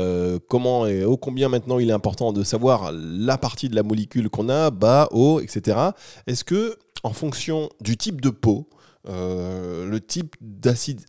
comment 0.48 0.86
et 0.86 1.04
ô 1.04 1.16
combien 1.18 1.48
maintenant 1.48 1.78
il 1.78 1.90
est 1.90 1.94
important 1.94 2.32
de 2.32 2.42
savoir 2.42 2.90
la 2.92 3.36
partie 3.36 3.68
de 3.68 3.74
la 3.74 3.82
molécule 3.82 4.30
qu'on 4.30 4.48
a, 4.48 4.70
bas, 4.70 5.08
haut, 5.12 5.40
etc. 5.40 5.90
Est-ce 6.26 6.44
que, 6.44 6.78
en 7.02 7.12
fonction 7.12 7.68
du 7.82 7.98
type 7.98 8.22
de 8.22 8.30
peau, 8.30 8.70
le 9.06 9.98
type 9.98 10.36
d'acide 10.40 11.02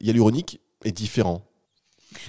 hyaluronique 0.00 0.60
est 0.84 0.92
différent 0.92 1.42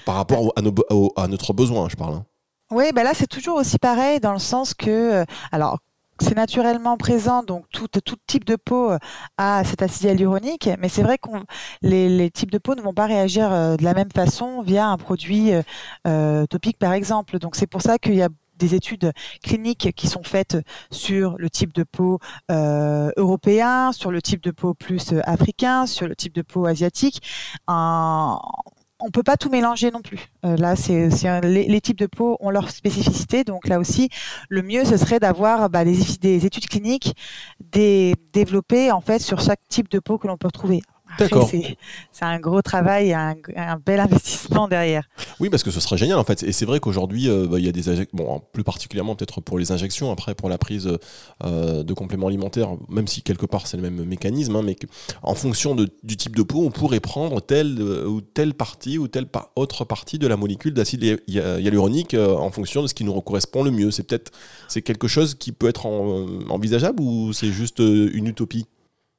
par 0.06 0.16
rapport 0.16 0.54
à 0.56 1.28
notre 1.28 1.54
besoin, 1.54 1.88
je 1.88 1.96
parle. 1.96 2.16
Hein. 2.16 2.26
Oui, 2.74 2.92
ben 2.94 3.04
là 3.04 3.12
c'est 3.14 3.28
toujours 3.28 3.58
aussi 3.58 3.78
pareil 3.78 4.20
dans 4.20 4.34
le 4.34 4.40
sens 4.40 4.74
que, 4.74 5.26
alors 5.52 5.80
c'est 6.20 6.36
naturellement 6.36 6.98
présent, 6.98 7.44
donc 7.44 7.66
tout, 7.72 7.88
tout 7.88 8.16
type 8.28 8.46
de 8.46 8.56
peau 8.56 8.92
a 9.38 9.64
cet 9.64 9.82
acide 9.82 10.06
hyaluronique, 10.06 10.70
mais 10.80 10.90
c'est 10.90 11.04
vrai 11.04 11.18
que 11.18 11.30
les, 11.82 12.32
types 12.32 12.52
de 12.52 12.58
peau 12.58 12.76
ne 12.76 12.82
vont 12.82 12.94
pas 12.94 13.06
réagir 13.06 13.50
de 13.50 13.84
la 13.84 13.94
même 13.94 14.12
façon 14.12 14.62
via 14.62 14.88
un 14.88 14.98
produit 14.98 15.52
topique 16.50 16.78
par 16.80 16.94
exemple. 16.94 17.40
Donc 17.40 17.56
c'est 17.56 17.68
pour 17.68 17.82
ça 17.82 17.98
qu'il 18.00 18.16
y 18.16 18.24
a 18.24 18.30
des 18.58 18.76
études 18.76 19.12
cliniques 19.44 19.94
qui 19.96 20.08
sont 20.08 20.24
faites 20.24 20.58
sur 20.92 21.36
le 21.38 21.50
type 21.50 21.74
de 21.74 21.84
peau 21.84 22.20
euh, 22.52 23.12
européen, 23.18 23.92
sur 23.92 24.12
le 24.12 24.22
type 24.22 24.42
de 24.42 24.52
peau 24.52 24.74
plus 24.74 25.14
euh, 25.14 25.22
africain, 25.24 25.86
sur 25.86 26.08
le 26.08 26.16
type 26.16 26.34
de 26.34 26.42
peau 26.42 26.66
asiatique. 26.66 27.22
On 29.04 29.12
peut 29.12 29.24
pas 29.24 29.38
tout 29.38 29.50
mélanger 29.50 29.92
non 29.92 30.02
plus. 30.02 30.32
Euh, 30.46 30.56
là, 30.56 30.76
c'est 30.76 31.10
les, 31.44 31.82
types 31.82 32.00
de 32.00 32.08
peau 32.08 32.38
ont 32.40 32.50
leur 32.50 32.70
spécificité, 32.70 33.44
donc 33.44 33.68
là 33.68 33.80
aussi, 33.80 34.10
le 34.50 34.62
mieux 34.62 34.86
ce 34.86 34.98
serait 34.98 35.20
d'avoir 35.20 35.70
bah, 35.70 35.84
des, 35.84 36.46
études 36.46 36.68
cliniques 36.68 37.16
développées 37.72 38.92
en 38.92 39.02
fait 39.02 39.20
sur 39.20 39.42
chaque 39.42 39.60
type 39.68 39.90
de 39.90 40.00
peau 40.00 40.18
que 40.18 40.28
l'on 40.28 40.38
peut 40.38 40.50
trouver. 40.52 40.82
D'accord. 41.20 41.50
C'est 42.12 42.26
un 42.26 42.40
gros 42.40 42.62
travail 42.62 43.10
et 43.10 43.14
un, 43.14 43.36
bel 43.86 44.00
investissement 44.00 44.68
derrière. 44.68 45.08
Oui, 45.40 45.50
parce 45.50 45.64
que 45.64 45.72
ce 45.72 45.80
serait 45.80 45.98
génial 45.98 46.18
en 46.18 46.24
fait. 46.24 46.44
Et 46.44 46.52
c'est 46.52 46.66
vrai 46.66 46.80
qu'aujourd'hui, 46.80 47.30
euh, 47.30 47.48
bah, 47.48 47.60
il 47.60 47.66
y 47.66 47.70
a 47.70 47.72
des 47.72 48.08
bon, 48.14 48.42
plus 48.52 48.64
particulièrement 48.64 49.16
peut-être 49.16 49.42
pour 49.42 49.58
les 49.60 49.72
injections, 49.72 50.12
après 50.12 50.36
pour 50.36 50.50
la 50.50 50.58
prise 50.58 50.90
euh, 51.44 51.84
de 51.84 51.94
compléments 51.94 52.28
alimentaires, 52.28 52.70
même 52.90 53.08
si 53.08 53.22
quelque 53.22 53.46
part 53.46 53.68
c'est 53.68 53.78
le 53.78 53.84
même 53.84 54.04
mécanisme, 54.06 54.56
hein, 54.56 54.62
mais 54.64 54.76
en 55.22 55.36
fonction 55.36 55.76
du 55.76 56.18
type 56.18 56.36
de 56.36 56.44
peau, 56.44 56.64
on 56.66 56.72
pourrait 56.72 57.00
prendre 57.00 57.42
telle 57.42 57.78
euh, 57.80 58.06
ou 58.06 58.22
telle 58.22 58.54
partie 58.54 58.98
ou 58.98 59.08
telle 59.08 59.26
autre 59.56 59.86
partie 59.86 60.20
de 60.20 60.28
la 60.28 60.38
molécule 60.38 60.74
d'acide 60.74 61.22
hyaluronique 61.28 62.14
en 62.16 62.52
fonction 62.52 62.82
de 62.82 62.88
ce 62.88 62.94
qui 62.94 63.04
nous 63.04 63.20
correspond 63.22 63.64
le 63.64 63.72
mieux. 63.72 63.92
C'est 63.92 64.04
peut-être 64.04 64.32
c'est 64.68 64.82
quelque 64.82 65.08
chose 65.08 65.36
qui 65.36 65.52
peut 65.52 65.68
être 65.68 65.86
envisageable 66.50 67.02
ou 67.02 67.34
c'est 67.34 67.52
juste 67.52 67.80
une 67.80 68.28
utopie? 68.28 68.66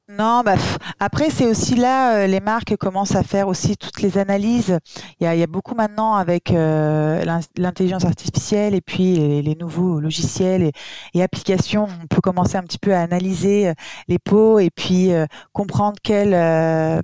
Non, 0.07 0.43
bah, 0.45 0.53
après 0.99 1.31
c'est 1.31 1.47
aussi 1.47 1.73
là 1.73 2.17
euh, 2.17 2.27
les 2.27 2.39
marques 2.39 2.75
commencent 2.75 3.15
à 3.15 3.23
faire 3.23 3.47
aussi 3.47 3.75
toutes 3.75 4.03
les 4.03 4.19
analyses. 4.19 4.77
Il 5.19 5.25
y 5.25 5.43
a, 5.43 5.47
beaucoup 5.47 5.73
maintenant 5.73 6.13
avec 6.13 6.51
euh, 6.51 7.25
l'intelligence 7.57 8.05
artificielle 8.05 8.75
et 8.75 8.81
puis 8.81 9.41
les, 9.41 9.55
nouveaux 9.55 9.99
logiciels 9.99 10.69
et, 11.15 11.23
applications, 11.23 11.87
on 12.03 12.05
peut 12.05 12.21
commencer 12.21 12.55
un 12.55 12.61
petit 12.61 12.77
peu 12.77 12.93
à 12.93 13.01
analyser 13.01 13.69
euh, 13.69 13.73
les 14.07 14.19
pots 14.19 14.59
et 14.59 14.69
puis 14.69 15.09
comprendre 15.53 15.97
quel 16.03 17.03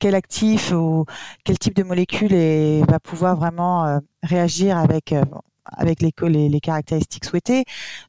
quel 0.00 0.14
actif 0.16 0.72
ou 0.72 1.04
quel 1.44 1.56
type 1.56 1.76
de 1.76 1.84
molécule 1.84 2.34
va 2.88 2.98
pouvoir 2.98 3.36
vraiment 3.36 4.00
réagir 4.24 4.76
avec 4.76 5.14
avec 5.76 6.02
les, 6.02 6.12
les, 6.22 6.48
les, 6.48 6.60
caractéristiques 6.60 7.24
souhaitées. 7.24 7.64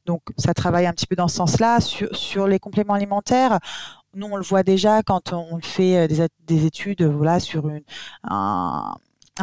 Donc, 0.06 0.22
ça 0.36 0.52
travaille 0.54 0.86
un 0.86 0.92
petit 0.92 1.06
peu 1.06 1.14
dans 1.14 1.28
ce 1.28 1.36
sens-là. 1.36 1.80
Sur, 1.80 2.14
sur 2.16 2.48
les 2.48 2.58
compléments 2.58 2.94
alimentaires, 2.94 3.60
nous, 4.14 4.26
on 4.26 4.36
le 4.36 4.42
voit 4.42 4.62
déjà 4.62 5.02
quand 5.02 5.32
on 5.32 5.60
fait 5.60 5.96
euh, 5.98 6.26
des, 6.46 6.66
études 6.66 7.02
voilà, 7.02 7.40
sur 7.40 7.70
un, 8.24 8.94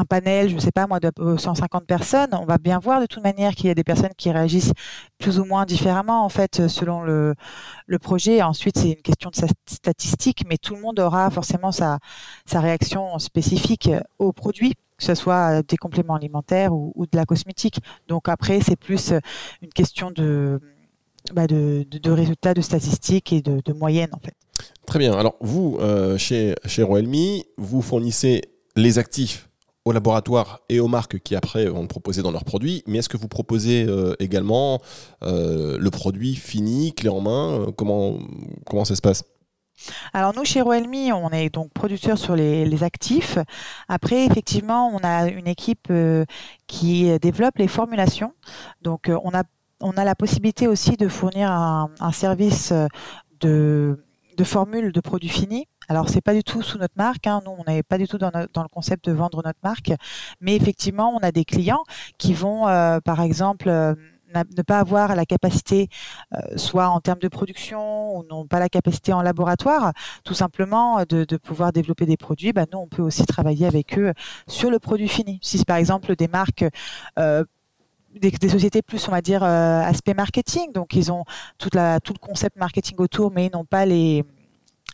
panel, 0.08 0.50
je 0.50 0.56
ne 0.56 0.60
sais 0.60 0.72
pas 0.72 0.88
moi, 0.88 1.00
de 1.00 1.12
150 1.38 1.86
personnes. 1.86 2.30
On 2.34 2.46
va 2.46 2.58
bien 2.58 2.80
voir 2.80 3.02
de 3.02 3.06
toute 3.06 3.24
manière 3.24 3.56
qu'il 3.56 3.68
y 3.68 3.70
a 3.70 3.74
des 3.74 3.84
personnes 3.84 4.14
qui 4.18 4.32
réagissent 4.32 4.74
plus 5.18 5.40
ou 5.40 5.46
moins 5.46 5.66
différemment 5.66 6.24
en 6.24 6.30
fait 6.30 6.68
selon 6.68 7.02
le, 7.02 7.36
projet. 8.02 8.42
Ensuite, 8.42 8.78
c'est 8.78 8.92
une 8.92 9.02
question 9.02 9.32
de 9.32 9.36
statistique, 9.66 10.44
mais 10.48 10.58
tout 10.58 10.76
le 10.76 10.82
monde 10.82 11.00
aura 11.00 11.30
forcément 11.32 11.72
sa, 11.72 12.00
réaction 12.54 13.18
spécifique 13.20 13.90
au 14.20 14.32
produit 14.34 14.76
que 14.98 15.06
ce 15.06 15.16
soit 15.16 15.64
des 15.64 15.78
compléments 15.78 16.16
alimentaires 16.16 16.74
ou, 16.74 17.06
de 17.10 17.18
la 17.18 17.26
cosmétique. 17.26 17.80
Donc 18.10 18.28
après, 18.28 18.60
c'est 18.60 18.76
plus 18.76 19.14
une 19.62 19.70
question 19.70 20.12
de, 20.12 20.60
bah 21.34 21.48
de, 21.48 22.12
résultats, 22.12 22.54
de 22.54 22.62
statistiques 22.62 23.32
et 23.32 23.42
de, 23.42 23.62
de 23.64 23.74
moyennes 23.74 24.10
en 24.14 24.20
fait. 24.20 24.36
Très 24.90 24.98
bien. 24.98 25.14
Alors 25.14 25.36
vous, 25.40 25.78
euh, 25.82 26.18
chez, 26.18 26.56
chez 26.66 26.82
Roelmi, 26.82 27.46
vous 27.60 27.84
fournissez 27.84 28.42
les 28.76 28.98
actifs 28.98 29.48
aux 29.86 29.92
laboratoires 29.92 30.62
et 30.68 30.80
aux 30.80 30.88
marques 30.88 31.20
qui 31.20 31.36
après 31.36 31.68
vont 31.68 31.84
le 31.84 31.88
proposer 31.88 32.24
dans 32.24 32.32
leurs 32.32 32.44
produits, 32.44 32.84
mais 32.88 32.98
est-ce 32.98 33.08
que 33.08 33.16
vous 33.16 33.28
proposez 33.28 33.86
euh, 33.88 34.16
également 34.18 34.82
euh, 35.22 35.78
le 35.80 35.92
produit 35.92 36.34
fini, 36.34 36.96
clé 36.96 37.08
en 37.08 37.22
main 37.22 37.68
comment, 37.78 38.18
comment 38.66 38.84
ça 38.84 38.96
se 38.96 39.02
passe? 39.02 39.26
Alors 40.12 40.34
nous, 40.36 40.44
chez 40.44 40.60
Roelmi, 40.60 41.14
on 41.14 41.30
est 41.30 41.54
donc 41.54 41.72
producteur 41.72 42.18
sur 42.18 42.36
les, 42.36 42.84
actifs. 42.84 43.38
Après, 43.90 44.26
effectivement, 44.26 44.92
on 44.92 45.04
a 45.04 45.28
une 45.28 45.48
équipe 45.48 45.94
qui 46.66 47.20
développe 47.20 47.60
les 47.60 47.68
formulations. 47.68 48.34
Donc 48.82 49.12
on 49.12 49.32
a 49.98 50.04
la 50.04 50.16
possibilité 50.16 50.68
aussi 50.68 50.98
de 50.98 51.08
fournir 51.08 51.52
un, 51.52 52.12
service 52.12 52.74
de, 53.40 54.04
de 54.40 54.46
formules 54.46 54.94
de 54.94 55.02
produits 55.02 55.30
finis. 55.30 55.68
Alors, 55.90 56.08
c'est 56.08 56.22
pas 56.22 56.34
du 56.34 56.44
tout 56.44 56.62
sous 56.62 56.78
notre 56.78 56.94
marque. 56.96 57.28
Hein. 57.28 57.42
Nous, 57.46 57.52
on 57.52 57.70
n'est 57.70 57.84
pas 57.84 57.98
du 57.98 58.08
tout 58.08 58.18
dans, 58.18 58.32
le 58.34 58.68
concept 58.70 59.10
de 59.10 59.12
vendre 59.12 59.44
notre 59.44 59.60
marque. 59.64 59.92
Mais 60.40 60.56
effectivement, 60.56 61.14
on 61.14 61.20
a 61.20 61.34
des 61.34 61.44
clients 61.44 61.84
qui 62.18 62.34
vont, 62.34 62.66
euh, 62.70 63.02
par 63.02 63.20
exemple, 63.20 63.68
euh, 63.68 63.96
ne 64.34 64.62
pas 64.62 64.80
avoir 64.80 65.14
la 65.18 65.26
capacité, 65.26 65.90
euh, 66.34 66.40
soit 66.56 66.88
en 66.88 67.02
termes 67.02 67.20
de 67.20 67.28
production 67.28 68.16
ou 68.16 68.24
n'ont 68.30 68.48
pas 68.48 68.60
la 68.60 68.70
capacité 68.70 69.12
en 69.12 69.22
laboratoire, 69.22 69.92
tout 70.24 70.36
simplement 70.36 71.04
de, 71.04 71.26
pouvoir 71.36 71.74
développer 71.74 72.06
des 72.06 72.16
produits. 72.16 72.54
Bah, 72.54 72.66
nous, 72.72 72.80
on 72.80 72.88
peut 72.88 73.02
aussi 73.02 73.26
travailler 73.26 73.66
avec 73.66 74.00
eux 74.00 74.14
sur 74.48 74.72
le 74.72 74.80
produit 74.80 75.10
fini. 75.10 75.40
Si, 75.42 75.66
par 75.66 75.76
exemple, 75.76 76.16
des 76.16 76.30
marques 76.30 76.64
des, 78.16 78.50
sociétés 78.50 78.82
plus, 78.82 79.08
on 79.08 79.12
va 79.12 79.22
dire, 79.22 79.44
euh, 79.44 79.82
aspect 79.82 80.14
marketing. 80.14 80.72
Donc, 80.74 80.96
ils 80.96 81.12
ont 81.12 81.24
tout 81.58 81.70
le 81.74 82.20
concept 82.20 82.58
marketing 82.58 82.98
autour, 83.00 83.32
mais 83.32 83.48
ils 83.48 83.52
n'ont 83.52 83.66
pas 83.66 83.86
les, 83.86 84.24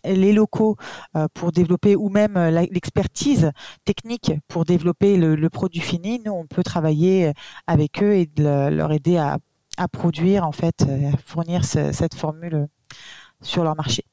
locaux 0.04 0.76
euh, 1.16 1.28
pour 1.34 1.52
développer 1.52 1.96
ou 1.96 2.10
même 2.10 2.38
euh, 2.38 2.52
l'expertise 2.72 3.52
technique 3.86 4.34
pour 4.48 4.66
développer 4.66 5.18
le, 5.18 5.50
produit 5.50 5.82
fini. 5.82 6.22
Nous, 6.26 6.32
on 6.32 6.46
peut 6.46 6.64
travailler 6.64 7.32
avec 7.68 8.04
eux 8.04 8.14
et 8.14 8.30
leur 8.38 8.92
aider 8.92 9.18
à, 9.18 9.38
produire, 9.92 10.46
en 10.48 10.52
fait, 10.52 10.84
à 10.84 11.18
fournir 11.18 11.66
cette 11.66 12.16
formule 12.16 12.68
sur 13.42 13.64
leur 13.64 13.76
marché. 13.76 14.04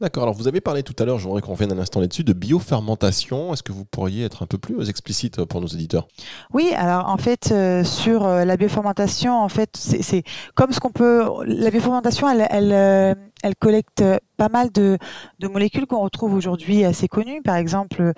D'accord. 0.00 0.24
Alors, 0.24 0.34
vous 0.34 0.48
avez 0.48 0.60
parlé 0.60 0.82
tout 0.82 0.94
à 0.98 1.04
l'heure, 1.04 1.18
je 1.18 1.24
voudrais 1.24 1.42
qu'on 1.42 1.52
revienne 1.52 1.72
un 1.72 1.78
instant 1.78 2.00
là-dessus, 2.00 2.24
de 2.24 2.32
biofermentation. 2.32 3.52
Est-ce 3.52 3.62
que 3.62 3.72
vous 3.72 3.84
pourriez 3.84 4.24
être 4.24 4.42
un 4.42 4.46
peu 4.46 4.58
plus 4.58 4.88
explicite 4.88 5.44
pour 5.44 5.60
nos 5.60 5.66
éditeurs? 5.66 6.08
Oui. 6.52 6.72
Alors, 6.76 7.08
en 7.08 7.16
fait, 7.16 7.50
euh, 7.52 7.84
sur 7.84 8.24
euh, 8.24 8.44
la 8.44 8.56
biofermentation, 8.56 9.38
en 9.38 9.48
fait, 9.48 9.70
c'est 9.76 10.24
comme 10.54 10.72
ce 10.72 10.80
qu'on 10.80 10.90
peut. 10.90 11.24
La 11.46 11.70
biofermentation, 11.70 12.28
elle, 12.28 12.46
elle, 12.50 12.72
euh, 12.72 13.14
collecte 13.60 14.02
pas 14.36 14.48
mal 14.48 14.70
de, 14.72 14.98
molécules 15.42 15.86
qu'on 15.86 16.00
retrouve 16.00 16.34
aujourd'hui 16.34 16.84
assez 16.84 17.08
connues. 17.08 17.42
Par 17.42 17.56
exemple, 17.56 18.12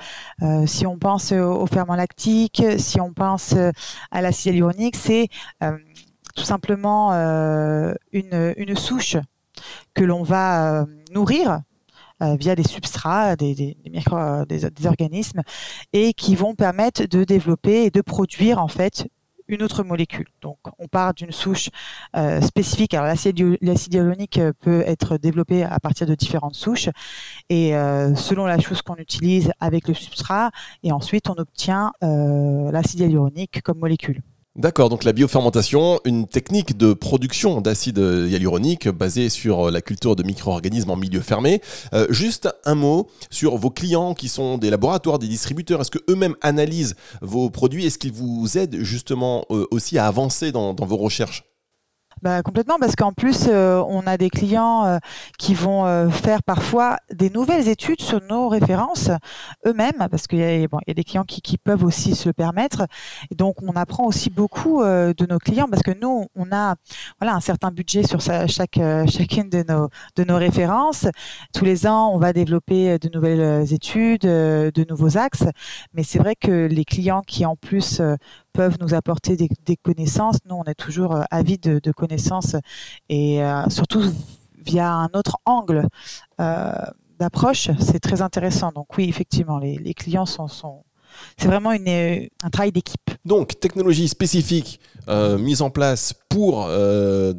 si 0.66 0.87
on 0.87 0.99
pense 0.99 1.33
au 1.33 1.66
ferment 1.66 1.97
lactique, 1.97 2.62
si 2.79 3.01
on 3.01 3.12
pense 3.12 3.55
à 4.12 4.23
l'acide 4.23 4.53
hyaluronique, 4.53 4.95
c'est 4.95 5.29
tout 6.37 6.45
simplement 6.45 7.11
une, 8.12 8.77
souche 8.77 9.16
que 9.95 10.05
l'on 10.05 10.23
va 10.23 10.81
euh, 10.81 10.85
nourrir 11.17 11.63
euh, 12.23 12.37
via 12.37 12.55
des 12.55 12.63
substrats, 12.63 13.37
des, 13.37 13.55
des, 13.55 13.77
des, 14.49 14.87
organismes, 14.87 15.43
et 15.93 16.15
qui 16.15 16.35
vont 16.35 16.55
permettre 16.55 17.05
de 17.05 17.25
développer 17.25 17.85
et 17.85 17.91
de 17.91 18.01
produire 18.01 18.59
en 18.59 18.69
fait 18.69 19.09
une 19.49 19.63
autre 19.63 19.85
molécule. 19.85 20.27
Donc, 20.41 20.59
on 20.79 20.89
part 20.89 21.15
d'une 21.15 21.31
souche 21.31 21.69
euh, 22.17 22.41
spécifique. 22.41 22.95
Alors, 22.95 23.07
l'acide 23.07 23.95
hyaluronique 23.95 24.41
peut 24.61 24.83
être 24.87 25.19
développé 25.19 25.63
à 25.63 25.79
partir 25.79 26.07
de 26.07 26.15
différentes 26.15 26.57
souches, 26.57 26.89
et 27.49 27.73
selon 28.17 28.47
la 28.47 28.59
chose 28.59 28.83
qu'on 28.83 28.97
utilise 28.97 29.53
avec 29.61 29.87
le 29.87 29.95
substrat, 29.95 30.51
et 30.83 30.91
ensuite 30.91 31.31
on 31.31 31.35
obtient 31.35 31.93
l'acide 32.01 33.01
hyaluronique 33.01 33.63
comme 33.63 33.79
molécule. 33.79 34.21
D'accord, 34.57 34.88
donc 34.88 35.05
la 35.05 35.12
biofermentation, 35.12 36.01
une 36.07 36.27
technique 36.27 36.79
de 36.79 36.95
production 36.95 37.61
d'acide 37.61 37.99
hyaluronique 37.99 38.88
basée 38.88 39.29
sur 39.29 39.71
la 39.71 39.83
culture 39.83 40.16
de 40.16 40.23
micro-organismes 40.23 40.90
en 40.90 40.97
milieu 40.97 41.21
fermé. 41.21 41.61
Euh, 41.92 42.07
juste 42.09 42.49
un 42.64 42.75
mot 42.75 43.07
sur 43.29 43.59
vos 43.59 43.69
clients 43.69 44.14
qui 44.14 44.31
sont 44.31 44.57
des 44.57 44.71
laboratoires, 44.71 45.19
des 45.19 45.29
distributeurs. 45.29 45.83
Est-ce 45.83 45.90
que 45.90 45.99
eux-mêmes 46.09 46.37
analysent 46.40 46.97
vos 47.20 47.51
produits? 47.51 47.85
Est-ce 47.85 47.99
qu'ils 47.99 48.14
vous 48.14 48.57
aident 48.57 48.78
justement 48.81 49.45
euh, 49.51 49.66
aussi 49.70 49.99
à 49.99 50.07
avancer 50.07 50.53
dans 50.53 50.74
vos 50.74 50.97
recherches? 50.97 51.45
Bah, 52.23 52.43
complètement, 52.43 52.79
parce 52.81 52.97
qu'en 52.97 53.12
plus, 53.12 53.45
euh, 53.47 53.83
on 53.89 54.07
a 54.07 54.17
des 54.17 54.31
clients 54.31 54.87
euh, 54.87 54.99
qui 55.39 55.53
vont 55.53 55.85
euh, 55.85 56.09
faire 56.09 56.43
parfois 56.43 56.97
des 57.12 57.29
nouvelles 57.29 57.69
études 57.69 58.01
sur 58.01 58.23
nos 58.23 58.49
références 58.49 59.11
eux-mêmes, 59.67 60.09
parce 60.11 60.27
qu'il 60.27 60.39
y, 60.39 60.43
a, 60.64 60.95
des 60.95 61.05
clients 61.05 61.25
qui, 61.25 61.59
peuvent 61.59 61.85
aussi 61.85 62.14
se 62.14 62.31
permettre. 62.31 62.87
Et 63.31 63.35
donc, 63.35 63.57
on 63.62 63.73
apprend 63.73 64.07
aussi 64.07 64.31
beaucoup 64.31 64.83
de 64.83 65.27
nos 65.27 65.39
clients, 65.39 65.69
parce 65.69 65.83
que 65.83 65.91
nous, 65.91 66.27
on 66.35 66.53
a 66.53 66.77
voilà 67.21 67.35
un 67.35 67.41
certain 67.41 67.71
budget 67.71 68.03
sur 68.03 68.21
chaque 68.21 68.79
chacune 69.09 69.51
de 69.51 69.64
nos 69.69 69.89
de 70.17 70.25
nos 70.25 70.37
références. 70.37 71.07
Tous 71.53 71.64
les 71.64 71.87
ans, 71.87 72.11
on 72.14 72.19
va 72.19 72.33
développer 72.33 72.99
de 72.99 73.11
nouvelles 73.12 73.73
études, 73.73 74.23
de 74.23 74.87
nouveaux 74.89 75.17
axes. 75.17 75.45
Mais 75.95 76.03
c'est 76.03 76.19
vrai 76.19 76.35
que 76.37 76.67
les 76.67 76.85
clients 76.85 77.23
qui 77.27 77.45
en 77.47 77.57
plus 77.57 78.01
peuvent 78.57 78.77
nous 78.81 78.95
apporter 78.95 79.37
des, 79.37 79.77
connaissances. 79.77 80.39
Nous, 80.49 80.55
on 80.57 80.65
est 80.65 80.75
toujours 80.75 81.21
avides 81.31 81.63
de, 81.63 81.79
de, 81.79 81.93
connaissances 81.93 82.57
et 83.09 83.41
surtout 83.69 84.03
via 84.65 84.93
un 84.93 85.09
autre 85.15 85.37
angle 85.45 85.87
d'approche, 87.19 87.71
c'est 87.81 88.01
très 88.01 88.23
intéressant. 88.23 88.73
Donc 88.73 88.97
oui, 88.97 89.09
effectivement, 89.09 89.59
les, 89.59 89.95
clients 89.95 90.27
sont 90.27 90.85
c'est 91.39 91.49
vraiment 91.49 91.73
une, 91.73 92.29
un 92.43 92.51
travail 92.51 92.73
d'équipe. 92.73 93.11
Donc, 93.25 93.59
technologie 93.61 94.09
spécifique 94.09 94.81
euh, 95.09 95.39
mise 95.39 95.62
en 95.62 95.71
place 95.71 96.14
pour 96.29 96.67
euh, 96.69 97.33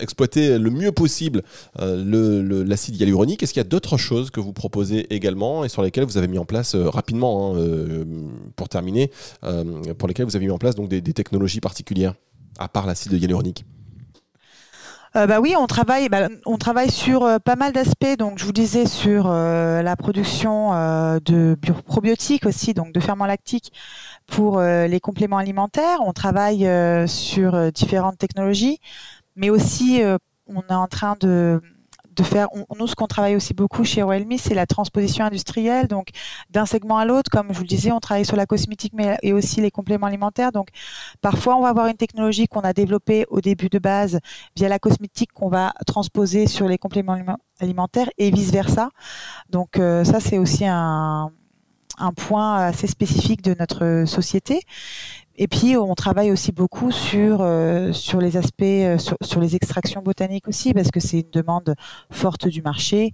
exploiter 0.00 0.58
le 0.58 0.70
mieux 0.70 0.92
possible 0.92 1.42
euh, 1.80 2.64
l'acide 2.66 2.96
hyaluronique. 2.96 3.42
Est-ce 3.42 3.52
qu'il 3.52 3.60
y 3.60 3.66
a 3.66 3.68
d'autres 3.68 3.96
choses 3.96 4.30
que 4.30 4.40
vous 4.40 4.52
proposez 4.52 5.12
également 5.14 5.64
et 5.64 5.68
sur 5.68 5.82
lesquelles 5.82 6.04
vous 6.04 6.18
avez 6.18 6.28
mis 6.28 6.38
en 6.38 6.44
place 6.44 6.74
rapidement, 6.74 7.54
hein, 7.56 8.04
pour 8.56 8.68
terminer, 8.68 9.10
pour 9.98 10.08
lesquelles 10.08 10.26
vous 10.26 10.36
avez 10.36 10.46
mis 10.46 10.52
en 10.52 10.58
place 10.58 10.74
donc, 10.74 10.88
des 10.88 11.02
technologies 11.12 11.60
particulières, 11.60 12.14
à 12.58 12.68
part 12.68 12.86
l'acide 12.86 13.12
hyaluronique? 13.12 13.64
Euh, 15.16 15.26
bah 15.28 15.40
oui, 15.40 15.54
on 15.56 15.66
travaille, 15.66 16.08
bah, 16.08 16.28
on 16.44 16.58
travaille 16.58 16.90
sur 16.90 17.22
euh, 17.22 17.38
pas 17.38 17.54
mal 17.54 17.72
d'aspects. 17.72 18.16
Donc, 18.18 18.38
je 18.38 18.44
vous 18.44 18.52
disais 18.52 18.86
sur 18.86 19.26
euh, 19.28 19.80
la 19.80 19.94
production 19.96 20.70
de 21.24 21.56
probiotiques 21.86 22.46
aussi, 22.46 22.74
donc 22.74 22.92
de 22.92 23.00
ferments 23.00 23.26
lactiques 23.26 23.72
pour 24.26 24.60
les 24.60 25.00
compléments 25.00 25.38
alimentaires. 25.38 25.98
On 26.00 26.12
travaille 26.12 26.68
sur 27.08 27.72
différentes 27.72 28.18
technologies, 28.18 28.78
mais 29.36 29.50
aussi 29.50 30.02
on 30.46 30.60
est 30.62 30.74
en 30.74 30.86
train 30.86 31.16
de 31.20 31.60
de 32.14 32.22
faire, 32.22 32.48
nous, 32.78 32.86
ce 32.86 32.94
qu'on 32.94 33.06
travaille 33.06 33.36
aussi 33.36 33.54
beaucoup 33.54 33.84
chez 33.84 34.02
Royalmi, 34.02 34.38
c'est 34.38 34.54
la 34.54 34.66
transposition 34.66 35.24
industrielle, 35.24 35.88
donc 35.88 36.08
d'un 36.50 36.66
segment 36.66 36.98
à 36.98 37.04
l'autre. 37.04 37.30
Comme 37.30 37.48
je 37.50 37.54
vous 37.54 37.62
le 37.62 37.68
disais, 37.68 37.92
on 37.92 38.00
travaille 38.00 38.24
sur 38.24 38.36
la 38.36 38.46
cosmétique, 38.46 38.92
mais 38.94 39.16
et 39.22 39.32
aussi 39.32 39.60
les 39.60 39.70
compléments 39.70 40.06
alimentaires. 40.06 40.52
Donc, 40.52 40.68
parfois, 41.20 41.56
on 41.56 41.62
va 41.62 41.68
avoir 41.68 41.86
une 41.86 41.96
technologie 41.96 42.46
qu'on 42.46 42.60
a 42.60 42.72
développée 42.72 43.26
au 43.28 43.40
début 43.40 43.68
de 43.68 43.78
base 43.78 44.20
via 44.56 44.68
la 44.68 44.78
cosmétique 44.78 45.32
qu'on 45.32 45.48
va 45.48 45.72
transposer 45.86 46.46
sur 46.46 46.68
les 46.68 46.78
compléments 46.78 47.18
alimentaires 47.60 48.10
et 48.18 48.30
vice 48.30 48.50
versa. 48.50 48.90
Donc, 49.50 49.78
euh, 49.78 50.04
ça, 50.04 50.20
c'est 50.20 50.38
aussi 50.38 50.64
un 50.66 51.30
point 52.16 52.56
assez 52.66 52.86
spécifique 52.86 53.42
de 53.42 53.54
notre 53.58 54.04
société. 54.06 54.60
Et 55.36 55.48
puis 55.48 55.76
on 55.76 55.94
travaille 55.94 56.30
aussi 56.30 56.52
beaucoup 56.52 56.92
sur 56.92 57.38
euh, 57.40 57.92
sur 57.92 58.20
les 58.20 58.36
aspects 58.36 58.62
euh, 58.62 58.98
sur, 58.98 59.40
les 59.40 59.56
extractions 59.56 60.00
botaniques 60.00 60.46
aussi 60.46 60.72
parce 60.72 60.92
que 60.92 61.00
c'est 61.00 61.20
une 61.20 61.30
demande 61.32 61.74
forte 62.10 62.46
du 62.46 62.62
marché. 62.62 63.12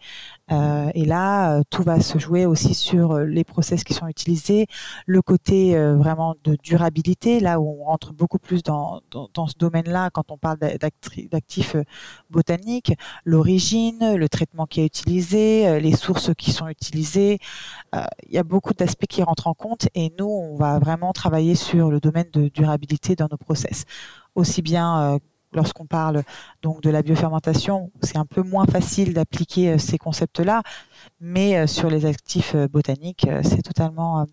Euh, 0.50 0.90
et 0.94 1.04
là, 1.04 1.62
tout 1.70 1.82
va 1.82 2.00
se 2.00 2.18
jouer 2.18 2.46
aussi 2.46 2.74
sur 2.74 3.18
les 3.18 3.44
process 3.44 3.84
qui 3.84 3.94
sont 3.94 4.08
utilisés, 4.08 4.66
le 5.06 5.22
côté 5.22 5.76
vraiment 5.94 6.34
de 6.44 6.56
durabilité, 6.62 7.40
là 7.40 7.60
où 7.60 7.80
on 7.80 7.84
rentre 7.84 8.12
beaucoup 8.12 8.38
plus 8.38 8.62
dans, 8.62 9.00
ce 9.12 9.58
domaine-là 9.58 10.10
quand 10.10 10.30
on 10.30 10.38
parle 10.38 10.58
d'actifs 10.58 11.76
botaniques, 12.30 12.94
l'origine, 13.24 14.16
le 14.16 14.28
traitement 14.28 14.66
qui 14.66 14.80
est 14.80 14.86
utilisé, 14.86 15.80
les 15.80 15.94
sources 15.94 16.34
qui 16.34 16.52
sont 16.52 16.68
utilisées. 16.68 17.38
Il 17.94 18.34
y 18.34 18.38
a 18.38 18.44
beaucoup 18.44 18.74
d'aspects 18.74 19.06
qui 19.06 19.22
rentrent 19.22 19.46
en 19.46 19.54
compte 19.54 19.88
et 19.94 20.12
nous, 20.18 20.26
on 20.26 20.56
va 20.56 20.78
vraiment 20.78 21.12
travailler 21.12 21.54
sur 21.54 21.90
le 21.90 22.00
domaine 22.00 22.28
de 22.32 22.48
durabilité 22.48 23.16
dans 23.16 23.28
nos 23.30 23.36
process. 23.36 23.84
Aussi 24.34 24.62
bien 24.62 25.14
euh, 25.14 25.18
lorsqu'on 25.52 25.86
parle 25.86 26.22
donc 26.62 26.82
de 26.82 26.90
la 26.90 27.02
biofermentation, 27.02 27.90
c'est 28.02 28.16
un 28.16 28.26
peu 28.26 28.42
moins 28.42 28.66
facile 28.66 29.14
d'appliquer 29.14 29.72
euh, 29.72 29.78
ces 29.78 29.98
concepts-là, 29.98 30.62
mais 31.20 31.56
euh, 31.56 31.66
sur 31.66 31.90
les 31.90 32.06
actifs 32.06 32.54
botaniques, 32.56 33.26
c'est 33.42 33.62
totalement, 33.62 34.26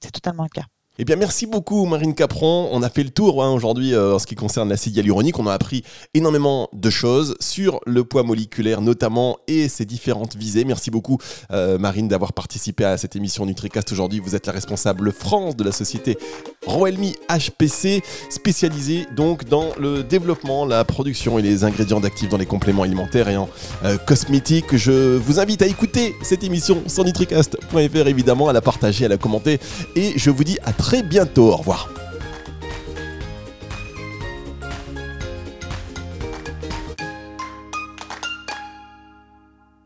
c'est 0.00 0.12
totalement 0.12 0.44
le 0.44 0.48
cas. 0.48 0.66
Eh 1.02 1.04
bien, 1.06 1.16
merci 1.16 1.46
beaucoup, 1.46 1.86
Marine 1.86 2.14
Capron. 2.14 2.68
On 2.72 2.82
a 2.82 2.90
fait 2.90 3.02
le 3.02 3.08
tour 3.08 3.42
hein, 3.42 3.50
aujourd'hui 3.50 3.94
euh, 3.94 4.16
en 4.16 4.18
ce 4.18 4.26
qui 4.26 4.34
concerne 4.34 4.68
l'acide 4.68 4.94
hyaluronique. 4.94 5.38
On 5.38 5.46
a 5.46 5.54
appris 5.54 5.82
énormément 6.12 6.68
de 6.74 6.90
choses 6.90 7.36
sur 7.40 7.80
le 7.86 8.04
poids 8.04 8.22
moléculaire, 8.22 8.82
notamment, 8.82 9.38
et 9.48 9.70
ses 9.70 9.86
différentes 9.86 10.36
visées. 10.36 10.66
Merci 10.66 10.90
beaucoup, 10.90 11.16
euh, 11.52 11.78
Marine, 11.78 12.06
d'avoir 12.06 12.34
participé 12.34 12.84
à 12.84 12.98
cette 12.98 13.16
émission 13.16 13.46
NutriCast 13.46 13.90
aujourd'hui. 13.92 14.20
Vous 14.20 14.36
êtes 14.36 14.46
la 14.46 14.52
responsable 14.52 15.10
France 15.10 15.56
de 15.56 15.64
la 15.64 15.72
société 15.72 16.18
Roelmi 16.66 17.16
HPC, 17.30 18.02
spécialisée 18.28 19.06
donc 19.16 19.46
dans 19.46 19.70
le 19.80 20.02
développement, 20.02 20.66
la 20.66 20.84
production 20.84 21.38
et 21.38 21.42
les 21.42 21.64
ingrédients 21.64 22.00
d'actifs 22.00 22.28
dans 22.28 22.36
les 22.36 22.44
compléments 22.44 22.82
alimentaires 22.82 23.30
et 23.30 23.38
en 23.38 23.48
euh, 23.84 23.96
cosmétiques. 23.96 24.76
Je 24.76 25.16
vous 25.16 25.40
invite 25.40 25.62
à 25.62 25.66
écouter 25.66 26.14
cette 26.22 26.44
émission 26.44 26.82
sur 26.88 27.04
nutricast.fr, 27.04 28.06
évidemment, 28.06 28.50
à 28.50 28.52
la 28.52 28.60
partager, 28.60 29.06
à 29.06 29.08
la 29.08 29.16
commenter. 29.16 29.58
Et 29.96 30.12
je 30.18 30.28
vous 30.28 30.44
dis 30.44 30.58
à 30.62 30.74
très 30.74 30.89
très 30.90 31.02
bientôt. 31.04 31.52
Au 31.52 31.56
revoir. 31.58 31.88